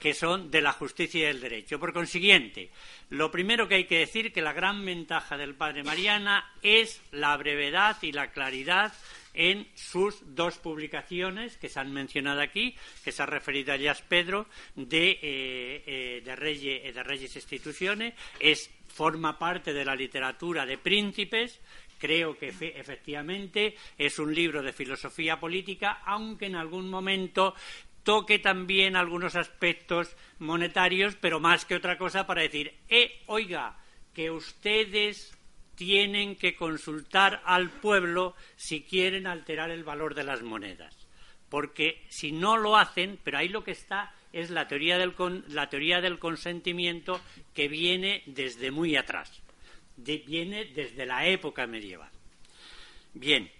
que 0.00 0.14
son 0.14 0.50
de 0.50 0.60
la 0.60 0.72
justicia 0.72 1.20
y 1.20 1.26
del 1.26 1.40
derecho. 1.40 1.78
Por 1.78 1.92
consiguiente, 1.92 2.70
lo 3.10 3.30
primero 3.30 3.68
que 3.68 3.76
hay 3.76 3.84
que 3.84 4.00
decir 4.00 4.32
que 4.32 4.42
la 4.42 4.52
gran 4.52 4.84
ventaja 4.84 5.36
del 5.36 5.54
padre 5.54 5.84
Mariana 5.84 6.52
es 6.60 7.00
la 7.12 7.36
brevedad 7.36 7.98
y 8.02 8.10
la 8.10 8.32
claridad 8.32 8.92
en 9.32 9.68
sus 9.76 10.34
dos 10.34 10.58
publicaciones 10.58 11.56
que 11.58 11.68
se 11.68 11.78
han 11.78 11.92
mencionado 11.92 12.40
aquí, 12.40 12.74
que 13.04 13.12
se 13.12 13.22
ha 13.22 13.26
referido 13.26 13.70
a 13.70 13.76
Elías 13.76 14.02
Pedro, 14.02 14.48
de, 14.74 15.10
eh, 15.10 15.82
eh, 15.86 16.22
de, 16.24 16.34
Reyes, 16.34 16.92
de 16.92 17.02
Reyes 17.04 17.36
Instituciones, 17.36 18.14
es, 18.40 18.70
forma 18.88 19.38
parte 19.38 19.74
de 19.74 19.84
la 19.84 19.94
literatura 19.94 20.64
de 20.64 20.78
príncipes, 20.78 21.60
creo 21.98 22.36
que 22.38 22.48
efectivamente 22.48 23.74
es 23.96 24.18
un 24.18 24.34
libro 24.34 24.62
de 24.62 24.72
filosofía 24.72 25.38
política, 25.38 26.02
aunque 26.04 26.46
en 26.46 26.56
algún 26.56 26.88
momento 26.88 27.54
toque 28.02 28.38
también 28.38 28.94
algunos 28.94 29.34
aspectos 29.34 30.16
monetarios, 30.38 31.16
pero 31.16 31.40
más 31.40 31.64
que 31.64 31.74
otra 31.74 31.98
cosa 31.98 32.26
para 32.26 32.42
decir, 32.42 32.72
eh, 32.88 33.22
oiga, 33.26 33.76
que 34.14 34.30
ustedes 34.30 35.36
tienen 35.74 36.36
que 36.36 36.54
consultar 36.54 37.42
al 37.44 37.70
pueblo 37.70 38.34
si 38.56 38.82
quieren 38.82 39.26
alterar 39.26 39.70
el 39.70 39.84
valor 39.84 40.14
de 40.14 40.24
las 40.24 40.42
monedas. 40.42 41.06
Porque 41.48 42.02
si 42.08 42.32
no 42.32 42.56
lo 42.56 42.76
hacen, 42.76 43.18
pero 43.22 43.38
ahí 43.38 43.48
lo 43.48 43.62
que 43.62 43.72
está 43.72 44.14
es 44.32 44.50
la 44.50 44.68
teoría 44.68 44.98
del, 44.98 45.14
la 45.48 45.68
teoría 45.68 46.00
del 46.00 46.18
consentimiento 46.18 47.20
que 47.54 47.68
viene 47.68 48.22
desde 48.26 48.70
muy 48.70 48.96
atrás, 48.96 49.42
viene 49.96 50.66
desde 50.66 51.06
la 51.06 51.26
época 51.26 51.66
medieval. 51.66 52.10
Bien, 53.14 53.50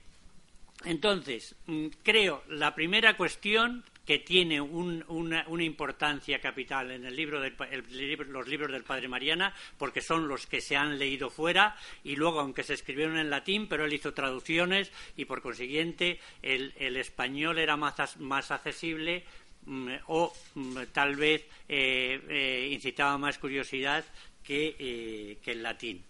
entonces, 0.85 1.55
mm, 1.67 1.87
creo 2.03 2.43
la 2.49 2.75
primera 2.75 3.17
cuestión 3.17 3.85
que 4.07 4.21
tiene 4.21 4.61
una, 4.61 5.45
importancia 5.59 6.41
capital 6.41 6.93
en 6.93 7.05
el 7.05 7.17
libro 7.17 7.41
los 7.41 8.47
libros 8.47 8.71
del 8.71 8.85
Padre 8.85 9.09
Mariana, 9.09 9.53
porque 9.77 10.01
son 10.01 10.29
los 10.29 10.47
que 10.47 10.61
se 10.61 10.77
han 10.77 10.97
leído 10.97 11.29
fuera 11.29 11.77
y 12.05 12.15
luego, 12.15 12.39
aunque 12.39 12.63
se 12.63 12.75
escribieron 12.75 13.19
en 13.19 13.31
latín, 13.31 13.67
pero 13.67 13.85
él 13.85 13.93
hizo 13.93 14.15
traducciones 14.15 14.93
y, 15.17 15.25
por 15.25 15.43
consiguiente, 15.43 16.21
el, 16.41 16.73
español 16.97 17.59
era 17.59 17.77
más, 17.77 18.17
más 18.19 18.53
accesible 18.53 19.25
mm, 19.65 19.89
o 20.07 20.33
mm, 20.55 20.77
tal 20.93 21.17
vez 21.17 21.45
eh, 21.69 22.21
eh, 22.29 22.69
incitaba 22.71 23.19
más 23.19 23.39
curiosidad 23.39 24.05
que, 24.45 24.77
eh, 24.79 25.39
que 25.43 25.51
el 25.51 25.65
latín. 25.65 26.05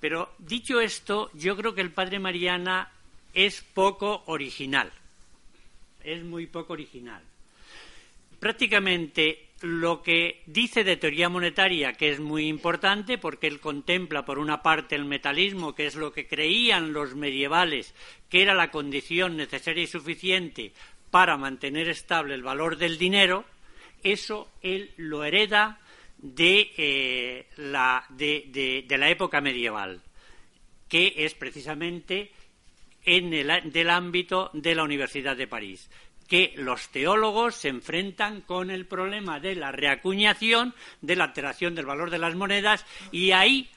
Pero 0.00 0.32
dicho 0.38 0.80
esto, 0.80 1.30
yo 1.34 1.56
creo 1.56 1.74
que 1.74 1.80
el 1.80 1.90
Padre 1.90 2.18
Mariana 2.18 2.90
es 3.34 3.62
poco 3.62 4.22
original 4.26 4.92
es 6.08 6.24
muy 6.24 6.46
poco 6.46 6.72
original. 6.72 7.22
Prácticamente 8.40 9.46
lo 9.62 10.02
que 10.02 10.42
dice 10.46 10.84
de 10.84 10.96
teoría 10.96 11.28
monetaria, 11.28 11.92
que 11.92 12.10
es 12.10 12.20
muy 12.20 12.46
importante 12.46 13.18
porque 13.18 13.48
él 13.48 13.58
contempla 13.58 14.24
por 14.24 14.38
una 14.38 14.62
parte 14.62 14.94
el 14.94 15.04
metalismo, 15.04 15.74
que 15.74 15.86
es 15.86 15.96
lo 15.96 16.12
que 16.12 16.26
creían 16.26 16.92
los 16.92 17.14
medievales 17.14 17.94
que 18.28 18.42
era 18.42 18.54
la 18.54 18.70
condición 18.70 19.36
necesaria 19.36 19.82
y 19.82 19.88
suficiente 19.88 20.72
para 21.10 21.36
mantener 21.36 21.88
estable 21.88 22.34
el 22.34 22.42
valor 22.42 22.76
del 22.76 22.98
dinero, 22.98 23.44
eso 24.04 24.48
él 24.62 24.90
lo 24.96 25.24
hereda 25.24 25.80
de, 26.18 26.72
eh, 26.76 27.46
la, 27.56 28.04
de, 28.10 28.84
la 28.88 29.08
época 29.08 29.40
medieval, 29.40 30.02
que 30.88 31.14
es 31.16 31.34
precisamente 31.34 32.32
en 33.04 33.32
el 33.32 33.72
del 33.72 33.90
ámbito 33.90 34.50
de 34.52 34.74
la 34.74 34.82
Universidad 34.84 35.36
de 35.36 35.46
París 35.46 35.88
que 36.28 36.52
los 36.56 36.90
teólogos 36.90 37.54
se 37.54 37.68
enfrentan 37.68 38.42
con 38.42 38.70
el 38.70 38.84
problema 38.84 39.40
de 39.40 39.54
la 39.54 39.72
reacuñación, 39.72 40.74
de 41.00 41.16
la 41.16 41.24
alteración 41.24 41.74
del 41.74 41.86
valor 41.86 42.10
de 42.10 42.18
las 42.18 42.34
monedas, 42.34 42.84
y 43.10 43.30
ahí 43.30 43.70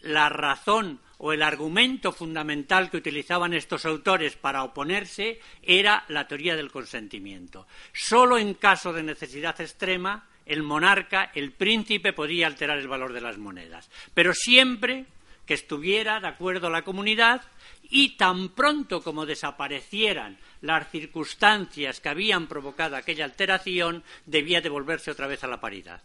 la 0.00 0.30
razón 0.30 1.00
o 1.18 1.32
el 1.32 1.42
argumento 1.42 2.12
fundamental 2.12 2.90
que 2.90 2.96
utilizaban 2.96 3.52
estos 3.52 3.84
autores 3.84 4.36
para 4.36 4.62
oponerse 4.62 5.40
era 5.62 6.04
la 6.08 6.26
teoría 6.26 6.56
del 6.56 6.70
consentimiento. 6.70 7.66
Solo 7.92 8.38
en 8.38 8.54
caso 8.54 8.92
de 8.92 9.02
necesidad 9.02 9.60
extrema, 9.60 10.26
el 10.48 10.62
monarca, 10.62 11.30
el 11.34 11.52
príncipe, 11.52 12.12
podía 12.12 12.48
alterar 12.48 12.78
el 12.78 12.88
valor 12.88 13.12
de 13.12 13.20
las 13.20 13.38
monedas, 13.38 13.88
pero 14.14 14.34
siempre 14.34 15.04
que 15.46 15.54
estuviera 15.54 16.20
de 16.20 16.28
acuerdo 16.28 16.68
la 16.68 16.82
comunidad 16.82 17.42
y 17.90 18.16
tan 18.16 18.50
pronto 18.50 19.02
como 19.02 19.24
desaparecieran 19.24 20.36
las 20.60 20.90
circunstancias 20.90 22.00
que 22.00 22.08
habían 22.10 22.46
provocado 22.46 22.96
aquella 22.96 23.24
alteración, 23.24 24.04
debía 24.26 24.60
devolverse 24.60 25.10
otra 25.10 25.26
vez 25.26 25.44
a 25.44 25.48
la 25.48 25.60
paridad. 25.60 26.02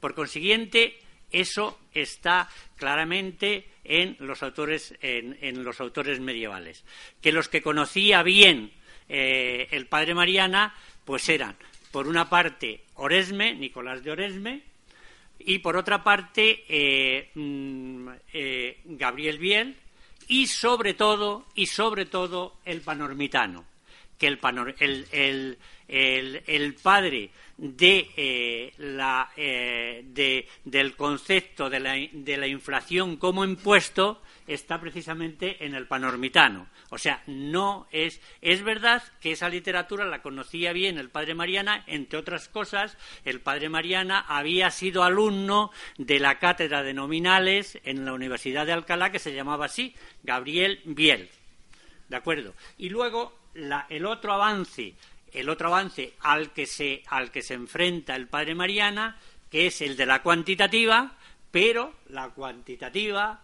Por 0.00 0.14
consiguiente, 0.14 0.98
eso 1.30 1.78
está 1.92 2.48
claramente 2.76 3.68
en 3.84 4.16
los 4.20 4.42
autores, 4.42 4.94
en, 5.02 5.64
los 5.64 5.80
autores 5.80 6.20
medievales. 6.20 6.84
Que 7.20 7.32
los 7.32 7.48
que 7.48 7.62
conocía 7.62 8.22
bien 8.22 8.72
eh, 9.08 9.68
el 9.70 9.86
padre 9.86 10.14
Mariana, 10.14 10.74
pues 11.04 11.28
eran, 11.28 11.56
por 11.90 12.06
una 12.06 12.28
parte, 12.28 12.84
Oresme, 12.94 13.54
Nicolás 13.54 14.02
de 14.02 14.10
Oresme, 14.10 14.62
y 15.38 15.58
por 15.58 15.76
otra 15.76 16.02
parte, 16.02 16.64
eh, 16.68 17.30
mm, 17.34 18.08
eh, 18.32 18.80
Gabriel 18.84 19.38
Biel, 19.38 19.76
y 20.28 20.46
sobre 20.46 20.94
todo, 20.94 21.46
y 21.54 21.66
sobre 21.66 22.06
todo 22.06 22.56
el 22.64 22.80
panormitano, 22.80 23.64
que 24.18 24.26
el, 24.26 25.58
el, 25.88 26.74
padre 26.74 27.30
de, 27.56 28.10
eh, 28.16 28.72
la, 28.78 29.30
eh, 29.36 30.02
de, 30.04 30.46
del 30.64 30.96
concepto 30.96 31.70
de 31.70 31.80
la, 31.80 31.94
de 32.12 32.36
la 32.36 32.46
inflación 32.46 33.16
como 33.16 33.44
impuesto 33.44 34.20
está 34.46 34.80
precisamente 34.80 35.64
en 35.64 35.74
el 35.74 35.86
panormitano. 35.86 36.68
O 36.90 36.98
sea, 36.98 37.22
no 37.26 37.86
es. 37.92 38.20
Es 38.40 38.62
verdad 38.62 39.02
que 39.20 39.32
esa 39.32 39.48
literatura 39.48 40.06
la 40.06 40.22
conocía 40.22 40.72
bien 40.72 40.98
el 40.98 41.10
padre 41.10 41.34
Mariana, 41.34 41.84
entre 41.86 42.18
otras 42.18 42.48
cosas, 42.48 42.96
el 43.24 43.40
padre 43.40 43.68
Mariana 43.68 44.24
había 44.26 44.70
sido 44.70 45.04
alumno 45.04 45.70
de 45.98 46.18
la 46.18 46.38
cátedra 46.38 46.82
de 46.82 46.94
nominales 46.94 47.78
en 47.84 48.04
la 48.04 48.14
Universidad 48.14 48.66
de 48.66 48.72
Alcalá, 48.72 49.12
que 49.12 49.18
se 49.18 49.34
llamaba 49.34 49.66
así, 49.66 49.94
Gabriel 50.22 50.80
Biel. 50.84 51.28
¿De 52.08 52.16
acuerdo? 52.16 52.54
Y 52.78 52.88
luego 52.88 53.38
el 53.88 54.06
otro 54.06 54.32
avance, 54.32 54.94
el 55.32 55.48
otro 55.48 55.68
avance 55.68 56.14
al 56.20 56.52
que 56.52 56.66
se, 56.66 57.02
al 57.08 57.30
que 57.30 57.42
se 57.42 57.54
enfrenta 57.54 58.16
el 58.16 58.28
padre 58.28 58.54
Mariana, 58.54 59.18
que 59.50 59.66
es 59.66 59.80
el 59.82 59.96
de 59.96 60.06
la 60.06 60.22
cuantitativa, 60.22 61.12
pero 61.50 61.94
la 62.08 62.30
cuantitativa 62.30 63.40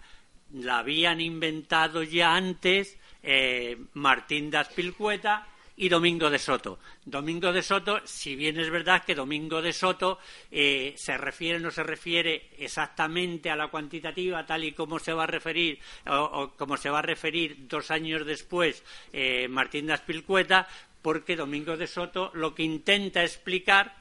la 0.53 0.79
habían 0.79 1.21
inventado 1.21 2.03
ya 2.03 2.35
antes 2.35 2.99
eh, 3.23 3.77
Martín 3.95 4.51
de 4.51 4.59
Azpilcueta 4.59 5.47
y 5.77 5.89
Domingo 5.89 6.31
de 6.31 6.39
Soto. 6.39 6.79
Domingo 7.05 7.53
de 7.53 7.63
Soto, 7.63 8.01
si 8.05 8.37
bien 8.37 8.59
es 8.59 8.71
verdad 8.71 9.05
que 9.05 9.15
Domingo 9.15 9.61
de 9.61 9.73
Soto 9.73 10.19
eh, 10.51 10.95
se 10.97 11.17
refiere 11.19 11.59
no 11.59 11.71
se 11.71 11.83
refiere 11.83 12.51
exactamente 12.59 13.51
a 13.51 13.57
la 13.57 13.69
cuantitativa 13.69 14.47
tal 14.47 14.65
y 14.65 14.73
como 14.73 14.99
se 14.99 15.13
va 15.13 15.25
a 15.25 15.29
referir 15.29 15.79
o, 16.07 16.53
como 16.57 16.77
se 16.77 16.91
va 16.91 17.01
a 17.01 17.03
referir 17.03 17.67
dos 17.69 17.91
años 17.91 18.25
después 18.25 18.83
eh, 19.13 19.49
Martín 19.49 19.87
de 19.87 20.65
porque 21.03 21.37
Domingo 21.37 21.77
de 21.77 21.87
Soto 21.87 22.31
lo 22.35 22.55
que 22.55 22.63
intenta 22.63 23.23
explicar 23.23 23.97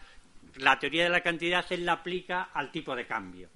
la 0.57 0.77
teoría 0.79 1.03
de 1.03 1.09
la 1.09 1.21
cantidad 1.21 1.65
él 1.71 1.85
la 1.85 1.93
aplica 1.93 2.49
al 2.53 2.71
tipo 2.71 2.95
de 2.95 3.05
cambio. 3.05 3.49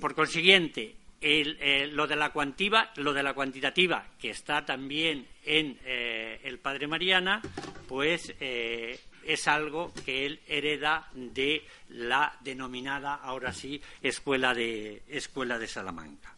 por 0.00 0.14
consiguiente, 0.14 0.94
eh, 1.20 1.88
lo, 1.92 2.06
de 2.06 2.16
la 2.16 2.30
cuantiva, 2.30 2.92
lo 2.96 3.12
de 3.12 3.22
la 3.22 3.34
cuantitativa, 3.34 4.06
que 4.18 4.30
está 4.30 4.64
también 4.64 5.26
en 5.44 5.78
eh, 5.84 6.40
el 6.44 6.58
Padre 6.58 6.86
Mariana, 6.86 7.40
pues 7.88 8.34
eh, 8.38 9.00
es 9.24 9.48
algo 9.48 9.92
que 10.04 10.26
él 10.26 10.40
hereda 10.46 11.08
de 11.14 11.64
la 11.90 12.36
denominada, 12.40 13.14
ahora 13.14 13.52
sí, 13.52 13.80
Escuela 14.02 14.54
de, 14.54 15.02
escuela 15.08 15.58
de 15.58 15.66
Salamanca. 15.66 16.34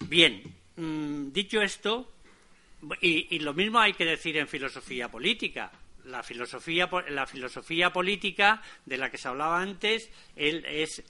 Bien, 0.00 0.42
mm, 0.76 1.30
dicho 1.30 1.60
esto, 1.60 2.12
y 3.02 3.38
lo 3.40 3.52
mismo 3.52 3.78
hay 3.78 3.92
que 3.92 4.06
decir 4.06 4.38
en 4.38 4.48
filosofía 4.48 5.10
política 5.10 5.70
la 6.10 6.22
filosofía, 6.22 6.88
la 7.08 7.26
filosofía 7.26 7.92
política 7.92 8.62
de 8.84 8.98
la 8.98 9.10
que 9.10 9.18
se 9.18 9.28
hablaba 9.28 9.60
antes 9.60 10.10
es 10.36 11.02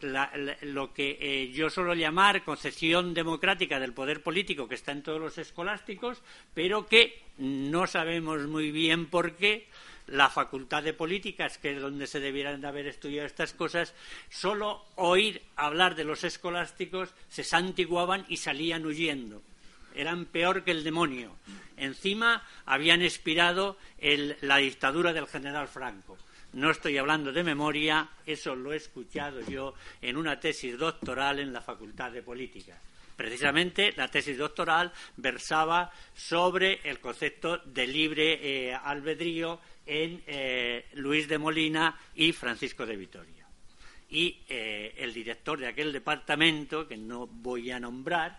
lo 0.63 0.93
que 0.93 1.19
eh, 1.21 1.51
yo 1.53 1.71
suelo 1.71 1.95
llamar 1.95 2.45
concepción 2.45 3.15
democrática 3.15 3.81
del 3.81 3.93
poder 3.93 4.23
político 4.23 4.69
que 4.69 4.75
está 4.75 4.93
en 4.93 5.03
todos 5.03 5.21
los 5.21 5.39
escolásticos, 5.39 6.23
pero 6.55 6.87
que 6.87 7.23
no 7.39 7.87
sabemos 7.87 8.47
muy 8.47 8.71
bien 8.71 9.07
por 9.07 9.37
qué 9.37 9.67
la 10.07 10.29
facultad 10.29 10.83
de 10.83 10.93
políticas, 10.93 11.59
que 11.59 11.73
es 11.73 11.81
donde 11.81 12.07
se 12.07 12.21
debieran 12.21 12.61
de 12.61 12.69
haber 12.69 12.87
estudiado 12.87 13.27
estas 13.27 13.55
cosas, 13.55 13.95
solo 14.29 14.85
oír 14.97 15.41
hablar 15.57 15.95
de 15.95 16.05
los 16.05 16.25
escolásticos 16.25 17.15
se 17.29 17.45
santiguaban 17.45 18.27
y 18.29 18.37
salían 18.37 18.85
huyendo 18.85 19.43
eran 19.95 20.27
peor 20.27 20.65
que 20.65 20.71
el 20.71 20.85
demonio. 20.85 21.37
Encima 21.77 22.43
habían 22.67 23.03
expirado 23.03 23.79
la 24.43 24.59
dictadura 24.59 25.13
del 25.13 25.27
general 25.27 25.69
Franco. 25.69 26.19
No 26.53 26.71
estoy 26.71 26.99
hablando 26.99 27.33
de 27.33 27.45
memoria, 27.45 28.09
eso 28.27 28.57
lo 28.57 28.73
he 28.73 28.77
escuchado 28.77 29.41
yo 29.43 29.75
en 30.03 30.17
una 30.17 30.41
tesis 30.41 30.77
doctoral 30.77 31.39
en 31.39 31.53
la 31.53 31.61
Facultad 31.61 32.11
de 32.11 32.23
Política. 32.23 32.77
Precisamente 33.17 33.93
la 33.97 34.09
tesis 34.09 34.37
doctoral 34.37 34.91
versaba 35.19 35.93
sobre 36.15 36.81
el 36.85 37.01
concepto 37.01 37.59
de 37.59 37.87
libre 37.87 38.39
eh, 38.43 38.75
albedrío 38.75 39.61
en 39.85 40.23
eh, 40.27 40.87
Luis 40.95 41.29
de 41.29 41.39
Molina 41.39 41.99
y 42.15 42.33
Francisco 42.33 42.87
de 42.87 42.97
Vitoria. 42.97 43.47
Y 44.09 44.39
eh, 44.49 44.95
el 44.97 45.13
director 45.13 45.59
de 45.59 45.69
aquel 45.69 45.93
departamento, 45.93 46.89
que 46.89 46.97
no 46.97 47.27
voy 47.27 47.71
a 47.71 47.79
nombrar, 47.79 48.39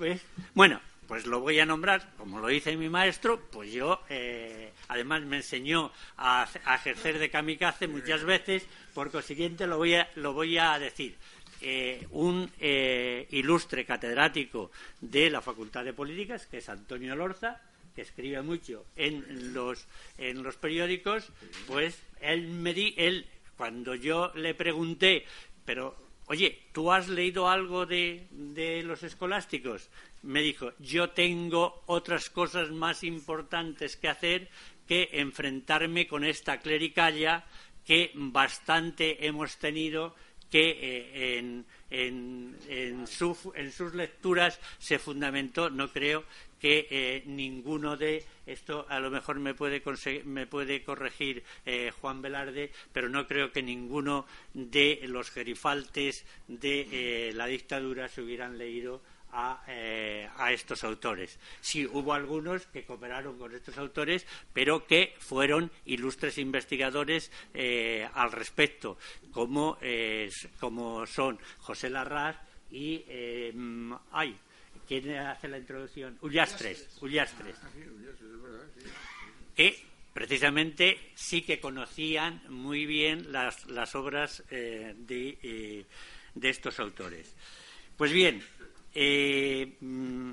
pues, 0.00 0.22
bueno, 0.54 0.80
pues 1.06 1.26
lo 1.26 1.40
voy 1.40 1.60
a 1.60 1.66
nombrar, 1.66 2.14
como 2.16 2.40
lo 2.40 2.48
dice 2.48 2.74
mi 2.74 2.88
maestro, 2.88 3.38
pues 3.50 3.70
yo, 3.70 4.00
eh, 4.08 4.72
además 4.88 5.20
me 5.24 5.36
enseñó 5.36 5.92
a, 6.16 6.48
ejercer 6.74 7.18
de 7.18 7.28
kamikaze 7.28 7.86
muchas 7.86 8.24
veces, 8.24 8.64
por 8.94 9.10
consiguiente 9.10 9.66
lo 9.66 9.76
voy 9.76 9.96
a, 9.96 10.08
lo 10.14 10.32
voy 10.32 10.56
a 10.56 10.78
decir. 10.78 11.18
Eh, 11.60 12.06
un 12.12 12.50
eh, 12.60 13.26
ilustre 13.32 13.84
catedrático 13.84 14.70
de 15.02 15.28
la 15.28 15.42
Facultad 15.42 15.84
de 15.84 15.92
Políticas, 15.92 16.46
que 16.46 16.56
es 16.56 16.68
Antonio 16.70 17.14
Lorza, 17.14 17.60
que 17.94 18.00
escribe 18.00 18.40
mucho 18.40 18.86
en 18.96 19.52
los, 19.52 19.86
en 20.16 20.42
los 20.42 20.56
periódicos, 20.56 21.28
pues 21.66 22.00
él 22.22 22.48
me 22.48 22.72
di, 22.72 22.94
él, 22.96 23.26
cuando 23.58 23.94
yo 23.94 24.32
le 24.34 24.54
pregunté, 24.54 25.26
pero 25.66 26.09
oye, 26.30 26.68
¿tú 26.72 26.92
has 26.92 27.08
leído 27.08 27.48
algo 27.48 27.86
de, 27.86 28.28
los 28.84 29.02
escolásticos? 29.02 29.90
Me 30.22 30.42
dijo, 30.42 30.72
yo 30.78 31.10
tengo 31.10 31.82
otras 31.86 32.30
cosas 32.30 32.70
más 32.70 33.02
importantes 33.02 33.96
que 33.96 34.08
hacer 34.08 34.48
que 34.86 35.08
enfrentarme 35.14 36.06
con 36.06 36.22
esta 36.22 36.60
clericalla 36.60 37.46
que 37.84 38.12
bastante 38.14 39.26
hemos 39.26 39.56
tenido 39.56 40.14
que 40.50 40.78
eh, 40.80 41.38
en, 41.38 41.64
en, 41.90 43.06
sus 43.06 43.94
lecturas 43.94 44.58
se 44.78 44.98
fundamentó, 44.98 45.70
no 45.70 45.90
creo 45.92 46.24
que 46.60 46.86
eh, 46.90 47.22
ninguno 47.26 47.96
de 47.96 48.24
esto 48.46 48.84
a 48.88 49.00
lo 49.00 49.10
mejor 49.10 49.38
me 49.38 49.54
puede, 49.54 49.82
me 50.24 50.46
puede 50.46 50.82
corregir 50.82 51.42
eh, 51.64 51.92
Juan 52.00 52.20
Velarde, 52.20 52.70
pero 52.92 53.08
no 53.08 53.26
creo 53.26 53.52
que 53.52 53.62
ninguno 53.62 54.26
de 54.52 55.00
los 55.04 55.30
gerifaltes 55.30 56.24
de 56.48 57.32
la 57.34 57.46
dictadura 57.46 58.08
se 58.08 58.20
hubieran 58.20 58.58
leído 58.58 59.00
eh, 59.68 60.28
a, 60.36 60.52
estos 60.52 60.82
autores. 60.82 61.38
Sí, 61.60 61.86
hubo 61.86 62.12
algunos 62.12 62.66
que 62.66 62.84
cooperaron 62.84 63.38
con 63.38 63.54
estos 63.54 63.78
autores, 63.78 64.26
pero 64.52 64.86
que 64.86 65.14
fueron 65.20 65.70
ilustres 65.84 66.38
investigadores 66.38 67.30
eh, 67.54 68.08
al 68.14 68.32
respecto, 68.32 68.98
como, 69.30 69.78
eh, 69.82 70.30
como 70.58 71.06
son 71.06 71.38
José 71.58 71.90
Larraz 71.90 72.36
y. 72.72 73.04
ay, 74.10 74.36
¿quién 74.88 75.16
hace 75.16 75.46
la 75.46 75.58
introducción? 75.58 76.18
Ullastres. 76.22 76.98
Ullastres. 77.00 77.56
Que 79.54 79.78
precisamente 80.12 81.12
sí 81.14 81.42
que 81.42 81.60
conocían 81.60 82.42
muy 82.48 82.84
bien 82.84 83.30
las, 83.30 83.66
las 83.66 83.94
obras 83.94 84.42
de, 84.50 85.86
de 86.34 86.48
estos 86.48 86.80
autores. 86.80 87.36
Pues 87.96 88.12
bien, 88.12 88.42
eh, 88.94 89.76
mm, 89.80 90.30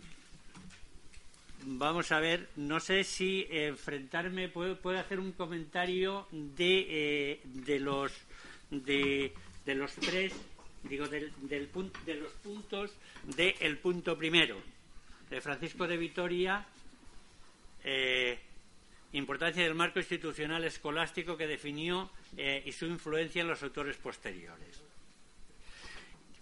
vamos 1.66 2.12
a 2.12 2.20
ver, 2.20 2.50
no 2.56 2.80
sé 2.80 3.04
si 3.04 3.46
enfrentarme, 3.50 4.50
puedo, 4.50 4.78
hacer 4.98 5.20
un 5.20 5.32
comentario 5.34 6.28
de, 6.32 6.86
eh, 6.90 7.42
de 7.44 7.80
los 7.80 8.12
de, 8.70 9.34
los 9.66 9.94
tres, 9.94 10.34
digo, 10.84 11.08
del, 11.08 11.32
del 11.42 11.70
de 12.06 12.16
los 12.16 12.32
puntos 12.34 12.92
del 13.24 13.78
punto 13.78 14.18
primero, 14.18 14.58
de 15.30 15.40
Francisco 15.40 15.88
de 15.88 15.98
Vitoria, 15.98 16.66
eh, 17.84 18.40
importancia 19.14 19.64
del 19.64 19.76
marco 19.76 20.00
institucional 20.00 20.64
escolástico 20.64 21.38
que 21.38 21.48
definió 21.48 22.10
y 22.36 22.72
su 22.72 22.86
influencia 22.86 23.42
en 23.42 23.48
los 23.48 23.64
autores 23.64 23.96
posteriores. 23.98 24.84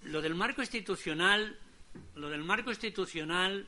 Lo 0.06 0.22
del 0.22 0.36
marco 0.36 0.62
institucional 0.62 1.58
lo 2.16 2.30
del 2.30 2.44
marco 2.44 2.70
institucional, 2.70 3.68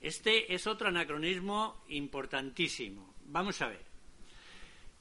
este 0.00 0.54
es 0.54 0.66
otro 0.66 0.88
anacronismo 0.88 1.84
importantísimo. 1.88 3.14
Vamos 3.26 3.60
a 3.62 3.68
ver. 3.68 3.84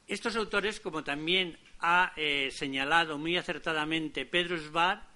Estos 0.08 0.36
autores, 0.36 0.80
como 0.80 1.04
también 1.04 1.58
ha 1.80 2.14
eh, 2.16 2.50
señalado 2.52 3.18
muy 3.18 3.38
acertadamente 3.38 4.26
Pedro 4.26 4.58
Sbar, 4.58 5.08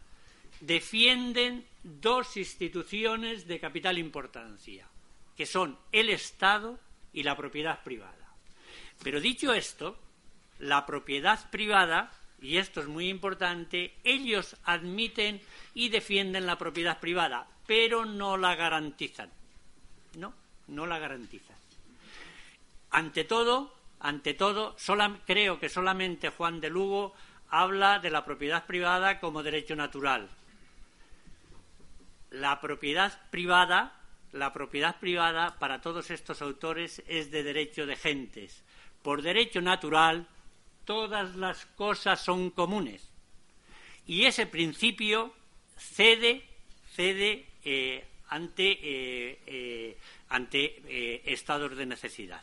defienden 0.60 1.66
dos 1.84 2.38
instituciones 2.38 3.47
de 3.47 3.60
capital 3.60 3.97
importancia, 3.97 4.88
que 5.36 5.45
son 5.45 5.78
el 5.91 6.10
Estado 6.10 6.80
y 7.12 7.24
la 7.24 7.36
propiedad 7.36 7.84
privada. 7.84 8.36
Pero 9.04 9.20
dicho 9.20 9.54
esto, 9.54 9.99
la 10.60 10.86
propiedad 10.86 11.49
privada, 11.49 12.12
y 12.44 12.58
esto 12.58 12.82
es 12.82 12.88
muy 12.88 13.08
importante, 13.08 13.94
ellos 14.04 14.58
admiten 14.66 15.41
y 15.74 15.88
defienden 15.88 16.46
la 16.46 16.58
propiedad 16.58 17.00
privada, 17.00 17.48
pero 17.66 18.06
no 18.06 18.36
la 18.36 18.54
garantizan. 18.56 19.32
No, 20.18 20.34
no 20.68 20.86
la 20.86 21.00
garantizan. 21.00 21.56
Ante 22.91 23.24
todo, 23.24 23.74
ante 24.02 24.34
todo, 24.34 24.76
creo 25.26 25.58
que 25.58 25.70
solamente 25.70 26.30
Juan 26.30 26.60
de 26.60 26.70
Lugo 26.70 27.16
habla 27.50 28.00
de 28.00 28.12
la 28.12 28.26
propiedad 28.26 28.66
privada 28.66 29.22
como 29.22 29.41
derecho 29.41 29.78
natural. 29.78 30.30
La 32.30 32.60
propiedad 32.60 33.30
privada, 33.30 33.94
la 34.34 34.52
propiedad 34.52 35.00
privada 35.00 35.58
para 35.60 35.80
todos 35.80 36.12
estos 36.12 36.41
autores 36.41 37.02
es 37.08 37.32
de 37.32 37.44
derecho 37.44 37.86
de 37.86 37.96
gentes. 37.96 38.64
Por 39.02 39.22
derecho 39.22 39.62
natural, 39.62 40.28
todas 40.86 41.36
las 41.36 41.66
cosas 41.66 42.24
son 42.24 42.50
comunes. 42.50 43.10
Y 44.06 44.26
ese 44.26 44.46
principio 44.46 45.34
cede, 45.78 46.44
cede 46.94 47.46
eh, 47.64 48.06
ante, 48.30 48.72
eh, 48.72 49.40
eh, 49.46 49.98
ante 50.30 51.22
estados 51.32 51.76
de 51.78 51.86
necesidad. 51.86 52.42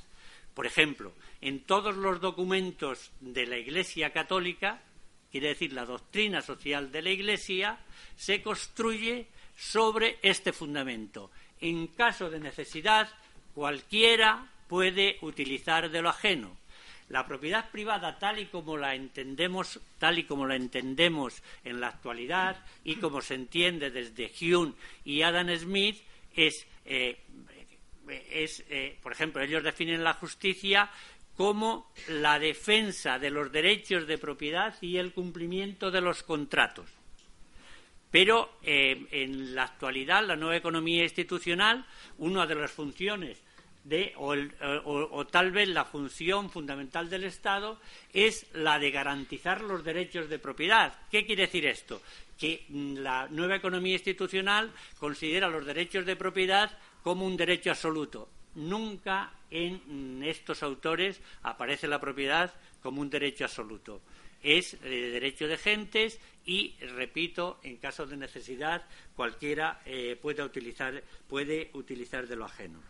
Por 0.55 0.67
ejemplo, 0.67 1.13
en 1.41 1.61
todos 1.61 1.97
los 1.97 2.21
documentos 2.21 3.11
de 3.21 3.47
la 3.47 3.59
Iglesia 3.59 4.13
Católica, 4.13 4.83
quiere 5.31 5.49
decir 5.49 5.73
la 5.73 5.85
doctrina 5.85 6.43
social 6.43 6.91
de 6.93 7.03
la 7.03 7.11
Iglesia, 7.11 7.79
se 8.17 8.43
construye 8.43 9.27
sobre 9.57 10.19
este 10.23 10.53
fundamento. 10.53 11.31
En 11.61 11.89
caso 11.89 12.31
de 12.31 12.41
necesidad, 12.41 13.09
cualquiera 13.55 14.51
puede 14.69 15.19
utilizar 15.23 15.91
de 15.91 16.03
lo 16.03 16.09
ajeno. 16.09 16.57
La 17.11 17.27
propiedad 17.27 17.71
privada, 17.71 18.19
tal 18.19 18.39
y 18.39 18.47
como 18.47 18.77
la 18.77 18.95
entendemos, 18.95 19.81
tal 19.99 20.21
y 20.21 20.25
como 20.25 20.47
la 20.47 20.55
entendemos 20.55 21.43
en 21.65 21.81
la 21.81 21.89
actualidad 21.89 22.65
y 22.85 22.97
como 22.97 23.21
se 23.21 23.35
entiende 23.35 23.91
desde 23.91 24.31
Hume 24.41 24.75
y 25.05 25.23
Adam 25.23 25.49
Smith, 25.59 26.01
es, 26.35 26.67
eh, 26.85 27.19
eh, 28.09 28.99
por 29.03 29.13
ejemplo, 29.13 29.43
ellos 29.43 29.65
definen 29.65 30.05
la 30.05 30.15
justicia 30.15 30.89
como 31.37 31.93
la 32.09 32.39
defensa 32.39 33.19
de 33.19 33.31
los 33.31 33.51
derechos 33.51 34.07
de 34.07 34.19
propiedad 34.19 34.75
y 34.81 34.99
el 34.99 35.13
cumplimiento 35.13 35.91
de 35.91 36.01
los 36.01 36.23
contratos. 36.23 36.91
Pero 38.11 38.59
eh, 38.63 39.07
en 39.11 39.55
la 39.55 39.65
actualidad, 39.65 40.25
la 40.25 40.37
nueva 40.37 40.57
economía 40.57 41.03
institucional, 41.03 41.87
una 42.19 42.47
de 42.47 42.55
las 42.55 42.71
funciones 42.71 43.43
o, 44.17 45.27
tal 45.27 45.51
vez 45.53 45.69
la 45.69 45.85
función 45.85 46.51
fundamental 46.51 47.09
del 47.09 47.25
Estado 47.25 47.79
es 48.13 48.47
la 48.55 48.79
de 48.79 48.91
garantizar 48.91 49.63
los 49.63 49.85
derechos 49.85 50.29
de 50.29 50.39
propiedad. 50.39 50.95
¿Qué 51.11 51.25
quiere 51.25 51.43
decir 51.43 51.67
esto? 51.67 52.03
Que 52.39 52.67
la 52.69 53.29
nueva 53.29 53.57
economía 53.57 53.95
institucional 53.95 54.73
considera 54.99 55.49
los 55.49 55.65
derechos 55.65 56.07
de 56.07 56.17
propiedad 56.17 56.77
como 57.03 57.27
un 57.27 57.37
derecho 57.37 57.71
absoluto. 57.71 58.29
Nunca 58.55 59.33
en 59.51 60.23
estos 60.25 60.63
autores 60.63 61.21
aparece 61.43 61.89
la 61.89 62.01
propiedad 62.01 62.53
como 62.83 63.01
un 63.01 63.11
derecho 63.11 63.45
absoluto. 63.45 64.03
Es 64.43 64.75
el 64.83 65.13
derecho 65.13 65.47
de 65.47 65.59
gentes 65.59 66.19
y, 66.47 66.75
repito, 66.97 67.61
en 67.63 67.77
caso 67.77 68.07
de 68.07 68.17
necesidad, 68.17 68.87
cualquiera 69.15 69.83
eh, 69.85 70.19
utilizar, 70.23 71.03
puede 71.29 71.71
utilizar 71.75 72.27
de 72.27 72.37
lo 72.37 72.47
ajeno. 72.47 72.90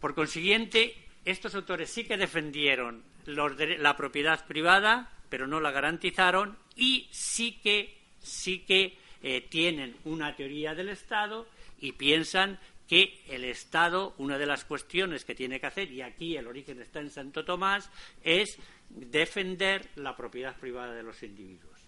Por 0.00 0.14
consiguiente, 0.14 0.94
estos 1.24 1.54
autores 1.54 1.90
sí 1.90 2.04
que 2.04 2.16
defendieron 2.16 3.04
la 3.26 3.96
propiedad 3.96 4.46
privada, 4.46 5.12
pero 5.28 5.46
no 5.46 5.60
la 5.60 5.70
garantizaron, 5.70 6.56
y 6.74 7.08
sí 7.12 7.60
que, 7.62 7.98
sí 8.18 8.60
que 8.60 8.96
eh, 9.22 9.42
tienen 9.42 9.96
una 10.04 10.34
teoría 10.34 10.74
del 10.74 10.88
Estado 10.88 11.46
y 11.80 11.92
piensan 11.92 12.58
que 12.88 13.22
el 13.28 13.44
Estado, 13.44 14.14
una 14.18 14.38
de 14.38 14.46
las 14.46 14.64
cuestiones 14.64 15.24
que 15.24 15.34
tiene 15.34 15.60
que 15.60 15.66
hacer, 15.66 15.92
y 15.92 16.02
aquí 16.02 16.36
el 16.36 16.48
origen 16.48 16.80
está 16.80 17.00
en 17.00 17.10
Santo 17.10 17.44
Tomás, 17.44 17.88
es 18.24 18.58
defender 18.88 19.90
la 19.96 20.16
propiedad 20.16 20.56
privada 20.56 20.94
de 20.94 21.02
los 21.02 21.22
individuos. 21.22 21.78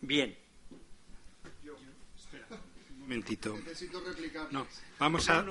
Bien, 0.00 0.34
momentito. 3.12 3.58
No, 4.50 4.66
vamos 4.98 5.28
a, 5.28 5.42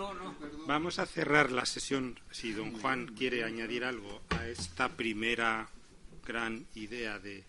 vamos 0.65 0.97
a 0.97 1.05
cerrar 1.05 1.51
la 1.51 1.65
sesión, 1.65 2.19
si 2.31 2.53
don 2.53 2.71
Juan 2.79 3.13
quiere 3.15 3.43
añadir 3.43 3.83
algo 3.83 4.21
a 4.29 4.47
esta 4.47 4.89
primera 4.89 5.69
gran 6.25 6.65
idea 6.73 7.19
de, 7.19 7.43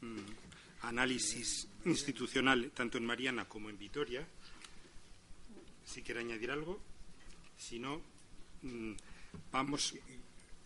mm, 0.00 0.16
análisis 0.82 1.68
institucional, 1.84 2.70
tanto 2.74 2.96
en 2.96 3.04
Mariana 3.04 3.44
como 3.44 3.68
en 3.68 3.76
Vitoria. 3.76 4.26
Si 5.84 6.00
quiere 6.00 6.20
añadir 6.20 6.50
algo, 6.50 6.80
si 7.58 7.78
no, 7.78 8.00
mm, 8.62 8.92
vamos 9.52 9.94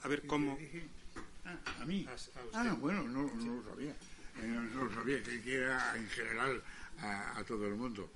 a 0.02 0.09
ver 0.09 0.26
cómo. 0.28 0.56
Ah, 1.44 1.59
a 1.80 1.84
mí. 1.84 2.06
ah, 2.52 2.76
bueno, 2.78 3.02
no, 3.02 3.22
lo 3.22 3.68
sabía. 3.68 3.96
Eh, 4.40 4.46
no 4.46 4.84
lo 4.84 4.94
sabía, 4.94 5.20
que 5.24 5.54
era 5.54 5.96
en 5.96 6.09
general 6.09 6.62
a, 7.01 7.42
todo 7.46 7.66
el 7.66 7.74
mundo. 7.74 8.11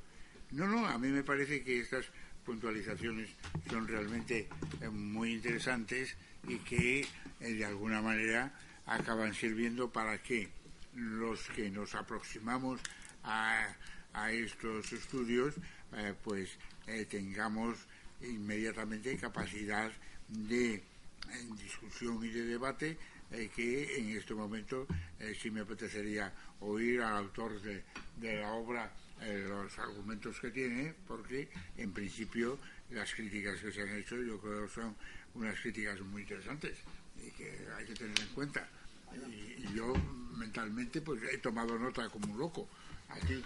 No, 0.51 0.67
no, 0.67 0.87
a 0.87 0.99
mí 0.99 1.09
me 1.09 1.23
parece 1.23 1.63
que 1.63 1.81
estas 1.81 2.07
puntualizaciones 2.45 3.31
son 3.71 3.87
realmente 3.87 4.49
eh, 4.81 4.89
muy 4.89 5.35
interesantes 5.35 6.17
y 6.47 6.59
que 6.59 7.01
eh, 7.41 7.53
de 7.53 7.65
alguna 7.65 8.03
manera 8.03 8.53
acaban 8.87 9.33
sirviendo 9.35 9.91
para 9.91 10.23
que 10.23 10.49
los 10.95 11.49
que 11.51 11.71
nos 11.71 11.95
aproximamos 11.95 12.81
a, 13.25 13.77
estos 14.31 14.93
estudios 14.93 15.55
eh, 15.97 16.15
pues 16.23 16.59
tengamos 17.09 17.79
inmediatamente 18.21 19.17
capacidad 19.17 19.91
de 20.29 20.83
discusión 21.57 22.23
y 22.23 22.29
de 22.29 22.45
debate 22.45 22.99
eh, 23.33 23.51
que 23.55 23.99
en 23.99 24.17
este 24.17 24.35
momento 24.35 24.87
eh, 25.19 25.37
sí 25.41 25.51
me 25.51 25.61
apetecería 25.61 26.33
oír 26.61 27.01
al 27.01 27.17
autor 27.17 27.61
de, 27.61 27.83
la 28.21 28.53
obra 28.53 28.93
eh, 29.21 29.47
los 29.49 29.79
argumentos 29.79 30.39
que 30.41 30.51
tiene, 30.51 30.95
porque 31.07 31.49
en 31.77 31.93
principio 31.93 32.59
las 32.91 33.13
críticas 33.15 33.61
que 33.61 33.73
se 33.73 33.83
han 33.83 33.97
hecho 33.97 34.17
yo 34.23 34.39
creo 34.41 34.69
son 34.69 34.97
unas 35.35 35.59
críticas 35.61 36.01
muy 36.01 36.23
interesantes 36.23 36.77
y 37.25 37.31
que 37.31 37.67
hay 37.77 37.87
que 37.87 37.95
tener 37.95 38.19
en 38.21 38.29
cuenta. 38.29 38.69
Y, 39.29 39.65
y 39.65 39.75
yo 39.75 39.95
mentalmente 40.37 41.01
pues 41.01 41.23
he 41.31 41.39
tomado 41.39 41.79
nota 41.79 42.09
como 42.09 42.33
un 42.33 42.39
loco 42.39 42.69
aquí. 43.09 43.43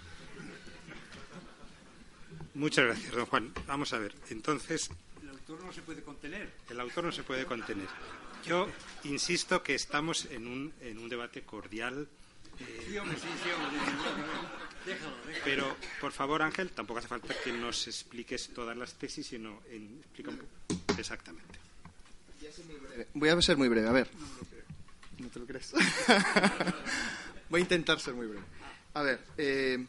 Muchas 2.53 2.85
gracias, 2.85 3.11
don 3.11 3.25
Juan. 3.27 3.53
Vamos 3.67 3.93
a 3.93 3.99
ver. 3.99 4.15
Entonces. 4.31 4.89
El 5.21 5.29
autor 5.29 5.63
no 5.63 5.71
se 5.71 5.81
puede 5.83 6.01
contener. 6.01 6.51
El 6.69 6.79
autor 6.79 7.03
no 7.03 7.11
se 7.11 7.21
puede 7.23 7.45
contener. 7.45 7.87
Yo 8.45 8.67
insisto 9.03 9.63
que 9.63 9.75
estamos 9.75 10.25
en 10.25 10.47
un, 10.47 10.73
en 10.81 10.97
un 10.97 11.09
debate 11.09 11.43
cordial. 11.43 12.07
sí, 12.57 12.97
hombre, 12.97 13.17
sí, 13.17 13.27
sí, 13.43 13.49
hombre. 13.51 13.79
Déjalo, 14.85 15.15
déjalo. 15.25 15.43
Pero, 15.43 15.75
por 15.99 16.11
favor, 16.11 16.41
Ángel, 16.41 16.71
tampoco 16.71 16.99
hace 16.99 17.07
falta 17.07 17.33
que 17.43 17.51
nos 17.51 17.87
expliques 17.87 18.49
todas 18.53 18.77
las 18.77 18.93
tesis, 18.93 19.27
sino 19.27 19.61
en, 19.69 19.99
explica 19.99 20.31
un 20.31 20.37
poco 20.37 20.99
exactamente. 20.99 21.59
Voy 23.13 23.29
a 23.29 23.41
ser 23.41 23.57
muy 23.57 23.67
breve. 23.67 23.87
A 23.87 23.91
ver. 23.91 24.09
No, 25.19 25.27
te 25.29 25.39
lo 25.39 25.45
crees. 25.45 25.73
Voy 27.49 27.59
a 27.59 27.63
intentar 27.63 27.99
ser 27.99 28.13
muy 28.13 28.27
breve. 28.27 28.45
A 28.93 29.01
ver. 29.01 29.19
Eh, 29.37 29.85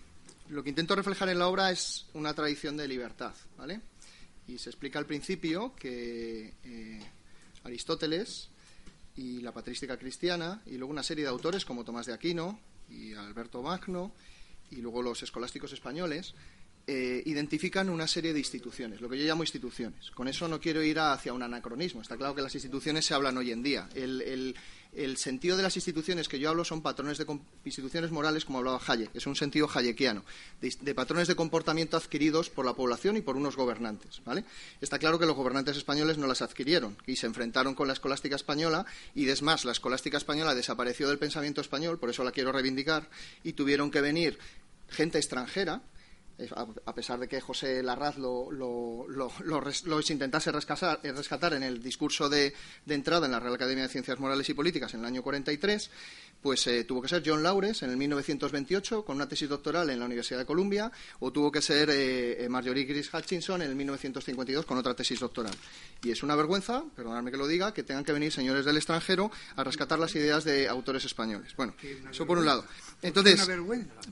lo 0.51 0.62
que 0.62 0.70
intento 0.70 0.96
reflejar 0.96 1.28
en 1.28 1.38
la 1.38 1.49
obra 1.49 1.70
es 1.70 2.07
una 2.14 2.34
tradición 2.34 2.76
de 2.76 2.88
libertad, 2.88 3.34
¿vale? 3.57 3.80
Y 4.46 4.59
se 4.59 4.70
explica 4.70 4.99
al 4.99 5.07
principio 5.07 5.74
que 5.76 6.55
eh, 6.64 7.03
Aristóteles 7.68 8.50
y 9.16 9.40
la 9.40 9.52
patrística 9.52 9.96
cristiana, 9.96 10.62
y 10.66 10.76
luego 10.76 10.92
una 10.92 11.02
serie 11.02 11.24
de 11.24 11.30
autores 11.30 11.64
como 11.64 11.84
Tomás 11.84 12.06
de 12.06 12.12
Aquino 12.12 12.60
y 12.88 13.14
Alberto 13.14 13.62
Magno, 13.62 14.12
y 14.70 14.76
luego 14.76 15.02
los 15.02 15.22
escolásticos 15.22 15.72
españoles, 15.72 16.34
eh, 16.90 17.22
identifican 17.26 17.90
una 17.90 18.06
serie 18.06 18.32
de 18.32 18.38
instituciones, 18.38 19.02
lo 19.02 19.10
que 19.10 19.18
yo 19.18 19.26
llamo 19.26 19.42
instituciones. 19.42 20.10
Con 20.12 20.26
eso 20.26 20.48
no 20.48 20.58
quiero 20.58 20.82
ir 20.82 20.98
hacia 20.98 21.34
un 21.34 21.42
anacronismo. 21.42 22.00
Está 22.00 22.16
claro 22.16 22.34
que 22.34 22.40
las 22.40 22.54
instituciones 22.54 23.04
se 23.04 23.12
hablan 23.12 23.36
hoy 23.36 23.52
en 23.52 23.62
día. 23.62 23.90
El, 23.94 24.56
sentido 25.16 25.57
de 25.57 25.62
las 25.62 25.76
instituciones 25.76 26.28
que 26.28 26.39
yo 26.39 26.49
hablo 26.49 26.64
son 26.64 26.82
patrones 26.82 27.18
de 27.18 27.26
instituciones 27.64 28.11
morales, 28.11 28.45
como 28.45 28.59
hablaba 28.59 28.80
Hayek. 28.86 29.14
Es 29.14 29.26
un 29.26 29.36
sentido 29.36 29.68
hayekiano, 29.68 30.24
de, 30.61 30.95
patrones 30.95 31.28
de 31.28 31.36
comportamiento 31.36 31.97
adquiridos 31.97 32.51
por 32.51 32.64
la 32.64 32.74
población 32.74 33.16
y 33.16 33.20
por 33.20 33.36
unos 33.36 33.57
gobernantes. 33.57 34.22
¿vale? 34.24 34.45
Está 34.80 34.99
claro 34.99 35.18
que 35.18 35.26
los 35.26 35.36
gobernantes 35.36 35.76
españoles 35.76 36.18
no 36.18 36.26
las 36.26 36.43
adquirieron 36.43 36.97
y 37.07 37.16
se 37.16 37.26
enfrentaron 37.26 37.74
con 37.74 37.86
la 37.86 37.93
escolástica 37.93 38.36
española 38.36 38.86
y, 39.14 39.28
es 39.28 39.43
más, 39.43 39.64
la 39.64 39.72
escolástica 39.72 40.16
española 40.16 40.55
desapareció 40.55 41.09
del 41.09 41.18
pensamiento 41.18 41.61
español, 41.61 41.99
por 41.99 42.11
eso 42.11 42.24
la 42.24 42.32
quiero 42.32 42.53
reivindicar, 42.53 43.09
y 43.45 43.53
tuvieron 43.53 43.91
que 43.91 44.01
venir 44.01 44.39
gente 44.89 45.18
extranjera 45.18 45.82
a 46.84 46.95
pesar 46.95 47.18
de 47.18 47.26
que 47.26 47.41
José 47.41 47.82
Larraz 47.82 48.16
lo, 48.16 48.51
lo, 48.53 49.07
lo, 49.09 50.01
intentase 50.09 50.53
rescatar, 50.53 51.01
rescatar, 51.03 51.55
en 51.55 51.64
el 51.64 51.82
discurso 51.82 52.28
de, 52.28 52.55
de, 52.86 52.95
entrada 52.95 53.26
en 53.26 53.32
la 53.32 53.41
Real 53.41 53.55
Academia 53.55 53.84
de 53.84 53.89
Ciencias 53.89 54.20
Morales 54.20 54.49
y 54.49 54.55
Políticas 54.55 54.95
en 54.95 55.01
el 55.01 55.07
año 55.07 55.22
43, 55.22 55.91
pues 56.43 56.66
eh, 56.68 56.84
tuvo 56.84 57.03
que 57.03 57.09
ser 57.09 57.22
John 57.24 57.43
Lawrence 57.43 57.84
en 57.84 57.91
el 57.91 57.97
1928 57.97 59.05
con 59.05 59.16
una 59.16 59.28
tesis 59.28 59.49
doctoral 59.49 59.91
en 59.91 59.99
la 59.99 60.07
Universidad 60.07 60.39
de 60.39 60.47
Columbia 60.47 60.91
o 61.20 61.32
tuvo 61.32 61.51
que 61.51 61.61
ser 61.61 61.91
eh, 61.91 62.45
eh, 62.45 62.49
Marjorie 62.49 62.84
Gris 62.84 63.12
Hutchinson 63.12 63.62
en 63.62 63.70
el 63.70 63.76
1952 63.76 64.64
con 64.64 64.78
otra 64.78 64.95
tesis 64.95 65.18
doctoral. 65.18 65.53
Y 66.03 66.11
es 66.11 66.22
una 66.22 66.36
vergüenza, 66.36 66.84
perdonadme 66.95 67.30
que 67.30 67.36
lo 67.36 67.47
diga, 67.47 67.74
que 67.74 67.82
tengan 67.82 68.05
que 68.05 68.12
venir 68.12 68.32
señores 68.32 68.64
del 68.64 68.76
extranjero 68.76 69.30
a 69.57 69.64
rescatar 69.64 69.99
las 69.99 70.14
ideas 70.14 70.45
de 70.45 70.68
autores 70.68 71.05
españoles. 71.05 71.55
Bueno, 71.57 71.74
eso 72.09 72.24
por 72.24 72.39
un 72.39 72.47
lado. 72.47 72.64
Entonces, 73.03 73.41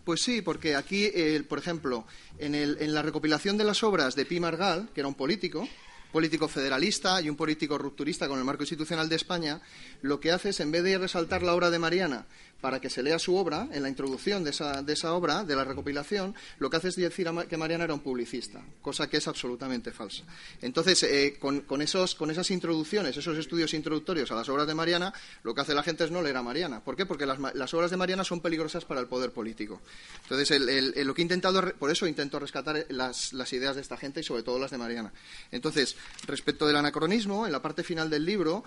pues 0.04 0.22
sí, 0.22 0.42
porque 0.42 0.74
aquí, 0.74 1.10
por 1.48 1.58
ejemplo, 1.58 2.06
en, 2.38 2.94
la 2.94 3.02
recopilación 3.02 3.56
de 3.56 3.64
las 3.64 3.82
obras 3.82 4.14
de 4.14 4.26
Pi 4.26 4.40
Margal, 4.40 4.88
que 4.94 5.00
era 5.00 5.08
un 5.08 5.14
político, 5.14 5.68
político 6.12 6.48
federalista 6.48 7.20
y 7.20 7.28
un 7.28 7.36
político 7.36 7.78
rupturista 7.78 8.28
con 8.28 8.38
el 8.38 8.44
marco 8.44 8.62
institucional 8.62 9.08
de 9.08 9.16
España, 9.16 9.60
lo 10.02 10.20
que 10.20 10.32
hace 10.32 10.50
es, 10.50 10.60
en 10.60 10.70
vez 10.70 10.82
de 10.82 10.98
resaltar 10.98 11.42
la 11.42 11.54
obra 11.54 11.70
de 11.70 11.78
Mariana 11.78 12.26
para 12.66 12.80
que 12.80 12.90
se 12.90 13.00
lea 13.00 13.16
su 13.20 13.36
obra, 13.36 13.68
en 13.70 13.80
la 13.80 13.88
introducción 13.88 14.42
de 14.42 14.50
esa, 14.50 14.82
de 14.82 14.94
esa 14.94 15.12
obra, 15.14 15.44
de 15.44 15.54
la 15.54 15.62
recopilación, 15.62 16.34
lo 16.58 16.68
que 16.68 16.78
hace 16.78 16.88
es 16.88 16.96
decir 16.96 17.30
que 17.48 17.56
Mariana 17.56 17.84
era 17.84 17.94
un 17.94 18.00
publicista, 18.00 18.60
cosa 18.82 19.08
que 19.08 19.18
es 19.18 19.28
absolutamente 19.28 19.92
falsa. 19.92 20.24
Entonces, 20.60 21.00
eh, 21.04 21.38
con, 21.38 21.62
esos, 21.80 22.16
con 22.16 22.28
esas 22.28 22.50
introducciones, 22.50 23.16
esos 23.16 23.38
estudios 23.38 23.72
introductorios 23.72 24.32
a 24.32 24.34
las 24.34 24.48
obras 24.48 24.66
de 24.66 24.74
Mariana, 24.74 25.14
lo 25.44 25.54
que 25.54 25.60
hace 25.60 25.74
la 25.74 25.84
gente 25.84 26.02
es 26.02 26.10
no 26.10 26.22
leer 26.22 26.38
a 26.38 26.42
Mariana. 26.42 26.82
¿Por 26.82 26.96
qué? 26.96 27.06
Porque 27.06 27.24
las, 27.24 27.74
obras 27.74 27.92
de 27.92 27.96
Mariana 27.96 28.24
son 28.24 28.40
peligrosas 28.40 28.84
para 28.84 29.00
el 29.00 29.06
poder 29.06 29.30
político. 29.30 29.80
Entonces, 30.24 30.60
lo 31.06 31.14
que 31.14 31.22
he 31.22 31.24
intentado, 31.24 31.62
por 31.78 31.92
eso 31.92 32.08
intento 32.08 32.40
rescatar 32.40 32.84
las, 32.88 33.32
las 33.32 33.52
ideas 33.52 33.76
de 33.76 33.82
esta 33.82 33.96
gente 33.96 34.18
y 34.18 34.24
sobre 34.24 34.42
todo 34.42 34.58
las 34.58 34.72
de 34.72 34.78
Mariana. 34.78 35.12
Entonces, 35.52 35.96
Respecto 36.26 36.66
del 36.66 36.76
anacronismo, 36.76 37.46
en 37.46 37.52
la 37.52 37.62
parte 37.62 37.84
final 37.84 38.10
del 38.10 38.24
libro, 38.24 38.64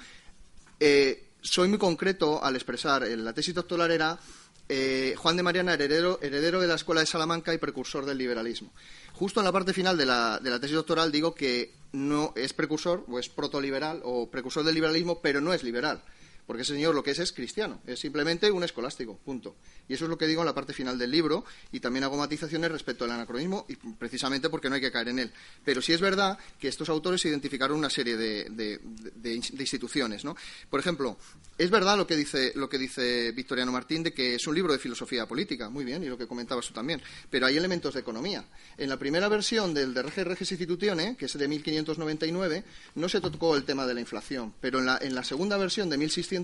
eh, 0.79 1.28
soy 1.41 1.67
muy 1.67 1.77
concreto 1.77 2.43
al 2.43 2.55
expresar, 2.55 3.07
la 3.07 3.33
tesis 3.33 3.53
doctoral 3.53 3.91
era 3.91 4.19
eh, 4.67 5.15
Juan 5.17 5.37
de 5.37 5.43
Mariana, 5.43 5.73
heredero, 5.73 6.19
heredero, 6.21 6.59
de 6.59 6.67
la 6.67 6.75
Escuela 6.75 7.01
de 7.01 7.07
Salamanca 7.07 7.53
y 7.53 7.57
precursor 7.57 8.05
del 8.05 8.17
liberalismo. 8.17 8.71
Justo 9.13 9.39
en 9.39 9.45
la 9.45 9.51
parte 9.51 9.73
final 9.73 9.97
de 9.97 10.05
la, 10.05 10.39
de 10.39 10.49
la 10.49 10.59
tesis 10.59 10.75
doctoral 10.75 11.11
digo 11.11 11.33
que 11.33 11.73
no 11.91 12.33
es 12.35 12.53
precursor 12.53 13.03
o 13.07 13.19
es 13.19 13.29
protoliberal 13.29 14.01
o 14.03 14.29
precursor 14.29 14.63
del 14.63 14.75
liberalismo, 14.75 15.21
pero 15.21 15.41
no 15.41 15.53
es 15.53 15.63
liberal 15.63 16.03
porque 16.49 16.63
ese 16.63 16.73
señor 16.73 16.95
lo 16.95 17.03
que 17.03 17.11
es 17.11 17.19
es 17.19 17.31
cristiano, 17.31 17.79
es 17.85 17.99
simplemente 17.99 18.49
un 18.49 18.63
escolástico, 18.63 19.19
punto. 19.23 19.57
Y 19.87 19.93
eso 19.93 20.05
es 20.05 20.09
lo 20.09 20.17
que 20.17 20.25
digo 20.25 20.41
en 20.41 20.47
la 20.47 20.55
parte 20.55 20.73
final 20.73 20.97
del 20.97 21.11
libro, 21.11 21.45
y 21.71 21.79
también 21.79 22.05
hago 22.05 22.17
matizaciones 22.17 22.71
respecto 22.71 23.05
al 23.05 23.11
anacronismo, 23.11 23.67
y 23.69 23.75
precisamente 23.75 24.49
porque 24.49 24.67
no 24.67 24.73
hay 24.73 24.81
que 24.81 24.91
caer 24.91 25.09
en 25.09 25.19
él. 25.19 25.31
Pero 25.63 25.79
sí 25.79 25.93
es 25.93 26.01
verdad 26.01 26.39
que 26.59 26.67
estos 26.67 26.89
autores 26.89 27.23
identificaron 27.23 27.77
una 27.77 27.91
serie 27.91 28.17
de, 28.17 28.81
instituciones. 29.31 30.25
¿no? 30.25 30.35
Por 30.71 30.79
ejemplo, 30.79 31.19
es 31.55 31.69
verdad 31.69 31.95
lo 31.95 32.07
que, 32.07 32.15
dice, 32.15 32.51
lo 32.55 32.67
que 32.67 32.79
dice 32.79 33.31
Victoriano 33.31 33.71
Martín 33.71 34.01
de 34.01 34.11
que 34.11 34.33
es 34.33 34.47
un 34.47 34.55
libro 34.55 34.73
de 34.73 34.79
filosofía 34.79 35.27
política, 35.27 35.69
muy 35.69 35.85
bien, 35.85 36.03
y 36.03 36.07
lo 36.07 36.17
que 36.17 36.25
comentabas 36.25 36.65
tú 36.65 36.73
también, 36.73 36.99
pero 37.29 37.45
hay 37.45 37.57
elementos 37.57 37.93
de 37.93 37.99
economía. 37.99 38.43
En 38.75 38.89
la 38.89 38.97
primera 38.97 39.27
versión 39.27 39.75
del 39.75 39.93
de 39.93 40.01
Regis 40.01 40.51
Institutione, 40.51 41.15
que 41.15 41.25
es 41.25 41.37
de 41.37 41.47
1599, 41.47 42.63
no 42.95 43.07
se 43.07 43.21
tocó 43.21 43.55
el 43.55 43.65
tema 43.65 43.85
de 43.85 43.93
la 43.93 43.99
inflación, 43.99 44.51
pero 44.59 44.79
en 44.79 44.87
la, 44.87 44.97
en 44.99 45.13
la 45.13 45.23
segunda 45.23 45.55
versión 45.55 45.91
de 45.91 45.97
1600 45.97 46.38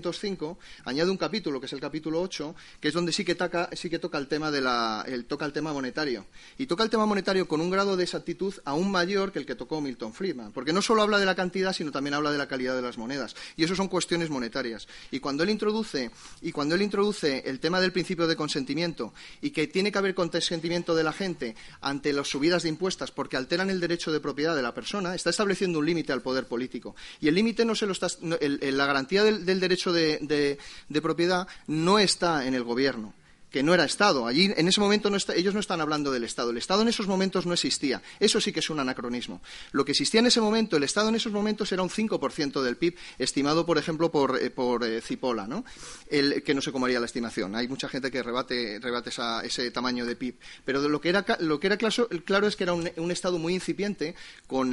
añade 0.84 1.10
un 1.10 1.16
capítulo, 1.16 1.60
que 1.60 1.66
es 1.66 1.72
el 1.72 1.80
capítulo 1.80 2.20
8, 2.20 2.54
que 2.80 2.88
es 2.88 2.94
donde 2.94 3.12
sí 3.12 3.24
que, 3.24 3.34
toca, 3.34 3.68
el 3.70 4.28
tema 4.28 5.72
monetario. 5.72 6.26
Y 6.58 6.66
toca 6.66 6.84
el 6.84 6.90
tema 6.90 7.06
monetario 7.06 7.46
con 7.48 7.60
un 7.60 7.70
grado 7.70 7.96
de 7.96 8.04
exactitud 8.04 8.54
aún 8.64 8.90
mayor 8.90 9.32
que 9.32 9.38
el 9.38 9.46
que 9.46 9.54
tocó 9.54 9.80
Milton 9.80 10.12
Friedman, 10.12 10.52
porque 10.52 10.72
no 10.72 10.82
solo 10.82 11.02
habla 11.02 11.18
de 11.18 11.26
la 11.26 11.34
cantidad, 11.34 11.72
sino 11.72 11.92
también 11.92 12.14
habla 12.14 12.32
de 12.32 12.38
la 12.38 12.48
calidad 12.48 12.74
de 12.74 12.82
las 12.82 12.98
monedas. 12.98 13.34
Y 13.56 13.64
eso 13.64 13.74
son 13.74 13.88
cuestiones 13.88 14.30
monetarias. 14.30 14.88
Y 15.10 15.20
cuando 15.20 15.42
él 15.42 15.50
introduce, 15.50 16.10
y 16.42 16.52
cuando 16.52 16.74
él 16.74 16.82
introduce 16.82 17.42
el 17.46 17.60
tema 17.60 17.80
del 17.80 17.92
principio 17.92 18.26
de 18.26 18.36
consentimiento 18.36 19.12
y 19.40 19.50
que 19.50 19.66
tiene 19.66 19.92
que 19.92 19.98
haber 19.98 20.14
consentimiento 20.14 20.94
de 20.94 21.04
la 21.04 21.12
gente 21.12 21.56
ante 21.80 22.12
las 22.12 22.28
subidas 22.28 22.62
de 22.62 22.68
impuestos 22.68 23.10
porque 23.10 23.36
alteran 23.36 23.70
el 23.70 23.80
derecho 23.80 24.12
de 24.12 24.20
propiedad 24.20 24.56
de 24.56 24.62
la 24.62 24.74
persona, 24.74 25.14
está 25.14 25.30
estableciendo 25.30 25.78
un 25.78 25.86
límite 25.86 26.12
al 26.12 26.22
poder 26.22 26.46
político. 26.46 26.94
Y 27.20 27.28
el 27.28 27.34
límite 27.34 27.64
no 27.64 27.74
se 27.74 27.86
lo 27.86 27.92
está, 27.92 28.08
la 28.20 28.86
garantía 28.86 29.24
del 29.24 29.60
derecho 29.60 29.85
de, 29.92 30.58
propiedad 31.02 31.46
no 31.66 31.98
está 31.98 32.46
en 32.46 32.54
el 32.54 32.64
gobierno 32.64 33.12
que 33.50 33.62
no 33.62 33.74
era 33.74 33.84
Estado. 33.84 34.26
Allí, 34.26 34.52
en 34.56 34.68
ese 34.68 34.80
momento, 34.80 35.10
ellos 35.34 35.54
no 35.54 35.60
están 35.60 35.80
hablando 35.80 36.10
del 36.10 36.24
Estado. 36.24 36.50
El 36.50 36.58
Estado 36.58 36.82
en 36.82 36.88
esos 36.88 37.06
momentos 37.06 37.46
no 37.46 37.52
existía. 37.52 38.02
Eso 38.20 38.40
sí 38.40 38.52
que 38.52 38.60
es 38.60 38.70
un 38.70 38.80
anacronismo. 38.80 39.40
Lo 39.72 39.84
que 39.84 39.92
existía 39.92 40.20
en 40.20 40.26
ese 40.26 40.40
momento, 40.40 40.76
el 40.76 40.82
Estado 40.82 41.08
en 41.08 41.14
esos 41.14 41.32
momentos 41.32 41.70
era 41.72 41.82
un 41.82 41.90
5% 41.90 42.62
del 42.62 42.76
PIB, 42.76 42.96
estimado, 43.18 43.64
por 43.64 43.78
ejemplo, 43.78 44.10
por, 44.10 44.42
eh, 44.42 44.50
por 44.50 44.84
eh, 44.84 45.00
Cipolla, 45.00 45.46
¿no? 45.46 45.64
El, 46.10 46.42
que 46.42 46.54
no 46.54 46.60
se 46.60 46.72
comería 46.72 47.00
la 47.00 47.06
estimación. 47.06 47.54
Hay 47.54 47.68
mucha 47.68 47.88
gente 47.88 48.10
que 48.10 48.22
rebate, 48.22 48.78
rebate 48.80 49.10
ese 49.44 49.70
tamaño 49.70 50.04
de 50.04 50.16
PIB. 50.16 50.36
Pero 50.64 50.88
lo 50.88 51.00
que 51.00 51.08
era, 51.08 51.24
lo 51.40 51.60
que 51.60 51.68
era 51.68 51.76
claro, 51.76 52.46
es 52.46 52.56
que 52.56 52.64
era 52.64 52.72
un, 52.72 53.10
Estado 53.10 53.38
muy 53.38 53.54
incipiente, 53.54 54.14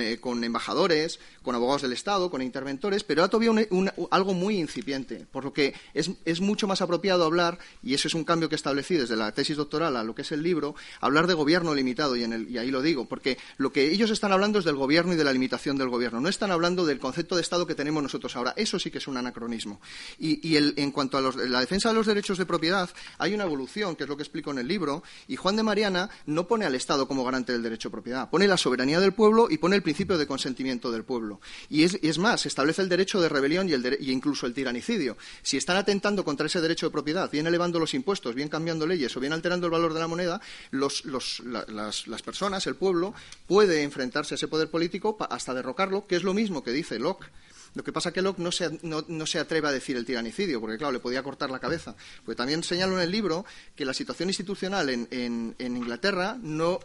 eh, 0.01 0.17
con, 0.19 0.43
embajadores, 0.43 1.19
con 1.41 1.55
abogados 1.55 1.83
del 1.83 1.93
Estado, 1.93 2.29
con 2.29 2.41
interventores, 2.41 3.03
pero 3.03 3.21
era 3.21 3.29
todavía 3.29 3.67
algo 4.11 4.33
muy 4.33 4.57
incipiente. 4.57 5.25
Por 5.31 5.45
lo 5.45 5.53
que 5.53 5.73
es, 5.93 6.11
es 6.25 6.41
mucho 6.41 6.67
más 6.67 6.81
apropiado 6.81 7.23
hablar, 7.23 7.59
y 7.81 7.93
eso 7.93 8.07
es 8.07 8.13
un 8.13 8.23
cambio 8.23 8.49
que 8.49 8.55
establecí 8.63 8.95
desde 8.95 9.17
la 9.17 9.33
tesis 9.33 9.57
doctoral 9.57 9.97
a 9.97 10.03
lo 10.03 10.15
que 10.15 10.21
es 10.21 10.31
el 10.31 10.41
libro, 10.41 10.75
hablar 11.01 11.27
de 11.27 11.33
gobierno 11.33 11.75
limitado, 11.75 12.15
y, 12.15 12.23
y 12.23 12.57
ahí 12.57 12.71
lo 12.71 12.81
digo, 12.81 13.05
porque 13.05 13.37
lo 13.57 13.73
que 13.73 13.91
ellos 13.91 14.09
están 14.09 14.31
hablando 14.31 14.59
es 14.59 14.65
del 14.65 14.75
gobierno 14.75 15.13
y 15.13 15.17
de 15.17 15.23
la 15.23 15.33
limitación 15.33 15.77
del 15.77 15.89
gobierno, 15.89 16.21
no 16.21 16.29
están 16.29 16.51
hablando 16.51 16.85
del 16.85 16.99
concepto 16.99 17.35
de 17.35 17.41
Estado 17.41 17.67
que 17.67 17.75
tenemos 17.75 18.01
nosotros 18.01 18.35
ahora. 18.35 18.53
Eso 18.55 18.79
sí 18.79 18.89
que 18.89 18.99
es 18.99 19.07
un 19.07 19.17
anacronismo. 19.17 19.81
Y, 20.17 20.55
en 20.55 20.91
cuanto 20.91 21.17
a 21.17 21.21
la 21.21 21.59
defensa 21.59 21.89
de 21.89 21.95
los 21.95 22.07
derechos 22.07 22.37
de 22.37 22.45
propiedad, 22.45 22.89
hay 23.17 23.33
una 23.33 23.43
evolución, 23.43 23.95
que 23.95 24.03
es 24.03 24.09
lo 24.09 24.15
que 24.15 24.23
explico 24.23 24.51
en 24.51 24.59
el 24.59 24.67
libro, 24.67 25.03
y 25.27 25.35
Juan 25.35 25.55
de 25.55 25.63
Mariana 25.63 26.09
no 26.25 26.47
pone 26.47 26.65
al 26.65 26.75
Estado 26.75 27.07
como 27.07 27.23
garante 27.23 27.51
del 27.51 27.63
derecho 27.63 27.89
de 27.89 27.93
propiedad, 27.93 28.29
pone 28.29 28.47
la 28.47 28.57
soberanía 28.57 28.99
del 28.99 29.13
pueblo 29.13 29.47
y 29.49 29.57
pone 29.57 29.75
el 29.75 29.83
principio 29.83 30.17
de 30.17 30.27
consentimiento 30.27 30.91
del 30.91 31.03
pueblo. 31.03 31.41
Y 31.69 31.83
es, 31.83 32.17
más, 32.17 32.45
establece 32.45 32.81
el 32.81 32.89
derecho 32.89 33.21
de 33.21 33.29
rebelión 33.29 33.67
y, 33.69 33.73
el 33.73 33.97
incluso 34.01 34.45
el 34.45 34.53
tiranicidio. 34.53 35.17
Si 35.41 35.57
están 35.57 35.77
atentando 35.77 36.23
contra 36.23 36.47
ese 36.47 36.61
derecho 36.61 36.87
de 36.87 36.91
propiedad, 36.91 37.29
bien 37.31 37.47
elevando 37.47 37.79
los 37.79 37.93
impuestos, 37.93 38.35
bien 38.35 38.49
cambiando 38.53 38.85
leyes 38.85 39.17
o 39.17 39.19
bien 39.19 39.33
alterando 39.33 39.65
el 39.65 39.71
valor 39.71 39.95
de 39.95 39.99
la 39.99 40.07
moneda, 40.07 40.39
las, 40.69 42.21
personas, 42.23 42.67
el 42.67 42.75
pueblo, 42.75 43.15
puede 43.47 43.81
enfrentarse 43.81 44.35
a 44.35 44.37
ese 44.37 44.47
poder 44.47 44.69
político 44.69 45.17
hasta 45.27 45.55
derrocarlo, 45.55 46.05
que 46.05 46.15
es 46.15 46.21
lo 46.21 46.35
mismo 46.35 46.63
que 46.63 46.71
dice 46.71 46.99
Locke. 46.99 47.25
Lo 47.73 47.83
que 47.83 47.91
pasa 47.91 48.09
es 48.09 48.13
que 48.13 48.21
Locke 48.21 48.37
no 48.37 48.51
se, 48.51 48.77
no, 48.83 49.25
se, 49.25 49.39
atreve 49.39 49.67
a 49.67 49.71
decir 49.71 49.97
el 49.97 50.05
tiranicidio, 50.05 50.61
porque 50.61 50.77
claro, 50.77 50.93
le 50.93 50.99
podía 50.99 51.23
cortar 51.23 51.49
la 51.49 51.57
cabeza. 51.57 51.95
Porque 52.23 52.37
también 52.37 52.63
señalo 52.63 52.93
en 52.93 53.01
el 53.01 53.09
libro 53.09 53.43
que 53.75 53.85
la 53.85 53.95
situación 53.95 54.29
institucional 54.29 54.87
en, 54.91 55.07
en 55.57 55.77
Inglaterra 55.77 56.37
no 56.39 56.79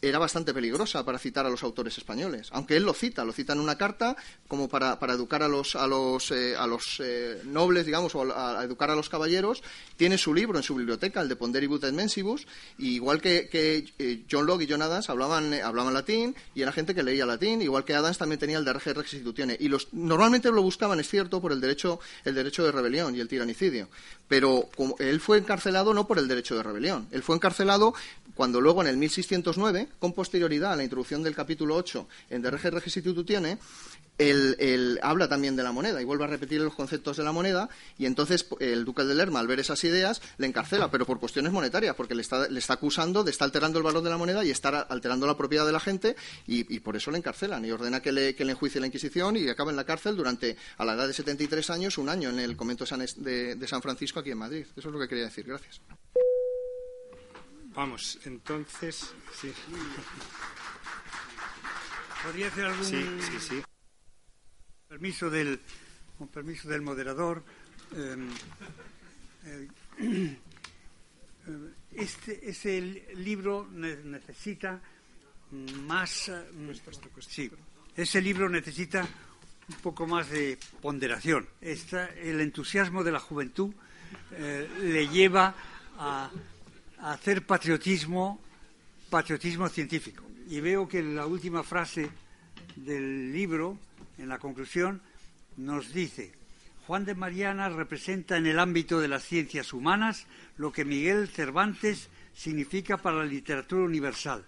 era 0.00 0.18
bastante 0.18 0.54
peligrosa 0.54 1.04
para 1.04 1.18
citar 1.18 1.46
a 1.46 1.50
los 1.50 1.62
autores 1.62 1.98
españoles, 1.98 2.48
aunque 2.52 2.76
él 2.76 2.84
lo 2.84 2.94
cita, 2.94 3.24
lo 3.24 3.32
cita 3.32 3.52
en 3.52 3.60
una 3.60 3.76
carta 3.76 4.16
como 4.46 4.68
para, 4.68 4.98
educar 5.12 5.42
a 5.42 5.48
los, 5.48 5.74
a 5.76 5.86
los, 5.86 6.30
eh, 6.30 6.54
a 6.56 6.66
los 6.66 7.00
eh, 7.00 7.42
nobles, 7.44 7.86
digamos, 7.86 8.14
o 8.14 8.22
a, 8.32 8.62
educar 8.64 8.90
a 8.90 8.94
los 8.94 9.08
caballeros. 9.08 9.62
Tiene 9.96 10.16
su 10.18 10.32
libro 10.32 10.58
en 10.58 10.62
su 10.62 10.74
biblioteca, 10.74 11.20
el 11.20 11.28
de 11.28 11.36
Ponderibus 11.36 11.82
et 11.82 11.92
Mensibus, 11.92 12.46
y 12.78 12.94
igual 12.94 13.20
que, 13.20 13.48
eh, 13.52 14.24
John 14.30 14.46
Locke 14.46 14.62
y 14.62 14.68
John 14.70 14.82
Adams 14.82 15.10
hablaban, 15.10 15.52
hablaban 15.54 15.94
latín 15.94 16.34
y 16.54 16.62
era 16.62 16.72
gente 16.72 16.94
que 16.94 17.02
leía 17.02 17.26
latín, 17.26 17.62
igual 17.62 17.84
que 17.84 17.94
Adams 17.94 18.18
también 18.18 18.38
tenía 18.38 18.58
el 18.58 18.64
de 18.64 18.72
Regia 18.72 18.94
Restitutione. 18.94 19.56
Y 19.58 19.68
los, 19.68 19.92
normalmente 19.92 20.50
lo 20.50 20.62
buscaban, 20.62 21.00
es 21.00 21.08
cierto, 21.08 21.40
por 21.40 21.52
el 21.52 21.60
derecho, 21.60 22.00
el 22.24 22.34
derecho 22.34 22.64
de 22.64 22.72
rebelión 22.72 23.16
y 23.16 23.20
el 23.20 23.28
tiranicidio. 23.28 23.88
Pero 24.28 24.68
como, 24.76 24.96
él 24.98 25.20
fue 25.20 25.38
encarcelado 25.38 25.94
no 25.94 26.06
por 26.06 26.18
el 26.18 26.28
derecho 26.28 26.56
de 26.56 26.62
rebelión, 26.62 27.08
él 27.10 27.22
fue 27.22 27.36
encarcelado 27.36 27.94
cuando 28.38 28.60
luego 28.60 28.82
en 28.82 28.86
el 28.86 28.96
1609, 28.96 29.88
con 29.98 30.12
posterioridad 30.12 30.72
a 30.72 30.76
la 30.76 30.84
introducción 30.84 31.24
del 31.24 31.34
capítulo 31.34 31.74
8 31.74 32.06
en 32.30 32.40
De 32.40 32.52
Rege 32.52 32.70
Restitutione, 32.70 33.58
él, 34.16 35.00
habla 35.02 35.28
también 35.28 35.56
de 35.56 35.64
la 35.64 35.72
moneda 35.72 36.00
y 36.00 36.04
vuelve 36.04 36.22
a 36.22 36.28
repetir 36.28 36.60
los 36.60 36.76
conceptos 36.76 37.16
de 37.16 37.24
la 37.24 37.32
moneda 37.32 37.68
y 37.98 38.06
entonces 38.06 38.46
el 38.60 38.84
duque 38.84 39.02
de 39.02 39.16
Lerma, 39.16 39.40
al 39.40 39.48
ver 39.48 39.58
esas 39.58 39.82
ideas, 39.82 40.22
le 40.36 40.46
encarcela, 40.46 40.88
pero 40.88 41.04
por 41.04 41.18
cuestiones 41.18 41.50
monetarias, 41.50 41.96
porque 41.96 42.14
le 42.14 42.22
está, 42.22 42.48
le 42.48 42.60
está 42.60 42.74
acusando 42.74 43.24
de 43.24 43.32
estar 43.32 43.46
alterando 43.46 43.78
el 43.80 43.84
valor 43.84 44.04
de 44.04 44.10
la 44.10 44.18
moneda 44.18 44.44
y 44.44 44.50
estar 44.50 44.86
alterando 44.88 45.26
la 45.26 45.36
propiedad 45.36 45.66
de 45.66 45.72
la 45.72 45.80
gente 45.80 46.14
y, 46.46 46.78
por 46.78 46.94
eso 46.94 47.10
le 47.10 47.18
encarcelan 47.18 47.64
y 47.64 47.72
ordena 47.72 48.00
que 48.00 48.12
le, 48.12 48.36
que 48.36 48.44
le 48.44 48.52
enjuicie 48.52 48.80
la 48.80 48.86
Inquisición 48.86 49.36
y 49.36 49.48
acaba 49.48 49.72
en 49.72 49.76
la 49.76 49.84
cárcel 49.84 50.14
durante, 50.14 50.56
a 50.76 50.84
la 50.84 50.94
edad 50.94 51.08
de 51.08 51.12
73 51.12 51.70
años, 51.70 51.98
un 51.98 52.08
año 52.08 52.30
en 52.30 52.38
el 52.38 52.56
convento 52.56 52.84
de 52.84 53.66
San 53.66 53.82
Francisco 53.82 54.20
aquí 54.20 54.30
en 54.30 54.38
Madrid. 54.38 54.64
Eso 54.76 54.90
es 54.90 54.94
lo 54.94 55.00
que 55.00 55.08
quería 55.08 55.24
decir. 55.24 55.44
Gracias. 55.44 55.80
Vamos, 57.78 58.18
entonces. 58.24 59.14
Sí. 59.40 59.52
¿Podría 62.24 62.48
hacer 62.48 62.64
algún. 62.64 62.84
Sí, 62.84 63.06
sí, 63.20 63.38
sí. 63.38 63.62
Permiso 64.88 65.30
del, 65.30 65.60
con 66.18 66.26
permiso 66.26 66.68
del 66.68 66.82
moderador. 66.82 67.44
Em, 67.94 68.28
eh, 69.46 69.68
este, 71.92 72.50
ese 72.50 72.80
libro 73.14 73.68
necesita 73.72 74.80
más. 75.52 76.30
Em, 76.30 76.74
sí, 77.20 77.48
ese 77.94 78.20
libro 78.20 78.48
necesita 78.48 79.06
un 79.68 79.76
poco 79.76 80.04
más 80.04 80.28
de 80.30 80.58
ponderación. 80.82 81.48
el 81.60 82.40
entusiasmo 82.40 83.04
de 83.04 83.12
la 83.12 83.20
juventud 83.20 83.72
eh, 84.32 84.68
le 84.82 85.06
lleva 85.06 85.54
a 85.96 86.28
hacer 87.00 87.46
patriotismo, 87.46 88.40
patriotismo 89.10 89.68
científico. 89.68 90.24
Y 90.48 90.60
veo 90.60 90.88
que 90.88 91.02
la 91.02 91.26
última 91.26 91.62
frase 91.62 92.10
del 92.76 93.32
libro, 93.32 93.78
en 94.18 94.28
la 94.28 94.38
conclusión, 94.38 95.00
nos 95.56 95.92
dice, 95.92 96.32
Juan 96.86 97.04
de 97.04 97.14
Mariana 97.14 97.68
representa 97.68 98.36
en 98.36 98.46
el 98.46 98.58
ámbito 98.58 99.00
de 99.00 99.08
las 99.08 99.24
ciencias 99.24 99.72
humanas 99.72 100.26
lo 100.56 100.72
que 100.72 100.84
Miguel 100.84 101.28
Cervantes 101.28 102.08
significa 102.34 102.96
para 102.96 103.18
la 103.18 103.24
literatura 103.24 103.84
universal. 103.84 104.44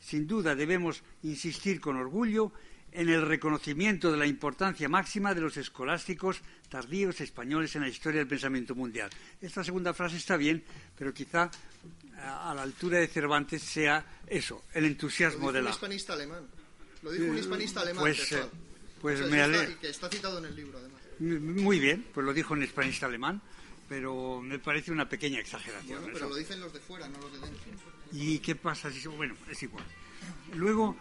Sin 0.00 0.26
duda 0.26 0.54
debemos 0.54 1.02
insistir 1.22 1.80
con 1.80 1.96
orgullo 1.96 2.52
en 2.94 3.08
el 3.08 3.22
reconocimiento 3.22 4.12
de 4.12 4.16
la 4.16 4.24
importancia 4.24 4.88
máxima 4.88 5.34
de 5.34 5.40
los 5.40 5.56
escolásticos 5.56 6.40
tardíos 6.68 7.20
españoles 7.20 7.74
en 7.74 7.82
la 7.82 7.88
historia 7.88 8.20
del 8.20 8.28
pensamiento 8.28 8.76
mundial. 8.76 9.10
Esta 9.42 9.64
segunda 9.64 9.92
frase 9.92 10.16
está 10.16 10.36
bien, 10.36 10.62
pero 10.96 11.12
quizá 11.12 11.50
a 12.22 12.54
la 12.54 12.62
altura 12.62 12.98
de 12.98 13.08
Cervantes 13.08 13.62
sea 13.62 14.06
eso, 14.28 14.64
el 14.72 14.84
entusiasmo 14.84 15.50
de 15.50 15.62
la. 15.62 15.70
un 15.70 15.74
hispanista 15.74 16.12
alemán. 16.12 16.46
Lo 17.02 17.10
dijo 17.10 17.24
un 17.24 17.38
hispanista 17.38 17.80
alemán. 17.80 18.00
Pues, 18.00 18.32
eh, 18.32 18.44
pues 19.02 19.28
me 19.28 19.42
alegro. 19.42 19.78
que 19.80 19.88
está 19.88 20.08
citado 20.08 20.38
en 20.38 20.44
el 20.46 20.56
libro, 20.56 20.78
además. 20.78 21.02
Muy 21.18 21.80
bien, 21.80 22.06
pues 22.14 22.24
lo 22.24 22.32
dijo 22.32 22.54
un 22.54 22.62
hispanista 22.62 23.06
alemán, 23.06 23.42
pero 23.88 24.40
me 24.40 24.60
parece 24.60 24.92
una 24.92 25.08
pequeña 25.08 25.40
exageración. 25.40 26.00
Bueno, 26.00 26.14
pero 26.14 26.28
lo 26.28 26.36
dicen 26.36 26.60
los 26.60 26.72
de 26.72 26.78
fuera, 26.78 27.08
no 27.08 27.18
los 27.18 27.32
de 27.32 27.40
dentro. 27.40 27.72
¿Y 28.12 28.38
qué 28.38 28.54
pasa 28.54 28.90
si.? 28.92 29.06
Bueno, 29.08 29.34
es 29.50 29.60
igual. 29.64 29.84
Luego, 30.54 30.96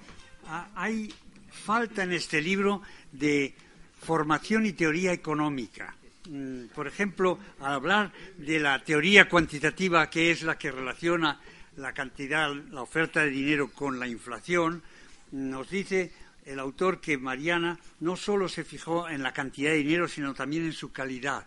hay 0.76 1.14
falta 1.54 2.04
en 2.04 2.12
este 2.12 2.42
libro 2.42 2.82
de 3.12 3.54
formación 4.02 4.66
y 4.66 4.74
teoría 4.74 5.14
económica. 5.14 5.96
Mm, 6.30 6.66
por 6.74 6.88
ejemplo, 6.88 7.40
al 7.60 7.74
hablar 7.74 8.12
de 8.38 8.60
la 8.60 8.84
teoría 8.84 9.30
cuantitativa, 9.30 10.10
que 10.10 10.32
es 10.32 10.44
la 10.44 10.58
que 10.58 10.72
relaciona 10.72 11.40
la 11.78 11.94
cantidad, 11.94 12.54
la 12.54 12.82
oferta 12.82 13.22
de 13.22 13.30
dinero 13.30 13.72
con 13.72 14.00
la 14.00 14.08
inflación, 14.08 14.82
nos 15.32 15.70
dice 15.70 16.12
el 16.46 16.60
autor 16.60 17.00
que 17.00 17.18
Mariana 17.18 17.80
no 18.02 18.16
solo 18.16 18.50
se 18.50 18.64
fijó 18.64 19.10
en 19.10 19.24
la 19.24 19.34
cantidad 19.34 19.72
de 19.72 19.78
dinero, 19.78 20.08
sino 20.08 20.34
también 20.34 20.66
en 20.66 20.74
su 20.74 20.92
calidad. 20.92 21.46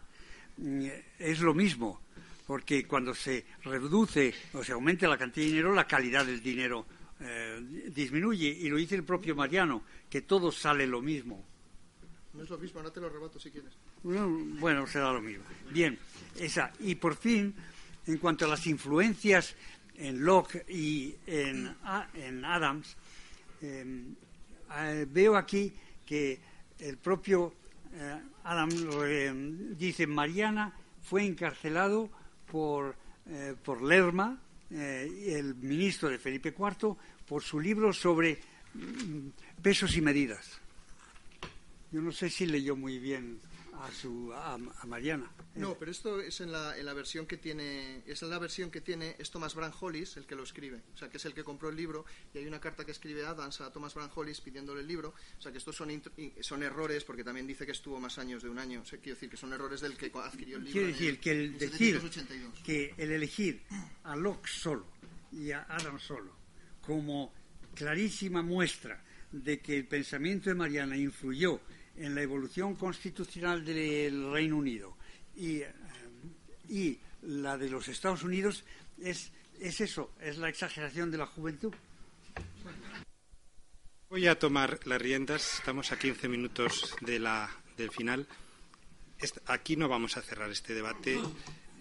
Mm, 0.56 0.86
es 1.18 1.40
lo 1.40 1.54
mismo, 1.54 2.00
porque 2.46 2.86
cuando 2.86 3.14
se 3.14 3.44
reduce 3.64 4.34
o 4.52 4.62
se 4.62 4.72
aumenta 4.72 5.08
la 5.08 5.18
cantidad 5.18 5.44
de 5.46 5.52
dinero, 5.52 5.74
la 5.74 5.86
calidad 5.86 6.24
del 6.24 6.42
dinero 6.42 6.86
eh, 7.20 7.60
disminuye. 7.94 8.48
Y 8.48 8.68
lo 8.68 8.76
dice 8.76 8.94
el 8.94 9.04
propio 9.04 9.34
Mariano, 9.34 9.82
que 10.10 10.22
todo 10.22 10.52
sale 10.52 10.86
lo 10.86 11.00
mismo. 11.00 11.42
No 12.34 12.42
es 12.42 12.50
lo 12.50 12.58
mismo, 12.58 12.82
no 12.82 12.92
te 12.92 13.00
lo 13.00 13.08
rebato 13.08 13.38
si 13.38 13.50
quieres. 13.50 13.72
Bueno, 14.02 14.86
será 14.86 15.12
lo 15.12 15.22
mismo. 15.22 15.44
Bien, 15.70 15.98
esa. 16.38 16.70
Y 16.80 16.96
por 16.96 17.16
fin, 17.16 17.54
en 18.06 18.18
cuanto 18.18 18.44
a 18.44 18.48
las 18.48 18.66
influencias 18.66 19.54
en 19.94 20.22
Locke 20.22 20.66
y 20.68 21.14
en, 21.26 21.74
Adams, 22.44 22.94
em, 23.62 24.14
eh, 24.76 25.06
veo 25.10 25.36
aquí 25.36 25.72
que 26.04 26.38
el 26.78 26.98
propio 26.98 27.54
eh, 27.94 28.20
Adams 28.44 28.74
dice, 29.78 30.06
Mariana 30.06 30.72
fue 31.02 31.24
encarcelado 31.24 32.10
por, 32.46 32.94
por 33.64 33.82
Lerma, 33.82 34.38
el 34.70 35.54
ministro 35.56 36.08
de 36.08 36.18
Felipe 36.18 36.54
IV, 36.56 36.96
por 37.26 37.42
su 37.42 37.60
libro 37.60 37.92
sobre 37.92 38.38
mm, 38.74 39.28
pesos 39.62 39.96
y 39.96 40.00
medidas. 40.00 40.60
Yo 41.92 42.00
no 42.00 42.12
sé 42.12 42.30
si 42.30 42.46
leyó 42.46 42.76
muy 42.76 42.98
bien 42.98 43.38
a 43.82 43.90
su 43.92 44.32
a, 44.32 44.58
Mariana. 44.86 45.30
No, 45.54 45.76
pero 45.78 45.90
esto 45.90 46.20
es 46.20 46.40
en 46.40 46.52
la, 46.52 46.76
en 46.78 46.86
la 46.86 46.94
versión 46.94 47.26
que 47.26 47.36
tiene 47.36 48.02
es 48.06 48.22
en 48.22 48.30
la 48.30 48.38
versión 48.38 48.70
que 48.70 48.80
tiene 48.80 49.16
es 49.18 49.30
Thomas 49.30 49.56
Hollis 49.80 50.16
el 50.16 50.26
que 50.26 50.34
lo 50.34 50.42
escribe, 50.42 50.82
o 50.94 50.96
sea 50.96 51.08
que 51.08 51.16
es 51.16 51.24
el 51.24 51.34
que 51.34 51.44
compró 51.44 51.68
el 51.68 51.76
libro 51.76 52.04
y 52.34 52.38
hay 52.38 52.46
una 52.46 52.60
carta 52.60 52.84
que 52.84 52.92
escribe 52.92 53.24
Adams 53.24 53.60
a 53.60 53.72
Thomas 53.72 53.94
Hollis 54.14 54.40
pidiéndole 54.40 54.80
el 54.80 54.86
libro, 54.86 55.14
o 55.38 55.42
sea 55.42 55.52
que 55.52 55.58
estos 55.58 55.76
son 55.76 56.02
son 56.40 56.62
errores 56.62 57.04
porque 57.04 57.24
también 57.24 57.46
dice 57.46 57.66
que 57.66 57.72
estuvo 57.72 58.00
más 58.00 58.18
años 58.18 58.42
de 58.42 58.48
un 58.48 58.58
año, 58.58 58.82
o 58.82 58.84
sea, 58.84 58.98
quiero 58.98 59.16
decir 59.16 59.30
que 59.30 59.36
son 59.36 59.52
errores 59.52 59.80
del 59.80 59.96
que 59.96 60.10
adquirió 60.14 60.56
el 60.56 60.64
libro. 60.64 60.72
Quiere 60.72 60.92
decir 60.92 61.20
que 61.20 61.30
el 61.32 61.58
decir 61.58 62.00
que 62.64 62.94
el 62.96 63.12
elegir 63.12 63.62
a 64.04 64.16
Locke 64.16 64.48
solo 64.48 64.86
y 65.32 65.50
a 65.50 65.62
Adams 65.62 66.02
solo 66.02 66.34
como 66.80 67.32
clarísima 67.74 68.42
muestra 68.42 69.02
de 69.32 69.60
que 69.60 69.76
el 69.76 69.86
pensamiento 69.86 70.50
de 70.50 70.54
Mariana 70.54 70.96
influyó 70.96 71.60
en 71.98 72.14
la 72.14 72.22
evolución 72.22 72.74
constitucional 72.74 73.64
del 73.64 74.30
Reino 74.32 74.56
Unido 74.56 74.96
y, 75.36 75.62
y 76.68 76.98
la 77.22 77.56
de 77.58 77.68
los 77.68 77.88
Estados 77.88 78.22
Unidos 78.22 78.64
es, 79.00 79.32
es 79.60 79.80
eso, 79.80 80.12
es 80.20 80.38
la 80.38 80.48
exageración 80.48 81.10
de 81.10 81.18
la 81.18 81.26
juventud. 81.26 81.72
Voy 84.08 84.26
a 84.28 84.38
tomar 84.38 84.78
las 84.86 85.00
riendas, 85.02 85.54
estamos 85.58 85.90
a 85.92 85.98
15 85.98 86.28
minutos 86.28 86.94
de 87.00 87.18
la, 87.18 87.50
del 87.76 87.90
final. 87.90 88.26
Aquí 89.46 89.76
no 89.76 89.88
vamos 89.88 90.16
a 90.16 90.22
cerrar 90.22 90.50
este 90.50 90.74
debate. 90.74 91.18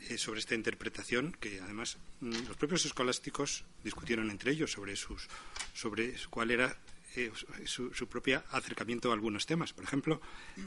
eh, 0.10 0.18
sobre 0.18 0.40
esta 0.40 0.54
interpretación 0.56 1.36
que 1.40 1.60
además 1.60 1.98
mm, 2.22 2.48
los 2.48 2.58
propios 2.58 2.86
escolásticos 2.86 3.66
discutieron 3.84 4.30
entre 4.30 4.52
ellos 4.52 4.72
sobre 4.72 4.96
sus 4.96 5.28
sobre 5.74 6.14
cuál 6.30 6.52
era 6.52 6.78
eh, 7.18 7.32
su, 7.66 8.08
propio 8.08 8.44
acercamiento 8.52 9.10
a 9.10 9.14
algunos 9.14 9.46
temas. 9.46 9.74
Por 9.74 9.84
ejemplo, 9.84 10.22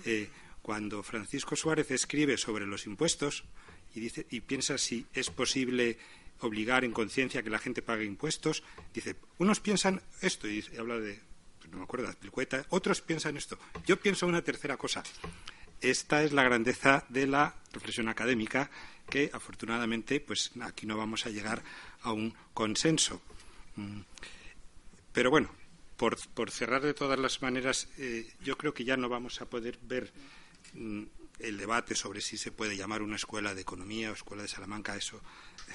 eh, 0.05 0.29
cuando 0.63 1.03
Francisco 1.03 1.57
Suárez 1.57 1.91
escribe 1.91 2.37
sobre 2.37 2.67
los 2.67 2.87
impuestos 2.87 3.45
y 3.95 4.01
dice 4.01 4.27
y 4.31 4.41
piensa 4.41 4.79
si 4.79 5.07
es 5.13 5.31
posible 5.31 5.99
obligar 6.41 6.85
en 6.85 6.93
conciencia 6.93 7.43
que 7.43 7.51
la 7.51 7.59
gente 7.59 7.83
pague 7.83 8.05
impuestos, 8.05 8.63
dice 8.95 9.17
unos 9.39 9.61
piensan 9.61 10.01
esto 10.21 10.49
y 10.49 10.65
habla 10.79 10.99
de 10.99 11.21
no 11.71 11.79
me 11.79 11.85
acuerdo, 11.85 12.09
de 12.09 12.65
otros 12.71 13.01
piensan 13.01 13.37
esto. 13.37 13.59
Yo 13.87 14.01
pienso 14.01 14.27
una 14.27 14.43
tercera 14.43 14.77
cosa. 14.77 15.03
Esta 15.81 16.25
es 16.25 16.33
la 16.33 16.43
grandeza 16.43 17.05
de 17.09 17.27
la 17.27 17.55
reflexión 17.73 18.09
académica 18.09 18.71
que 19.09 19.31
afortunadamente 19.33 20.21
pues 20.21 20.51
aquí 20.61 20.87
no 20.87 20.97
vamos 20.97 21.27
a 21.27 21.31
llegar 21.31 21.63
a 22.03 22.13
un 22.13 22.35
consenso. 22.53 23.21
Mm. 23.77 24.01
Pero 25.13 25.31
bueno, 25.31 25.51
por, 25.99 26.51
cerrar 26.51 26.83
de 26.83 26.95
todas 26.95 27.19
las 27.19 27.43
maneras, 27.43 27.89
eh, 27.99 28.27
yo 28.43 28.57
creo 28.57 28.73
que 28.73 28.85
ya 28.85 28.97
no 28.97 29.09
vamos 29.09 29.41
a 29.43 29.47
poder 29.47 29.79
ver 29.83 30.11
mm, 30.73 31.03
el 31.41 31.59
debate 31.59 31.95
sobre 31.95 32.21
si 32.21 32.39
se 32.39 32.53
puede 32.53 32.77
llamar 32.77 33.03
una 33.03 33.17
escuela 33.17 33.55
de 33.55 33.61
economía 33.61 34.11
o 34.11 34.15
escuela 34.15 34.43
de 34.43 34.49
Salamanca, 34.49 34.97
eso 34.97 35.21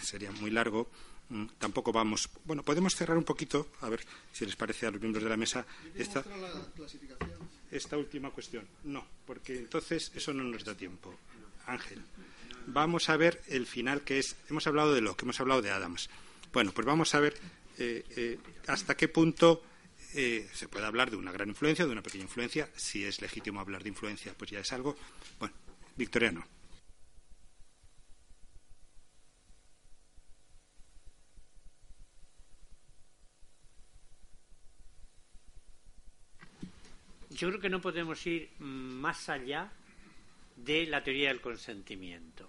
sería 0.02 0.32
muy 0.32 0.50
largo. 0.50 0.90
Mm, 1.30 1.46
tampoco 1.60 1.92
vamos. 1.92 2.30
Bueno, 2.46 2.64
podemos 2.64 2.96
cerrar 2.96 3.18
un 3.18 3.24
poquito, 3.24 3.68
a 3.82 3.90
ver 3.90 4.04
si 4.32 4.46
les 4.46 4.56
parece 4.56 4.88
a 4.88 4.92
los 4.92 5.00
miembros 5.00 5.24
de 5.24 5.30
la 5.30 5.38
mesa. 5.38 5.66
Esta, 5.94 6.24
esta 7.70 7.98
última 7.98 8.32
cuestión. 8.32 8.68
No, 8.86 9.06
porque 9.26 9.58
entonces 9.58 10.12
eso 10.16 10.34
no 10.34 10.44
nos 10.44 10.64
da 10.64 10.76
tiempo. 10.76 11.14
Ángel 11.68 12.02
vamos 12.68 13.10
a 13.10 13.18
ver 13.18 13.42
el 13.48 13.66
final 13.66 14.02
que 14.02 14.20
es. 14.20 14.36
Hemos 14.50 14.68
hablado 14.68 14.94
de 14.94 15.02
lo 15.02 15.16
que 15.16 15.26
hemos 15.26 15.40
hablado 15.40 15.62
de 15.62 15.72
Adams. 15.72 16.10
Bueno, 16.52 16.72
pues 16.72 16.86
vamos 16.86 17.14
a 17.16 17.20
ver 17.20 17.36
eh, 17.78 18.04
eh, 18.16 18.40
hasta 18.68 18.96
qué 18.96 19.08
punto 19.08 19.64
eh, 20.16 20.48
se 20.54 20.68
puede 20.68 20.86
hablar 20.86 21.10
de 21.12 21.18
una 21.18 21.32
gran 21.32 21.50
influencia, 21.50 21.86
de 21.86 21.92
una 21.92 22.04
pequeña 22.04 22.24
influencia. 22.24 22.70
Si 22.76 23.04
es 23.04 23.22
legítimo 23.22 23.60
hablar 23.60 23.84
de 23.84 23.90
influencia, 23.90 24.34
pues 24.38 24.52
ya 24.52 24.60
es 24.60 24.72
algo. 24.74 24.96
Bueno, 25.40 25.54
Victoriano. 25.96 26.46
Yo 37.30 37.50
creo 37.50 37.60
que 37.60 37.70
no 37.70 37.82
podemos 37.82 38.26
ir 38.28 38.52
más 38.60 39.28
allá 39.28 39.72
de 40.56 40.86
la 40.86 41.04
teoría 41.04 41.30
del 41.30 41.42
consentimiento. 41.42 42.48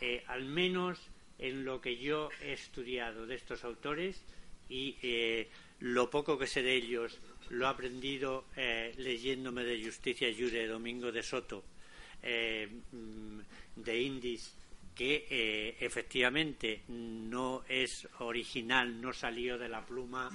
Eh, 0.00 0.24
al 0.28 0.44
menos 0.44 1.00
en 1.38 1.64
lo 1.64 1.80
que 1.80 1.96
yo 1.96 2.30
he 2.40 2.52
estudiado 2.52 3.26
de 3.26 3.34
estos 3.34 3.64
autores 3.64 4.22
y 4.68 4.96
eh, 5.02 5.50
lo 5.82 6.08
poco 6.10 6.38
que 6.38 6.46
sé 6.46 6.62
de 6.62 6.74
ellos 6.74 7.18
lo 7.50 7.66
he 7.66 7.68
aprendido 7.68 8.46
eh, 8.56 8.94
leyéndome 8.98 9.64
de 9.64 9.84
Justicia 9.84 10.28
Jure 10.36 10.66
Domingo 10.66 11.12
de 11.12 11.22
Soto, 11.22 11.64
mm, 12.22 13.38
de 13.76 14.02
Indis, 14.02 14.54
que 14.94 15.76
efectivamente 15.80 16.82
no 16.88 17.64
es 17.68 18.06
original, 18.18 19.00
no 19.00 19.12
salió 19.12 19.58
de 19.58 19.68
la 19.68 19.84
pluma 19.84 20.30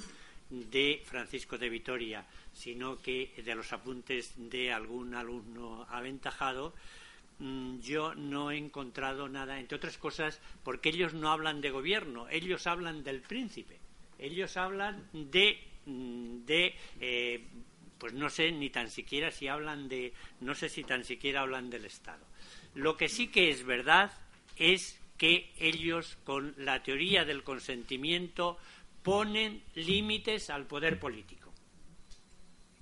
de 0.50 1.02
Francisco 1.06 1.58
de 1.58 1.70
Vitoria, 1.70 2.26
sino 2.54 3.02
que 3.02 3.32
de 3.44 3.56
los 3.56 3.72
apuntes 3.72 4.34
de 4.36 4.72
algún 4.74 5.14
alumno 5.14 5.86
aventajado, 5.90 6.74
Mm, 7.40 7.80
yo 7.82 8.16
no 8.16 8.50
he 8.50 8.58
encontrado 8.58 9.30
nada, 9.30 9.60
entre 9.60 9.76
otras 9.76 9.98
cosas, 9.98 10.42
porque 10.64 10.90
ellos 10.90 11.14
no 11.14 11.32
hablan 11.32 11.62
de 11.62 11.70
gobierno, 11.70 12.28
ellos 12.30 12.66
hablan 12.66 13.04
del 13.04 13.22
príncipe, 13.22 13.77
ellos 14.20 14.58
hablan 14.58 15.08
de, 15.14 15.60
mm, 15.86 16.40
eh, 17.00 17.48
pues 17.98 18.14
no 18.14 18.30
sé 18.30 18.52
ni 18.52 18.70
tan 18.70 18.90
siquiera 18.90 19.32
si 19.32 19.48
hablan 19.48 19.88
de, 19.88 20.14
no 20.42 20.56
sé 20.56 20.70
si 20.70 20.84
tan 20.84 21.04
siquiera 21.04 21.42
hablan 21.42 21.70
del 21.70 21.86
Estado. 21.86 22.26
Lo 22.76 22.96
que 22.98 23.10
sí 23.10 23.28
que 23.28 23.50
es 23.50 23.64
verdad 23.64 24.12
es 24.58 25.00
que 25.18 25.52
ellos, 25.58 26.18
con 26.24 26.54
la 26.58 26.84
teoría 26.84 27.26
del 27.26 27.44
consentimiento, 27.44 28.58
ponen 29.04 29.64
límites 29.76 30.50
al 30.50 30.68
poder 30.68 31.00
político. 31.00 31.54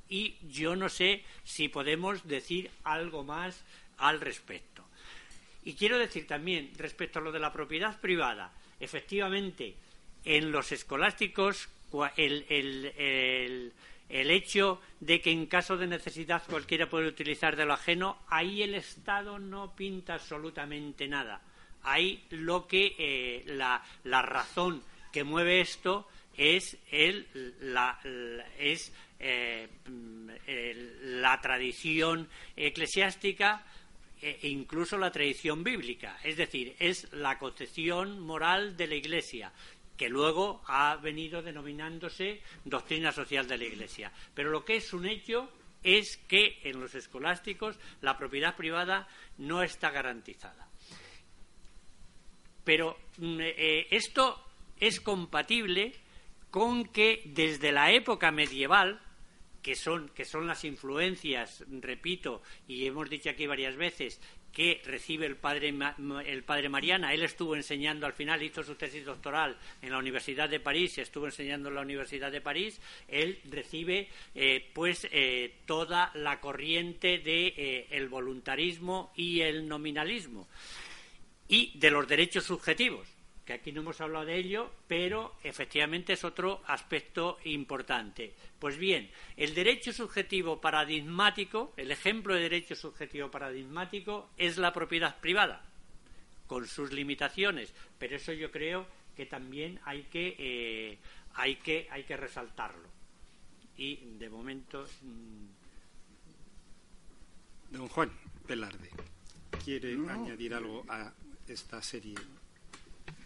Y 0.09 0.35
yo 0.49 0.75
no 0.75 0.89
sé 0.89 1.23
si 1.43 1.69
podemos 1.69 2.27
decir 2.27 2.69
algo 2.83 3.23
más 3.23 3.63
al 3.97 4.21
respecto. 4.21 4.83
Y 5.63 5.73
quiero 5.73 5.97
decir 5.97 6.27
también, 6.27 6.71
respecto 6.77 7.19
a 7.19 7.21
lo 7.21 7.31
de 7.31 7.39
la 7.39 7.51
propiedad 7.51 7.99
privada, 7.99 8.53
efectivamente, 8.79 9.75
en 10.25 10.51
los 10.51 10.71
escolásticos 10.71 11.69
el, 12.17 12.45
el, 12.49 13.73
el, 14.09 14.31
hecho 14.31 14.81
de 14.99 15.21
que 15.21 15.31
en 15.31 15.45
caso 15.45 15.77
de 15.77 15.87
necesidad 15.87 16.43
cualquiera 16.49 16.89
puede 16.89 17.07
utilizar 17.07 17.55
de 17.55 17.65
lo 17.65 17.73
ajeno, 17.73 18.17
ahí 18.27 18.63
el 18.63 18.75
Estado 18.75 19.39
no 19.39 19.75
pinta 19.75 20.15
absolutamente 20.15 21.07
nada. 21.07 21.41
Ahí 21.83 22.23
lo 22.31 22.67
que 22.67 22.95
eh, 22.97 23.43
la, 23.45 23.83
la, 24.03 24.21
razón 24.21 24.83
que 25.13 25.23
mueve 25.23 25.61
esto 25.61 26.07
es, 26.35 26.77
el, 26.91 27.27
la, 27.61 27.99
es 28.57 28.91
eh, 29.19 29.69
la 31.03 31.39
tradición 31.39 32.27
eclesiástica 32.57 33.63
e 34.21 34.47
incluso 34.47 34.97
la 34.97 35.11
tradición 35.11 35.63
bíblica, 35.63 36.17
es 36.23 36.37
decir, 36.37 36.75
es 36.79 37.11
la 37.13 37.37
concepción 37.37 38.19
moral 38.19 38.75
de 38.75 38.87
la 38.87 38.95
Iglesia, 38.95 39.51
que 39.97 40.09
luego 40.09 40.61
ha 40.67 40.95
venido 40.97 41.41
denominándose 41.41 42.41
doctrina 42.63 43.11
social 43.11 43.47
de 43.47 43.57
la 43.57 43.65
Iglesia. 43.65 44.11
Pero 44.33 44.49
lo 44.49 44.65
que 44.65 44.77
es 44.77 44.93
un 44.93 45.05
hecho 45.05 45.49
es 45.83 46.17
que 46.27 46.59
en 46.63 46.79
los 46.79 46.95
escolásticos 46.95 47.77
la 48.01 48.17
propiedad 48.17 48.55
privada 48.55 49.07
no 49.37 49.61
está 49.63 49.91
garantizada. 49.91 50.67
Pero 52.63 52.97
mm, 53.17 53.39
eh, 53.39 53.87
esto 53.91 54.43
es 54.79 54.99
compatible 54.99 55.93
con 56.49 56.85
que 56.85 57.21
desde 57.25 57.71
la 57.71 57.91
época 57.91 58.31
medieval 58.31 59.01
que 59.61 59.75
son, 59.75 60.09
que 60.09 60.25
son 60.25 60.45
las 60.47 60.63
influencias, 60.63 61.63
repito, 61.81 62.41
y 62.67 62.85
hemos 62.85 63.09
dicho 63.09 63.29
aquí 63.29 63.47
varias 63.47 63.75
veces, 63.75 64.21
que 64.55 64.81
recibe 64.85 65.25
el 65.25 65.35
padre, 65.35 65.73
el 66.25 66.43
padre 66.43 66.69
Mariana. 66.69 67.13
Él 67.13 67.23
estuvo 67.23 67.57
enseñando 67.57 68.05
al 68.05 68.13
final, 68.13 68.41
hizo 68.41 68.63
su 68.63 68.75
tesis 68.75 69.03
doctoral 69.03 69.57
en 69.81 69.91
la 69.91 69.97
Universidad 69.97 70.47
de 70.47 70.61
París, 70.61 70.97
estuvo 70.97 71.25
enseñando 71.25 71.67
en 71.67 71.75
la 71.75 71.81
Universidad 71.81 72.31
de 72.31 72.39
París. 72.39 72.79
Él 73.09 73.41
recibe 73.51 74.07
eh, 74.33 74.71
pues 74.73 75.09
eh, 75.11 75.57
toda 75.65 76.09
la 76.13 76.39
corriente 76.39 77.17
de 77.17 77.53
eh, 77.57 78.07
voluntarismo 78.09 79.11
y 79.17 79.41
el 79.41 79.67
nominalismo 79.67 80.47
y 81.49 81.77
de 81.77 81.91
los 81.91 82.07
derechos 82.07 82.45
subjetivos 82.45 83.14
que 83.45 83.53
aquí 83.53 83.71
no 83.71 83.81
hemos 83.81 84.01
hablado 84.01 84.25
de 84.25 84.37
ello, 84.37 84.71
pero 84.87 85.35
efectivamente 85.43 86.13
es 86.13 86.23
otro 86.23 86.63
aspecto 86.65 87.37
importante. 87.43 88.33
Pues 88.57 88.77
bien, 88.77 89.09
el 89.37 89.53
derecho 89.53 89.93
subjetivo 89.93 90.59
paradigmático, 90.59 91.73
el 91.77 91.91
ejemplo 91.91 92.33
de 92.33 92.41
derecho 92.41 92.75
subjetivo 92.75 93.29
paradigmático 93.29 94.31
es 94.35 94.57
la 94.57 94.73
propiedad 94.73 95.19
privada, 95.19 95.63
con 96.47 96.67
sus 96.67 96.91
limitaciones, 96.91 97.71
pero 97.99 98.15
eso 98.15 98.33
yo 98.33 98.49
creo 98.49 98.87
que 99.15 99.27
también 99.27 99.79
hay 99.85 100.03
que, 100.03 100.35
eh, 100.39 100.97
hay 101.35 101.57
que, 101.57 101.87
hay 101.91 102.03
que 102.03 102.17
resaltarlo. 102.17 102.89
Y 103.77 103.95
de 104.17 104.29
momento. 104.29 104.87
Mm, 105.01 105.45
Don 107.71 107.87
Juan 107.89 108.11
Velarde, 108.47 108.89
¿quiere 109.63 109.93
añadir 110.09 110.53
algo 110.53 110.83
a 110.87 111.11
esta 111.47 111.81
serie 111.81 112.15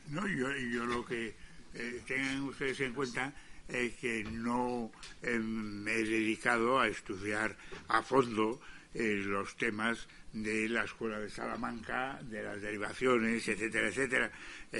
no, 0.09 0.27
yo, 0.27 0.55
yo 0.55 0.85
lo 0.85 1.05
que 1.05 1.35
eh, 1.73 2.01
tengan 2.07 2.43
ustedes 2.43 2.79
en 2.81 2.93
cuenta 2.93 3.33
es 3.67 3.93
que 3.95 4.23
no 4.23 4.91
eh, 5.21 5.37
me 5.37 5.93
he 5.93 6.03
dedicado 6.03 6.79
a 6.79 6.87
estudiar 6.87 7.55
a 7.87 8.01
fondo 8.01 8.59
eh, 8.95 9.21
los 9.23 9.55
temas 9.55 10.07
de 10.33 10.67
la 10.67 10.83
Escuela 10.83 11.19
de 11.19 11.29
Salamanca, 11.29 12.19
de 12.23 12.41
las 12.41 12.61
derivaciones, 12.61 13.47
etcétera, 13.47 13.87
etcétera. 13.89 14.31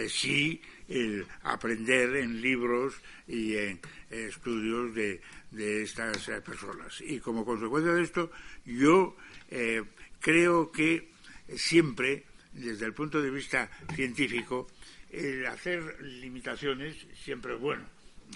sí, 0.08 0.62
el 0.88 1.26
aprender 1.44 2.16
en 2.18 2.42
libros 2.42 2.96
y 3.28 3.56
en 3.56 3.80
estudios 4.10 4.94
de, 4.94 5.22
de 5.52 5.84
estas 5.84 6.18
personas. 6.42 7.02
Y 7.02 7.20
como 7.20 7.46
consecuencia 7.46 7.94
de 7.94 8.04
esto, 8.04 8.32
yo 8.66 9.16
creo 10.20 10.72
que 10.72 11.10
siempre, 11.56 12.26
desde 12.54 12.86
el 12.86 12.94
punto 12.94 13.20
de 13.20 13.32
vista 13.32 13.72
científico, 13.96 14.68
el 15.10 15.46
hacer 15.48 16.02
limitaciones 16.02 16.96
siempre 17.24 17.56
es 17.56 17.60
bueno. 17.60 17.86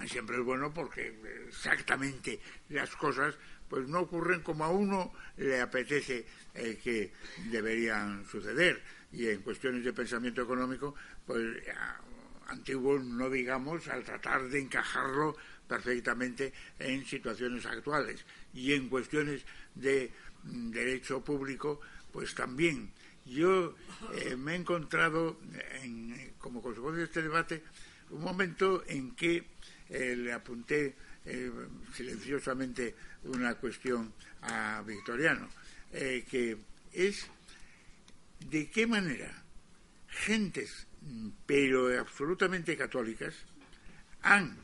siempre 0.07 0.37
es 0.37 0.43
bueno 0.43 0.73
porque 0.73 1.13
exactamente 1.47 2.39
las 2.69 2.95
cosas 2.95 3.35
pues 3.69 3.87
no 3.87 4.01
ocurren 4.01 4.41
como 4.41 4.63
a 4.63 4.69
uno 4.69 5.13
le 5.37 5.59
apetece 5.59 6.25
eh, 6.53 6.79
que 6.83 7.11
deberían 7.49 8.25
suceder. 8.25 8.81
Y 9.11 9.27
en 9.27 9.41
cuestiones 9.41 9.83
de 9.83 9.93
pensamiento 9.93 10.41
económico, 10.41 10.95
pues 11.25 11.57
antiguo 12.47 12.99
no 12.99 13.29
digamos 13.29 13.87
al 13.87 14.03
tratar 14.03 14.47
de 14.49 14.59
encajarlo 14.59 15.35
perfectamente 15.67 16.53
en 16.79 17.05
situaciones 17.05 17.65
actuales. 17.65 18.25
Y 18.53 18.73
en 18.73 18.89
cuestiones 18.89 19.43
de 19.75 20.11
mm, 20.43 20.71
derecho 20.71 21.23
público, 21.23 21.81
pues 22.11 22.35
también. 22.35 22.91
Yo 23.25 23.75
eh, 24.13 24.35
me 24.35 24.53
he 24.53 24.55
encontrado, 24.55 25.39
como 26.39 26.61
consecuencia 26.61 26.99
de 26.99 27.05
este 27.05 27.21
debate, 27.21 27.63
un 28.09 28.21
momento 28.21 28.83
en 28.87 29.15
que 29.15 29.43
eh, 29.89 30.15
le 30.15 30.33
apunté 30.33 30.95
eh, 31.25 31.51
silenciosamente 31.93 32.95
una 33.23 33.55
cuestión 33.55 34.13
a 34.41 34.83
Victoriano, 34.85 35.49
que 35.91 36.57
es 36.91 37.27
de 38.49 38.69
qué 38.69 38.87
manera 38.87 39.43
gentes, 40.09 40.87
pero 41.45 41.97
absolutamente 41.97 42.75
católicas, 42.75 43.33
han 44.23 44.57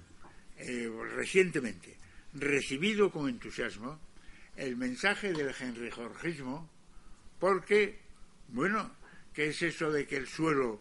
recientemente 1.16 1.98
recibido 2.34 3.12
con 3.12 3.30
entusiasmo 3.30 4.00
el 4.56 4.76
mensaje 4.76 5.32
del 5.32 5.56
Henry 5.58 5.90
Jorgismo, 5.90 6.70
porque, 7.40 8.00
bueno, 8.52 8.92
¿qué 9.34 9.50
es 9.50 9.62
eso 9.62 9.92
de 9.92 10.06
que 10.06 10.18
el 10.18 10.28
suelo 10.28 10.80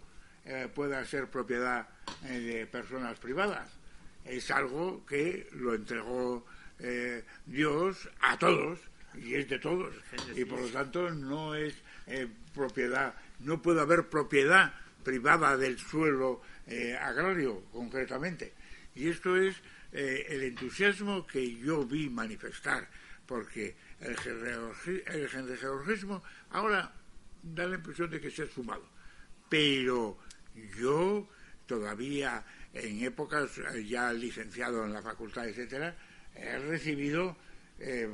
pueda 0.75 1.05
ser 1.05 1.29
propiedad 1.29 1.89
de 2.23 2.67
personas 2.67 3.19
privadas? 3.19 3.79
es 4.29 4.51
algo 4.51 5.05
que 5.07 5.49
lo 5.53 5.75
entregó 5.75 6.47
eh, 6.79 7.25
Dios 7.47 8.09
a 8.21 8.39
todos 8.39 8.79
y 9.15 9.35
es 9.35 9.49
de 9.49 9.59
todos 9.59 9.95
y 10.37 10.45
por 10.45 10.61
lo 10.61 10.69
tanto 10.69 11.11
no 11.11 11.55
es 11.55 11.75
eh, 12.07 12.29
propiedad, 12.55 13.15
no 13.41 13.61
puede 13.61 13.81
haber 13.81 14.09
propiedad 14.09 14.73
privada 15.03 15.57
del 15.57 15.79
suelo 15.79 16.43
eh, 16.67 16.97
agrario 16.97 17.65
concretamente. 17.73 18.53
Y 18.95 19.09
esto 19.09 19.37
es 19.37 19.57
el 19.91 20.43
entusiasmo 20.43 21.27
que 21.27 21.57
yo 21.57 21.87
vi 21.87 22.11
manifestar, 22.11 22.87
porque 23.27 23.75
el, 24.01 24.17
el 25.07 25.29
georgismo 25.59 26.23
ahora 26.51 26.93
da 27.43 27.67
la 27.67 27.77
impresión 27.77 28.11
de 28.11 28.21
que 28.21 28.31
se 28.31 28.43
ha 28.43 28.47
sumado, 28.47 28.89
pero 29.49 30.19
yo 30.79 31.29
todavía 31.67 32.45
en 32.73 33.03
épocas 33.03 33.59
eh, 33.59 33.85
ya 33.85 34.13
licenciado 34.13 34.85
en 34.85 34.93
la 34.93 35.03
facultad, 35.03 35.49
etcétera, 35.49 35.97
he 36.35 36.59
recibido 36.59 37.37
eh, 37.79 38.09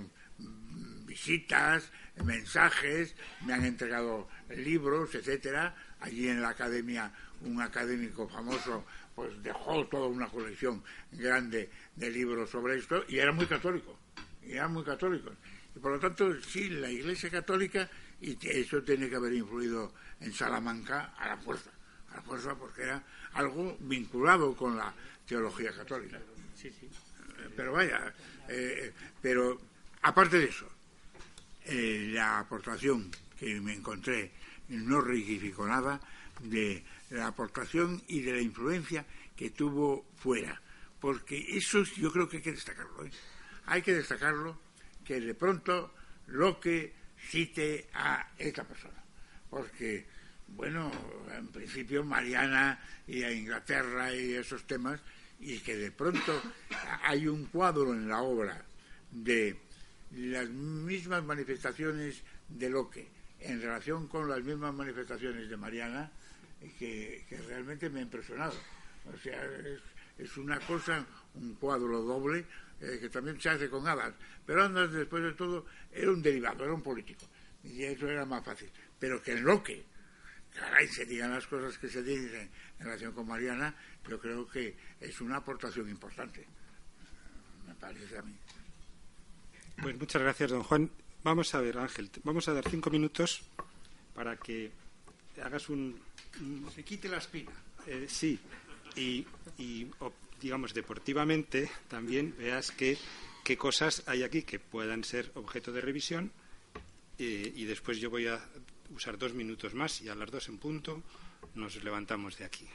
visitas, 1.07 1.91
mensajes, 2.25 3.15
me 3.47 3.55
han 3.55 3.65
entregado 3.65 4.29
libros, 4.51 5.15
etcétera. 5.15 5.75
Allí 6.01 6.29
en 6.29 6.43
la 6.43 6.51
academia 6.51 7.13
un 7.43 7.61
académico 7.61 8.29
famoso 8.29 8.85
pues 9.15 9.43
dejó 9.43 9.87
toda 9.87 10.09
una 10.09 10.29
colección 10.29 10.83
grande 11.13 11.71
de 11.95 12.11
libros 12.11 12.51
sobre 12.51 12.77
esto 12.77 13.05
y 13.09 13.19
era 13.19 13.33
muy 13.33 13.47
católico, 13.47 13.99
y 14.43 14.59
muy 14.69 14.85
católico. 14.85 15.31
Y 15.75 15.79
por 15.79 15.93
lo 15.93 16.01
tanto, 16.01 16.41
sí, 16.41 16.69
la 16.69 16.91
Iglesia 16.91 17.31
Católica, 17.31 17.89
y 18.25 18.39
eso 18.43 18.83
tiene 18.83 19.11
que 19.11 19.17
haber 19.17 19.35
influido 19.35 19.93
en 20.21 20.33
Salamanca 20.33 21.15
a 21.19 21.29
la 21.29 21.37
fuerza, 21.37 21.71
a 22.11 22.17
la 22.17 22.23
fuerza 22.23 22.55
porque 22.55 22.83
era 22.83 23.05
algo 23.35 23.77
vinculado 23.81 24.57
con 24.57 24.77
la 24.77 24.95
teología 25.27 25.73
católica. 25.73 26.19
Pero 27.55 27.73
vaya, 27.73 28.15
eh, 28.49 28.93
pero 29.21 29.61
aparte 30.01 30.39
de 30.39 30.47
eso, 30.47 30.67
eh, 31.67 32.09
la 32.13 32.39
aportación 32.39 33.11
que 33.39 33.61
me 33.61 33.75
encontré 33.75 34.33
no 34.69 35.03
rigificó 35.03 35.67
nada 35.67 36.01
de 36.41 36.83
la 37.11 37.27
aportación 37.27 38.03
y 38.09 38.23
de 38.23 38.33
la 38.33 38.41
influencia 38.41 39.05
que 39.37 39.51
tuvo 39.51 40.07
fuera. 40.17 40.63
Porque 40.99 41.45
eso 41.59 41.83
yo 41.83 42.11
creo 42.11 42.27
que 42.27 42.39
hay 42.39 42.43
que 42.43 42.53
destacarlo. 42.53 43.05
¿eh? 43.05 43.11
Hay 43.67 43.83
que 43.83 43.93
destacarlo 43.93 44.59
que 45.05 45.21
de 45.21 45.35
pronto 45.35 45.93
lo 46.29 46.59
que 46.59 47.04
cite 47.29 47.89
a 47.95 48.31
esta 48.39 48.65
persona. 48.65 49.03
Porque 49.49 50.07
bueno, 50.49 50.91
en 51.37 51.49
principio 51.49 52.05
Mariana 52.05 52.79
y 53.07 53.23
a 53.23 53.33
Inglaterra 53.33 54.15
y 54.15 54.35
esos 54.35 54.67
temas, 54.67 55.01
y 55.41 55.59
que 55.59 55.77
de 55.77 55.91
pronto 55.91 56.41
hay 57.03 57.27
un 57.27 57.47
cuadro 57.47 57.93
en 57.93 58.09
la 58.09 58.23
obra 58.23 58.65
de 59.11 59.57
las 60.13 60.49
mismas 60.49 61.25
manifestaciones 61.25 62.23
de 62.49 62.71
Locke 62.71 63.09
en 63.41 63.61
relación 63.61 64.09
con 64.09 64.29
las 64.29 64.43
mismas 64.43 64.75
manifestaciones 64.75 65.49
de 65.49 65.57
Mariana 65.57 66.11
que, 66.79 67.25
realmente 67.49 67.91
me 67.91 68.01
ha 68.01 68.03
impresionado. 68.03 68.55
O 69.13 69.19
sea, 69.19 69.39
es, 70.19 70.37
una 70.37 70.59
cosa, 70.61 71.05
un 71.35 71.55
cuadro 71.55 72.01
doble 72.03 72.47
eh, 72.81 72.99
que 73.01 73.09
también 73.09 73.41
se 73.41 73.51
hace 73.51 73.69
con 73.69 73.87
Adams. 73.87 74.17
Pero 74.45 74.65
Adams, 74.65 74.93
después 74.93 75.23
de 75.23 75.33
todo, 75.33 75.67
era 75.93 76.11
un 76.11 76.23
derivado, 76.23 76.65
era 76.65 76.75
un 76.75 76.83
político. 76.83 77.27
Y 77.63 77.83
eso 77.85 78.09
era 78.09 78.25
más 78.25 78.45
fácil. 78.45 78.71
Pero 78.99 79.23
que 79.23 79.33
en 79.33 79.45
Locke 79.45 79.85
caray, 80.55 80.87
se 80.89 81.05
digan 81.05 81.33
las 81.33 81.47
cosas 81.47 81.77
que 81.79 81.89
se 81.89 82.03
dicen 82.03 82.49
en 82.79 82.85
relación 82.85 83.13
con 83.13 83.27
Mariana, 83.27 83.75
yo 84.09 84.19
creo 84.21 84.47
que 84.47 84.77
es 85.01 85.21
una 85.21 85.37
aportación 85.37 85.89
importante, 85.89 86.47
me 87.67 87.75
parece 87.75 88.19
a 88.19 88.23
mí. 88.23 88.35
Pues 89.83 89.99
muchas 89.99 90.23
gracias, 90.23 90.51
don 90.51 90.63
Juan. 90.63 90.91
Vamos 91.25 91.55
a 91.55 91.61
ver, 91.61 91.79
Ángel, 91.79 92.11
vamos 92.23 92.47
a 92.49 92.55
dar 92.55 92.69
cinco 92.69 92.91
minutos 92.91 93.43
para 94.15 94.37
que 94.37 94.71
hagas 95.43 95.69
un... 95.69 96.01
Se 96.75 96.85
quite 96.85 97.09
la 97.09 97.19
espina. 97.19 97.53
Eh, 97.87 98.07
sí, 98.09 98.39
y, 98.97 99.27
digamos, 100.45 100.75
deportivamente 100.75 101.71
también 101.89 102.35
veas 102.37 102.71
que, 102.71 102.99
qué 103.43 103.57
cosas 103.57 104.03
hay 104.05 104.23
aquí 104.23 104.43
que 104.43 104.61
puedan 104.61 105.03
ser 105.03 105.33
objeto 105.37 105.73
de 105.73 105.81
revisión 105.81 106.33
eh, 107.19 107.51
y 107.57 107.65
después 107.65 107.99
yo 107.99 108.11
voy 108.11 108.27
a 108.27 108.39
usar 108.95 109.17
dos 109.17 109.33
minutos 109.33 109.73
más 109.73 110.03
y 110.03 110.11
a 110.11 110.15
las 110.15 110.31
dos 110.31 110.51
en 110.51 110.59
punto 110.59 111.03
nos 111.55 111.83
levantamos 111.83 112.37
de 112.37 112.45
aquí. 112.45 112.69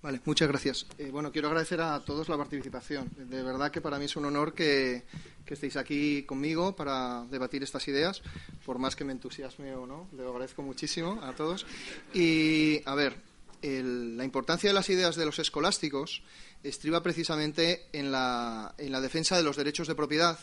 Vale, 0.00 0.20
muchas 0.24 0.46
gracias. 0.46 0.86
Eh, 0.98 1.10
bueno, 1.10 1.32
quiero 1.32 1.48
agradecer 1.48 1.80
a 1.80 1.98
todos 1.98 2.28
la 2.28 2.36
participación. 2.36 3.10
De 3.16 3.42
verdad 3.42 3.72
que 3.72 3.80
para 3.80 3.98
mí 3.98 4.04
es 4.04 4.14
un 4.14 4.26
honor 4.26 4.54
que, 4.54 5.02
estéis 5.44 5.76
aquí 5.76 6.22
conmigo 6.22 6.76
para 6.76 7.24
debatir 7.24 7.64
estas 7.64 7.88
ideas, 7.88 8.22
por 8.64 8.78
más 8.78 8.94
que 8.94 9.02
me 9.02 9.10
entusiasme 9.10 9.74
o 9.74 9.84
no. 9.84 10.06
Le 10.16 10.22
agradezco 10.22 10.62
muchísimo 10.62 11.18
a 11.24 11.32
todos. 11.32 11.66
Y, 12.14 12.80
a 12.84 12.94
ver, 12.94 13.16
la 13.62 14.24
importancia 14.24 14.70
de 14.70 14.74
las 14.74 14.88
ideas 14.90 15.16
de 15.16 15.26
los 15.26 15.38
escolásticos 15.38 16.22
estriba 16.62 17.02
precisamente 17.02 17.86
en 17.92 18.10
la, 18.12 18.74
en 18.78 18.92
la 18.92 19.00
defensa 19.00 19.36
de 19.36 19.42
los 19.42 19.56
derechos 19.56 19.88
de 19.88 19.94
propiedad 19.94 20.38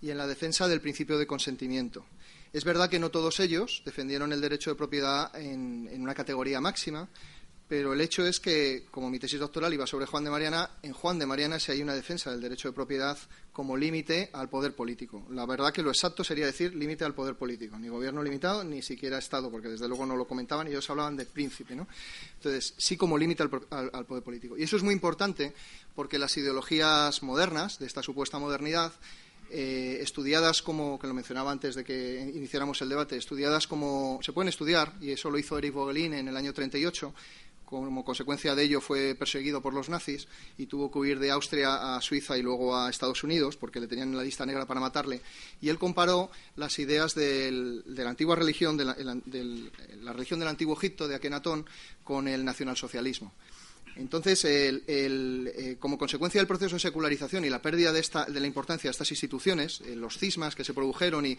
y 0.00 0.10
en 0.10 0.18
la 0.18 0.26
defensa 0.26 0.68
del 0.68 0.80
principio 0.80 1.16
de 1.16 1.26
consentimiento. 1.26 2.04
Es 2.52 2.64
verdad 2.64 2.90
que 2.90 2.98
no 2.98 3.10
todos 3.10 3.40
ellos 3.40 3.82
defendieron 3.86 4.32
el 4.32 4.40
derecho 4.40 4.70
de 4.70 4.76
propiedad 4.76 5.34
en, 5.34 5.88
una 6.02 6.14
categoría 6.14 6.60
máxima, 6.60 7.08
pero 7.66 7.94
el 7.94 8.00
hecho 8.02 8.26
es 8.26 8.40
que, 8.40 8.84
como 8.90 9.08
mi 9.08 9.18
tesis 9.18 9.40
doctoral 9.40 9.72
iba 9.72 9.86
sobre 9.86 10.04
Juan 10.04 10.24
de 10.24 10.30
Mariana, 10.30 10.68
en 10.82 10.92
Juan 10.92 11.18
de 11.18 11.24
Mariana 11.24 11.58
sí 11.58 11.72
hay 11.72 11.80
una 11.80 11.94
defensa 11.94 12.30
del 12.30 12.42
derecho 12.42 12.68
de 12.68 12.74
propiedad 12.74 13.16
como 13.52 13.76
límite 13.76 14.30
al 14.32 14.48
poder 14.48 14.74
político. 14.74 15.26
La 15.30 15.44
verdad 15.44 15.72
que 15.72 15.82
lo 15.82 15.90
exacto 15.90 16.24
sería 16.24 16.46
decir 16.46 16.74
límite 16.74 17.04
al 17.04 17.14
poder 17.14 17.34
político, 17.34 17.78
ni 17.78 17.88
gobierno 17.88 18.22
limitado, 18.22 18.64
ni 18.64 18.80
siquiera 18.80 19.18
Estado, 19.18 19.50
porque 19.50 19.68
desde 19.68 19.88
luego 19.88 20.06
no 20.06 20.16
lo 20.16 20.26
comentaban 20.26 20.66
y 20.66 20.70
ellos 20.70 20.88
hablaban 20.88 21.16
de 21.16 21.26
príncipe. 21.26 21.74
¿no? 21.74 21.86
Entonces, 22.36 22.74
sí 22.78 22.96
como 22.96 23.18
límite 23.18 23.42
al 23.42 24.06
poder 24.06 24.22
político. 24.22 24.56
Y 24.56 24.62
eso 24.62 24.76
es 24.76 24.82
muy 24.82 24.94
importante 24.94 25.52
porque 25.94 26.18
las 26.18 26.36
ideologías 26.36 27.22
modernas, 27.22 27.78
de 27.78 27.86
esta 27.86 28.02
supuesta 28.02 28.38
modernidad, 28.38 28.92
eh, 29.54 29.98
estudiadas 30.00 30.62
como, 30.62 30.98
que 30.98 31.06
lo 31.06 31.12
mencionaba 31.12 31.52
antes 31.52 31.74
de 31.74 31.84
que 31.84 32.32
iniciáramos 32.34 32.80
el 32.80 32.88
debate, 32.88 33.18
estudiadas 33.18 33.66
como 33.66 34.18
se 34.22 34.32
pueden 34.32 34.48
estudiar, 34.48 34.94
y 34.98 35.10
eso 35.10 35.30
lo 35.30 35.38
hizo 35.38 35.58
Eric 35.58 35.74
Vogelin 35.74 36.14
en 36.14 36.28
el 36.28 36.36
año 36.38 36.54
38, 36.54 37.12
como 37.72 38.04
consecuencia 38.04 38.54
de 38.54 38.64
ello 38.64 38.82
fue 38.82 39.14
perseguido 39.14 39.62
por 39.62 39.72
los 39.72 39.88
nazis 39.88 40.28
y 40.58 40.66
tuvo 40.66 40.90
que 40.90 40.98
huir 40.98 41.18
de 41.18 41.30
Austria 41.30 41.96
a 41.96 42.00
Suiza 42.02 42.36
y 42.36 42.42
luego 42.42 42.76
a 42.76 42.90
Estados 42.90 43.24
Unidos 43.24 43.56
porque 43.56 43.80
le 43.80 43.86
tenían 43.86 44.10
en 44.10 44.18
la 44.18 44.22
lista 44.22 44.44
negra 44.44 44.66
para 44.66 44.78
matarle. 44.78 45.22
Y 45.62 45.70
él 45.70 45.78
comparó 45.78 46.30
las 46.56 46.78
ideas 46.78 47.14
de 47.14 47.82
la 47.86 48.10
antigua 48.10 48.36
religión, 48.36 48.76
de 48.76 48.84
la, 48.84 50.12
religión 50.12 50.38
del 50.38 50.48
antiguo 50.48 50.76
Egipto, 50.76 51.08
de 51.08 51.14
Akenatón, 51.14 51.64
con 52.04 52.28
el 52.28 52.44
nacionalsocialismo. 52.44 53.32
Entonces, 53.96 54.44
eh, 54.46 55.76
como 55.78 55.98
consecuencia 55.98 56.40
del 56.40 56.48
proceso 56.48 56.76
de 56.76 56.80
secularización 56.80 57.44
y 57.44 57.50
la 57.50 57.60
pérdida 57.60 57.92
de, 57.92 58.02
la 58.28 58.46
importancia 58.46 58.88
de 58.88 58.92
estas 58.92 59.10
instituciones, 59.10 59.82
eh, 59.82 59.94
los 59.94 60.18
cismas 60.18 60.54
que 60.54 60.64
se 60.64 60.74
produjeron 60.74 61.26
y, 61.26 61.38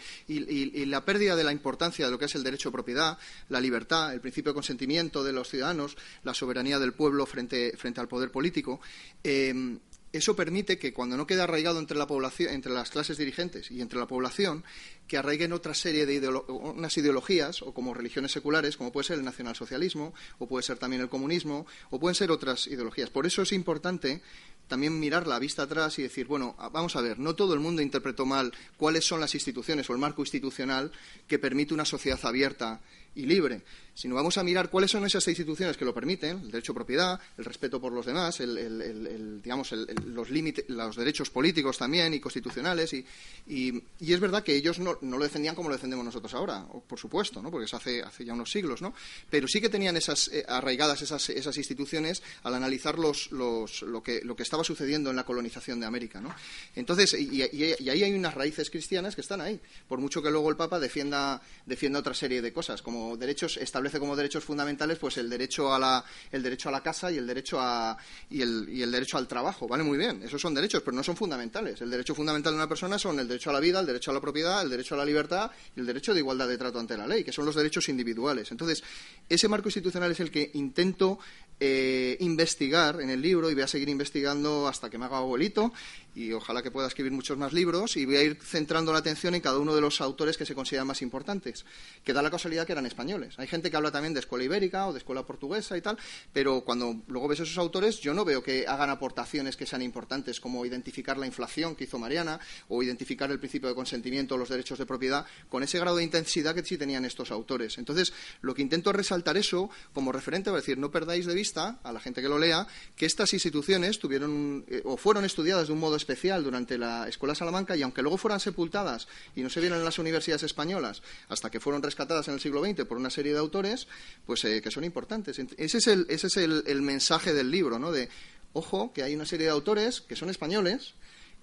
la 0.85 1.05
pérdida 1.05 1.35
de 1.35 1.43
la 1.43 1.51
importancia 1.51 2.05
de 2.05 2.11
lo 2.11 2.19
que 2.19 2.25
es 2.25 2.35
el 2.35 2.43
derecho 2.43 2.69
de 2.69 2.73
propiedad, 2.73 3.17
la 3.49 3.59
libertad, 3.59 4.13
el 4.13 4.21
principio 4.21 4.51
de 4.51 4.55
consentimiento 4.55 5.23
de 5.23 5.33
los 5.33 5.49
ciudadanos, 5.49 5.97
la 6.23 6.33
soberanía 6.33 6.79
del 6.79 6.93
pueblo 6.93 7.25
frente, 7.25 7.73
al 7.95 8.07
poder 8.07 8.31
político, 8.31 8.79
eh, 9.23 9.79
eso 10.13 10.35
permite 10.35 10.77
que 10.77 10.93
cuando 10.93 11.17
no 11.17 11.25
quede 11.25 11.41
arraigado 11.41 11.79
entre 11.79 11.97
la 11.97 12.05
población, 12.05 12.53
entre 12.53 12.71
las 12.71 12.91
clases 12.91 13.17
dirigentes 13.17 13.71
y 13.71 13.81
entre 13.81 13.97
la 13.97 14.05
población, 14.05 14.63
que 15.07 15.17
arraiguen 15.17 15.53
otra 15.53 15.73
serie 15.73 16.05
de 16.05 16.27
unas 16.27 16.97
ideologías 16.97 17.61
o 17.61 17.73
como 17.73 17.93
religiones 17.93 18.31
seculares, 18.31 18.77
como 18.77 18.91
puede 18.91 19.07
ser 19.07 19.19
el 19.19 19.25
nacionalsocialismo 19.25 20.13
o 20.39 20.47
puede 20.47 20.63
ser 20.63 20.77
también 20.77 21.01
el 21.01 21.09
comunismo 21.09 21.65
o 21.89 21.99
pueden 21.99 22.15
ser 22.15 22.31
otras 22.31 22.67
ideologías. 22.67 23.09
Por 23.09 23.25
eso 23.25 23.41
es 23.41 23.51
importante 23.51 24.21
también 24.67 24.99
mirar 24.99 25.27
la 25.27 25.39
vista 25.39 25.63
atrás 25.63 25.99
y 25.99 26.03
decir, 26.03 26.25
bueno, 26.25 26.55
vamos 26.71 26.95
a 26.95 27.01
ver, 27.01 27.19
no 27.19 27.35
todo 27.35 27.53
el 27.53 27.59
mundo 27.59 27.81
interpretó 27.81 28.25
mal 28.25 28.53
cuáles 28.77 29.05
son 29.05 29.19
las 29.19 29.35
instituciones 29.35 29.89
o 29.89 29.93
el 29.93 29.99
marco 29.99 30.21
institucional 30.21 30.91
que 31.27 31.37
permite 31.37 31.73
una 31.73 31.85
sociedad 31.85 32.19
abierta 32.23 32.81
y 33.15 33.25
libre, 33.25 33.61
sino 33.93 34.15
vamos 34.15 34.37
a 34.37 34.43
mirar 34.43 34.69
cuáles 34.69 34.89
son 34.89 35.05
esas 35.05 35.27
instituciones 35.27 35.77
que 35.77 35.85
lo 35.85 35.93
permiten, 35.93 36.39
el 36.39 36.51
derecho 36.51 36.71
a 36.71 36.75
propiedad, 36.75 37.19
el 37.37 37.45
respeto 37.45 37.79
por 37.79 37.93
los 37.93 38.05
demás, 38.05 38.39
digamos, 38.39 39.71
los, 40.05 40.29
límites, 40.31 40.65
los 40.69 40.95
derechos 40.95 41.29
políticos 41.29 41.77
también 41.77 42.13
y 42.13 42.19
constitucionales. 42.19 42.93
Y, 42.93 43.05
y, 43.47 43.83
es 43.99 44.19
verdad 44.19 44.43
que 44.43 44.55
ellos 44.55 44.79
no, 44.79 44.97
lo 45.03 45.23
defendían 45.23 45.55
como 45.55 45.69
lo 45.69 45.75
defendemos 45.75 46.05
nosotros 46.05 46.33
ahora, 46.33 46.65
por 46.87 46.99
supuesto, 46.99 47.41
¿no? 47.41 47.51
porque 47.51 47.65
es 47.65 47.73
hace, 47.73 48.01
hace 48.01 48.25
ya 48.25 48.33
unos 48.33 48.51
siglos, 48.51 48.81
¿no? 48.81 48.93
pero 49.29 49.47
sí 49.47 49.61
que 49.61 49.69
tenían 49.69 49.97
esas 49.97 50.29
eh, 50.29 50.45
arraigadas 50.47 51.01
esas, 51.01 51.29
esas 51.29 51.57
instituciones 51.57 52.23
al 52.43 52.55
analizar 52.55 52.97
los, 52.97 53.31
los, 53.31 53.81
lo, 53.83 54.01
que, 54.01 54.21
lo 54.23 54.35
que 54.35 54.43
estaba 54.43 54.63
sucediendo 54.63 55.09
en 55.09 55.15
la 55.15 55.23
colonización 55.23 55.79
de 55.79 55.85
América. 55.85 56.21
¿no? 56.21 56.33
Entonces, 56.75 57.13
y, 57.13 57.43
y, 57.43 57.89
ahí 57.89 58.03
hay 58.03 58.13
unas 58.13 58.33
raíces 58.33 58.69
cristianas 58.69 59.15
que 59.15 59.21
están 59.21 59.41
ahí, 59.41 59.59
por 59.87 59.99
mucho 59.99 60.21
que 60.21 60.31
luego 60.31 60.49
el 60.49 60.55
Papa 60.55 60.79
defienda, 60.79 61.41
defienda 61.65 61.99
otra 61.99 62.13
serie 62.13 62.41
de 62.41 62.53
cosas, 62.53 62.81
como 62.81 63.17
derechos, 63.17 63.57
establece 63.57 63.99
como 63.99 64.15
derechos 64.15 64.43
fundamentales 64.43 64.97
pues 64.97 65.17
el 65.17 65.29
derecho 65.29 65.73
a 65.73 65.79
la, 65.79 66.03
el 66.31 66.43
derecho 66.43 66.69
a 66.69 66.71
la 66.71 66.81
casa 66.81 67.11
y 67.11 67.17
el 67.17 67.27
derecho 67.27 67.59
a, 67.59 67.97
y 68.29 68.41
el, 68.41 68.67
y 68.69 68.81
el 68.81 68.91
derecho 68.91 69.17
al 69.17 69.27
trabajo. 69.27 69.67
Vale, 69.67 69.83
muy 69.83 69.97
bien, 69.97 70.21
esos 70.23 70.41
son 70.41 70.53
derechos, 70.53 70.81
pero 70.83 70.95
no 70.95 71.03
son 71.03 71.15
fundamentales. 71.15 71.81
El 71.81 71.89
derecho 71.89 72.15
fundamental 72.15 72.53
de 72.53 72.57
una 72.57 72.67
persona 72.67 72.97
son 72.97 73.19
el 73.19 73.27
derecho 73.27 73.49
a 73.49 73.53
la 73.53 73.59
vida, 73.59 73.79
el 73.79 73.85
derecho 73.85 74.11
a 74.11 74.13
la 74.13 74.21
propiedad, 74.21 74.61
el 74.61 74.69
derecho 74.69 74.82
a 74.91 74.97
la 74.97 75.05
libertad 75.05 75.51
y 75.75 75.79
el 75.79 75.85
derecho 75.85 76.13
de 76.13 76.19
igualdad 76.19 76.47
de 76.47 76.57
trato 76.57 76.79
ante 76.79 76.97
la 76.97 77.07
ley, 77.07 77.23
que 77.23 77.31
son 77.31 77.45
los 77.45 77.55
derechos 77.55 77.89
individuales. 77.89 78.51
Entonces, 78.51 78.83
ese 79.29 79.47
marco 79.47 79.67
institucional 79.67 80.11
es 80.11 80.19
el 80.19 80.31
que 80.31 80.51
intento 80.53 81.19
eh, 81.59 82.17
investigar 82.19 82.99
en 82.99 83.09
el 83.09 83.21
libro 83.21 83.49
y 83.49 83.53
voy 83.53 83.63
a 83.63 83.67
seguir 83.67 83.87
investigando 83.87 84.67
hasta 84.67 84.89
que 84.89 84.97
me 84.97 85.05
haga 85.05 85.17
abuelito 85.17 85.71
y 86.15 86.31
ojalá 86.33 86.61
que 86.61 86.71
pueda 86.71 86.87
escribir 86.87 87.11
muchos 87.11 87.37
más 87.37 87.53
libros 87.53 87.95
y 87.95 88.05
voy 88.05 88.17
a 88.17 88.23
ir 88.23 88.37
centrando 88.41 88.91
la 88.91 88.99
atención 88.99 89.33
en 89.33 89.41
cada 89.41 89.57
uno 89.59 89.73
de 89.73 89.81
los 89.81 90.01
autores 90.01 90.37
que 90.37 90.45
se 90.45 90.55
consideran 90.55 90.87
más 90.87 91.01
importantes, 91.01 91.65
que 92.03 92.11
da 92.11 92.21
la 92.21 92.29
casualidad 92.29 92.65
que 92.65 92.73
eran 92.73 92.85
españoles. 92.85 93.35
Hay 93.37 93.47
gente 93.47 93.71
que 93.71 93.77
habla 93.77 93.91
también 93.91 94.13
de 94.13 94.19
escuela 94.19 94.43
ibérica 94.43 94.87
o 94.87 94.93
de 94.93 94.99
escuela 94.99 95.23
portuguesa 95.23 95.77
y 95.77 95.81
tal, 95.81 95.97
pero 96.33 96.61
cuando 96.61 97.01
luego 97.07 97.27
ves 97.27 97.39
esos 97.39 97.57
autores 97.57 97.99
yo 97.99 98.13
no 98.13 98.25
veo 98.25 98.43
que 98.43 98.67
hagan 98.67 98.89
aportaciones 98.89 99.55
que 99.55 99.65
sean 99.65 99.81
importantes 99.81 100.39
como 100.39 100.65
identificar 100.65 101.17
la 101.17 101.27
inflación 101.27 101.75
que 101.75 101.85
hizo 101.85 101.97
Mariana 101.97 102.39
o 102.67 102.83
identificar 102.83 103.31
el 103.31 103.39
principio 103.39 103.69
de 103.69 103.75
consentimiento 103.75 104.35
o 104.35 104.37
los 104.37 104.49
derechos 104.49 104.72
de 104.79 104.85
propiedad 104.85 105.25
con 105.49 105.63
ese 105.63 105.79
grado 105.79 105.97
de 105.97 106.03
intensidad 106.03 106.55
que 106.55 106.63
sí 106.63 106.77
tenían 106.77 107.05
estos 107.05 107.31
autores. 107.31 107.77
Entonces, 107.77 108.13
lo 108.41 108.53
que 108.53 108.61
intento 108.61 108.89
es 108.89 108.95
resaltar 108.95 109.37
eso 109.37 109.69
como 109.93 110.11
referente, 110.11 110.49
es 110.49 110.55
decir, 110.55 110.77
no 110.77 110.91
perdáis 110.91 111.25
de 111.25 111.33
vista 111.33 111.79
a 111.83 111.91
la 111.91 111.99
gente 111.99 112.21
que 112.21 112.29
lo 112.29 112.39
lea 112.39 112.67
que 112.95 113.05
estas 113.05 113.33
instituciones 113.33 113.99
tuvieron 113.99 114.65
eh, 114.67 114.81
o 114.85 114.97
fueron 114.97 115.25
estudiadas 115.25 115.67
de 115.67 115.73
un 115.73 115.79
modo 115.79 115.95
especial 115.95 116.43
durante 116.43 116.77
la 116.77 117.07
Escuela 117.07 117.35
Salamanca 117.35 117.75
y 117.75 117.81
aunque 117.81 118.01
luego 118.01 118.17
fueran 118.17 118.39
sepultadas 118.39 119.07
y 119.35 119.41
no 119.41 119.49
se 119.49 119.59
vieran 119.59 119.79
en 119.79 119.85
las 119.85 119.99
universidades 119.99 120.43
españolas 120.43 121.01
hasta 121.29 121.49
que 121.49 121.59
fueron 121.59 121.81
rescatadas 121.81 122.27
en 122.27 122.35
el 122.35 122.39
siglo 122.39 122.63
XX 122.63 122.85
por 122.85 122.97
una 122.97 123.09
serie 123.09 123.33
de 123.33 123.39
autores, 123.39 123.87
pues 124.25 124.43
eh, 124.45 124.61
que 124.61 124.71
son 124.71 124.83
importantes. 124.83 125.39
Ese 125.39 125.77
es, 125.77 125.87
el, 125.87 126.05
ese 126.09 126.27
es 126.27 126.37
el, 126.37 126.81
mensaje 126.81 127.33
del 127.33 127.51
libro, 127.51 127.79
¿no? 127.79 127.91
De, 127.91 128.09
ojo, 128.53 128.93
que 128.93 129.03
hay 129.03 129.15
una 129.15 129.25
serie 129.25 129.47
de 129.47 129.51
autores 129.51 130.01
que 130.01 130.15
son 130.15 130.29
españoles, 130.29 130.93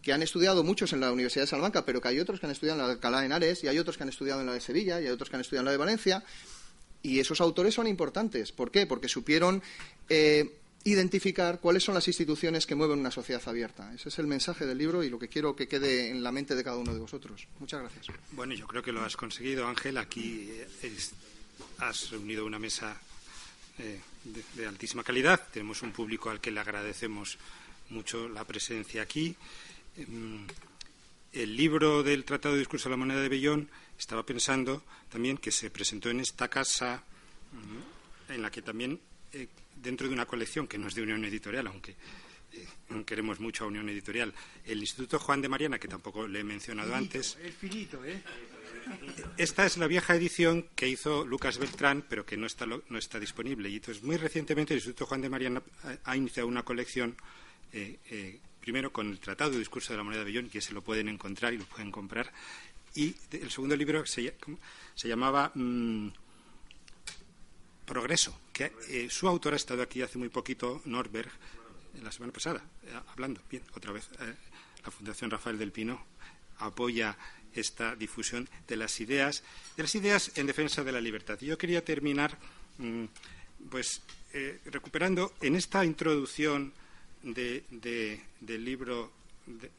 que 0.02 0.12
han 0.12 0.22
estudiado 0.22 0.64
muchos 0.64 0.93
en 0.93 1.01
la 1.01 1.12
Universidad 1.12 1.44
de 1.44 1.48
Salamanca, 1.48 1.85
pero 1.85 2.01
que 2.01 2.09
hay 2.09 2.20
otros 2.20 2.40
que 2.40 2.47
han 2.47 2.52
estudiado 2.52 2.78
en 2.78 2.82
la 2.82 2.89
de 2.89 2.94
Alcalá 2.94 3.20
de 3.20 3.27
Henares, 3.27 3.64
y 3.64 3.68
hay 3.68 3.78
otros 3.78 3.97
que 3.97 4.02
han 4.02 4.09
estudiado 4.09 4.40
en 4.40 4.47
la 4.47 4.55
de 4.55 4.60
Sevilla, 4.60 5.01
y 5.01 5.06
hay 5.06 5.10
otros 5.10 5.28
que 5.28 5.36
han 5.36 5.43
estudiado 5.43 5.62
en 5.62 5.66
la 5.66 5.72
de 5.72 5.77
Valencia, 5.77 6.24
y 7.02 7.18
esos 7.18 7.40
autores 7.40 7.74
son 7.74 7.86
importantes. 7.86 8.52
¿Por 8.52 8.70
qué? 8.70 8.86
Porque 8.86 9.09
supieron 9.09 9.62
eh, 10.09 10.60
identificar 10.85 11.60
cuáles 11.60 11.85
son 11.85 11.94
las 11.94 12.09
instituciones 12.09 12.66
que 12.66 12.74
mueven 12.74 12.98
una 12.98 13.10
sociedad 13.10 13.43
abierta. 13.47 13.93
Ese 13.94 14.09
es 14.09 14.18
el 14.18 14.27
mensaje 14.27 14.66
del 14.66 14.78
libro 14.78 15.02
y 15.02 15.10
lo 15.10 15.18
que 15.18 15.28
quiero 15.28 15.55
que 15.55 15.68
quede 15.68 16.10
en 16.10 16.22
la 16.22 16.32
mente 16.32 16.55
de 16.55 16.64
cada 16.64 16.77
uno 16.77 16.94
de 16.94 17.01
vosotros. 17.01 17.47
Muchas 17.59 17.81
gracias. 17.81 18.06
Bueno, 18.32 18.55
yo 18.55 18.66
creo 18.66 18.82
que 18.82 18.93
lo 18.93 19.02
has 19.02 19.16
conseguido, 19.16 19.66
Ángel. 19.66 19.98
Aquí 19.98 20.48
eh, 20.51 20.98
has 21.78 22.10
reunido 22.10 22.47
una 22.47 22.59
mesa 22.59 22.97
eh, 23.78 24.01
de, 24.55 24.66
altísima 24.66 25.02
calidad. 25.02 25.48
Tenemos 25.52 25.82
un 25.82 25.93
público 25.93 26.31
al 26.31 26.40
que 26.40 26.51
le 26.51 26.60
agradecemos 26.60 27.39
mucho 27.90 28.28
la 28.28 28.44
presencia 28.44 29.02
aquí. 29.02 29.36
Em, 30.01 30.47
el 31.32 31.56
libro 31.56 32.02
del 32.02 32.24
Tratado 32.24 32.55
de 32.55 32.60
Discurso 32.60 32.89
de 32.89 32.94
la 32.94 32.97
Moneda 32.97 33.20
de 33.20 33.28
Bellón 33.28 33.68
estaba 33.98 34.24
pensando 34.24 34.82
también 35.10 35.36
que 35.36 35.52
se 35.52 35.70
presentó 35.70 36.10
en 36.10 36.20
esta 36.20 36.48
casa, 36.48 37.05
mm, 37.52 38.32
en 38.32 38.43
la 38.43 38.51
que 38.51 38.62
también 38.62 38.98
eh, 39.32 39.47
dentro 39.77 40.09
de 40.09 40.14
una 40.14 40.27
colección 40.27 40.66
que 40.66 40.78
no 40.78 40.89
es 40.89 40.94
de 40.94 41.02
Unión 41.02 41.24
Editorial, 41.24 41.66
aunque 41.66 41.94
eh, 42.52 42.66
queremos 43.06 43.39
mucho 43.40 43.64
a 43.64 43.66
Unión 43.68 43.89
Editorial, 43.89 44.32
el 44.64 44.81
Instituto 44.81 45.18
Juan 45.18 45.40
de 45.40 45.48
Mariana, 45.48 45.78
que 45.78 45.89
tampoco 45.89 46.27
le 46.27 46.40
he 46.40 46.44
mencionado 46.44 46.94
antes. 46.94 47.39
¿eh? 47.43 48.22
Esta 49.36 49.66
es 49.66 49.77
la 49.77 49.86
vieja 49.86 50.16
edición 50.16 50.66
que 50.74 50.89
hizo 50.89 51.24
Lucas 51.24 51.59
Beltrán, 51.59 52.05
pero 52.09 52.27
que 52.27 52.36
no 52.36 52.47
está, 52.47 52.66
no 52.66 52.98
está 52.98 53.20
disponible. 53.20 53.68
Y 53.68 53.77
entonces, 53.77 54.02
muy 54.02 54.16
recientemente, 54.16 54.74
el 54.74 54.78
Instituto 54.78 55.06
Juan 55.06 55.20
de 55.20 55.28
Mariana 55.28 55.62
ha 56.05 56.16
iniciado 56.16 56.48
una 56.48 56.64
colección, 56.64 57.16
eh, 57.72 58.40
primero 58.60 58.92
con 58.92 59.08
el 59.08 59.18
Tratado 59.18 59.52
de 59.52 59.58
Discurso 59.58 59.92
de 59.92 59.98
la 59.98 60.04
Moneda 60.04 60.20
de 60.20 60.26
Bellón, 60.26 60.50
que 60.50 60.60
se 60.60 60.72
lo 60.72 60.82
pueden 60.82 61.08
encontrar 61.08 61.52
y 61.52 61.58
lo 61.58 61.64
pueden 61.64 61.90
comprar. 61.90 62.32
Y 62.94 63.14
el 63.32 63.50
segundo 63.50 63.76
libro 63.76 64.04
se, 64.06 64.34
llamaba 65.04 65.52
mm, 65.54 66.08
Progreso, 67.86 68.38
que 68.52 68.72
eh, 68.88 69.08
su 69.10 69.28
autor 69.28 69.54
ha 69.54 69.56
estado 69.56 69.82
aquí 69.82 70.02
hace 70.02 70.18
muy 70.18 70.28
poquito, 70.28 70.82
Norberg, 70.84 71.30
la 72.02 72.12
semana 72.12 72.32
pasada, 72.32 72.62
eh, 72.84 72.92
hablando. 73.12 73.40
Bien, 73.50 73.62
otra 73.74 73.92
vez, 73.92 74.08
eh, 74.20 74.34
la 74.84 74.90
Fundación 74.90 75.30
Rafael 75.30 75.58
del 75.58 75.72
Pino 75.72 76.04
apoya 76.58 77.16
esta 77.52 77.96
difusión 77.96 78.48
de 78.68 78.76
las 78.76 79.00
ideas, 79.00 79.42
de 79.76 79.82
las 79.82 79.94
ideas 79.94 80.32
en 80.36 80.46
defensa 80.46 80.84
de 80.84 80.92
la 80.92 81.00
libertad. 81.00 81.38
Yo 81.40 81.58
quería 81.58 81.84
terminar, 81.84 82.38
mm, 82.78 83.04
pues, 83.70 84.02
recuperando 84.66 85.34
en 85.40 85.56
esta 85.56 85.84
introducción 85.84 86.72
del 87.22 88.64
libro 88.64 89.12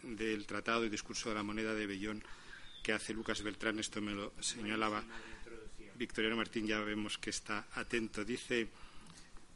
del 0.03 0.45
Tratado 0.45 0.85
y 0.85 0.89
Discurso 0.89 1.30
de 1.30 1.35
la 1.35 1.43
Moneda 1.43 1.73
de 1.73 1.88
Bellón 1.88 2.23
que 2.84 2.93
hace 2.93 3.13
Lucas 3.13 3.43
Beltrán, 3.43 3.80
esto 3.80 4.01
me 4.01 4.11
lo 4.11 4.34
señalaba 4.39 5.03
Victoriano 6.01 6.35
Martín 6.35 6.65
ya 6.65 6.80
vemos 6.80 7.19
que 7.19 7.30
está 7.30 7.68
atento. 7.76 8.26
Dice, 8.26 8.68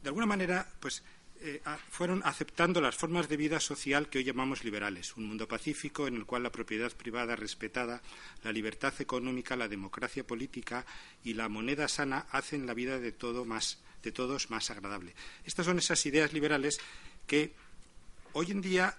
de 0.00 0.08
alguna 0.08 0.26
manera, 0.26 0.64
pues 0.78 1.02
eh, 1.40 1.60
fueron 1.90 2.22
aceptando 2.24 2.80
las 2.80 2.94
formas 2.94 3.28
de 3.28 3.36
vida 3.36 3.58
social 3.58 4.08
que 4.08 4.18
hoy 4.18 4.24
llamamos 4.24 4.62
liberales, 4.62 5.16
un 5.16 5.26
mundo 5.26 5.48
pacífico 5.48 6.06
en 6.06 6.14
el 6.14 6.24
cual 6.24 6.44
la 6.44 6.52
propiedad 6.52 6.92
privada 6.92 7.34
respetada, 7.34 8.00
la 8.44 8.52
libertad 8.52 8.94
económica, 9.00 9.56
la 9.56 9.66
democracia 9.66 10.24
política 10.24 10.86
y 11.24 11.34
la 11.34 11.48
moneda 11.48 11.88
sana 11.88 12.26
hacen 12.30 12.64
la 12.64 12.74
vida 12.74 13.00
de, 13.00 13.10
todo 13.10 13.44
más, 13.44 13.80
de 14.04 14.12
todos 14.12 14.48
más 14.48 14.70
agradable. 14.70 15.14
Estas 15.44 15.66
son 15.66 15.78
esas 15.78 16.06
ideas 16.06 16.32
liberales 16.32 16.78
que 17.26 17.54
hoy 18.38 18.50
en 18.50 18.60
día 18.60 18.94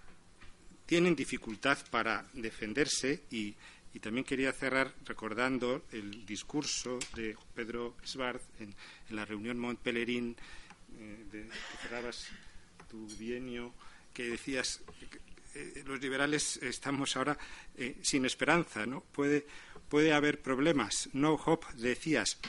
tienen 0.88 1.16
dificultad 1.16 1.78
para 1.92 2.26
defenderse 2.34 3.26
y 3.30 3.56
también 4.02 4.26
quería 4.26 4.52
cerrar 4.52 4.94
recordando 5.06 5.86
el 5.92 6.26
discurso 6.26 6.98
de 7.16 7.36
Pedro 7.54 7.96
Svart 8.04 8.42
en, 8.60 8.74
la 9.10 9.26
reunión 9.26 9.60
Mont 9.60 9.80
Pelerín, 9.80 10.36
eh, 10.98 11.26
de, 11.32 11.44
que 11.44 11.78
cerrabas 11.82 12.28
tu 12.90 13.08
bienio, 13.18 13.74
que 14.14 14.30
decías 14.30 14.82
que 15.00 15.20
eh, 15.60 15.84
los 15.86 16.02
liberales 16.02 16.58
estamos 16.58 17.16
ahora 17.16 17.38
eh, 17.76 17.98
sin 18.02 18.26
esperanza, 18.26 18.86
¿no? 18.86 19.02
Puede, 19.02 19.46
puede 19.88 20.14
haber 20.14 20.42
problemas, 20.42 21.10
no 21.14 21.34
hope, 21.34 21.68
decías, 21.76 22.40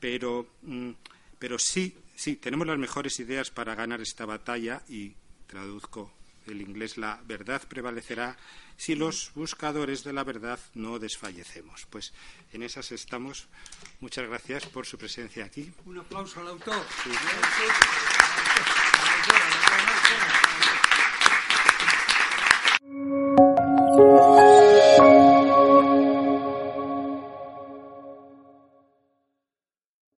pero, 0.00 0.48
mm, 0.62 0.90
pero 1.38 1.58
sí, 1.58 1.96
sí, 2.14 2.36
tenemos 2.36 2.66
las 2.66 2.78
mejores 2.78 3.20
ideas 3.20 3.50
para 3.50 3.74
ganar 3.74 4.00
esta 4.02 4.26
batalla 4.26 4.82
y 4.88 5.14
traduzco 5.46 6.12
el 6.46 6.60
inglés 6.60 6.96
la 6.96 7.20
verdad 7.26 7.62
prevalecerá 7.68 8.36
si 8.76 8.94
los 8.94 9.30
buscadores 9.34 10.04
de 10.04 10.12
la 10.12 10.24
verdad 10.24 10.58
no 10.74 10.98
desfallecemos. 10.98 11.86
Pues 11.90 12.12
en 12.52 12.62
esas 12.62 12.92
estamos. 12.92 13.48
Muchas 14.00 14.28
gracias 14.28 14.66
por 14.66 14.86
su 14.86 14.98
presencia 14.98 15.44
aquí. 15.44 15.72
Un 15.84 15.98
aplauso 15.98 16.40
al 16.40 16.48
autor. 16.48 16.84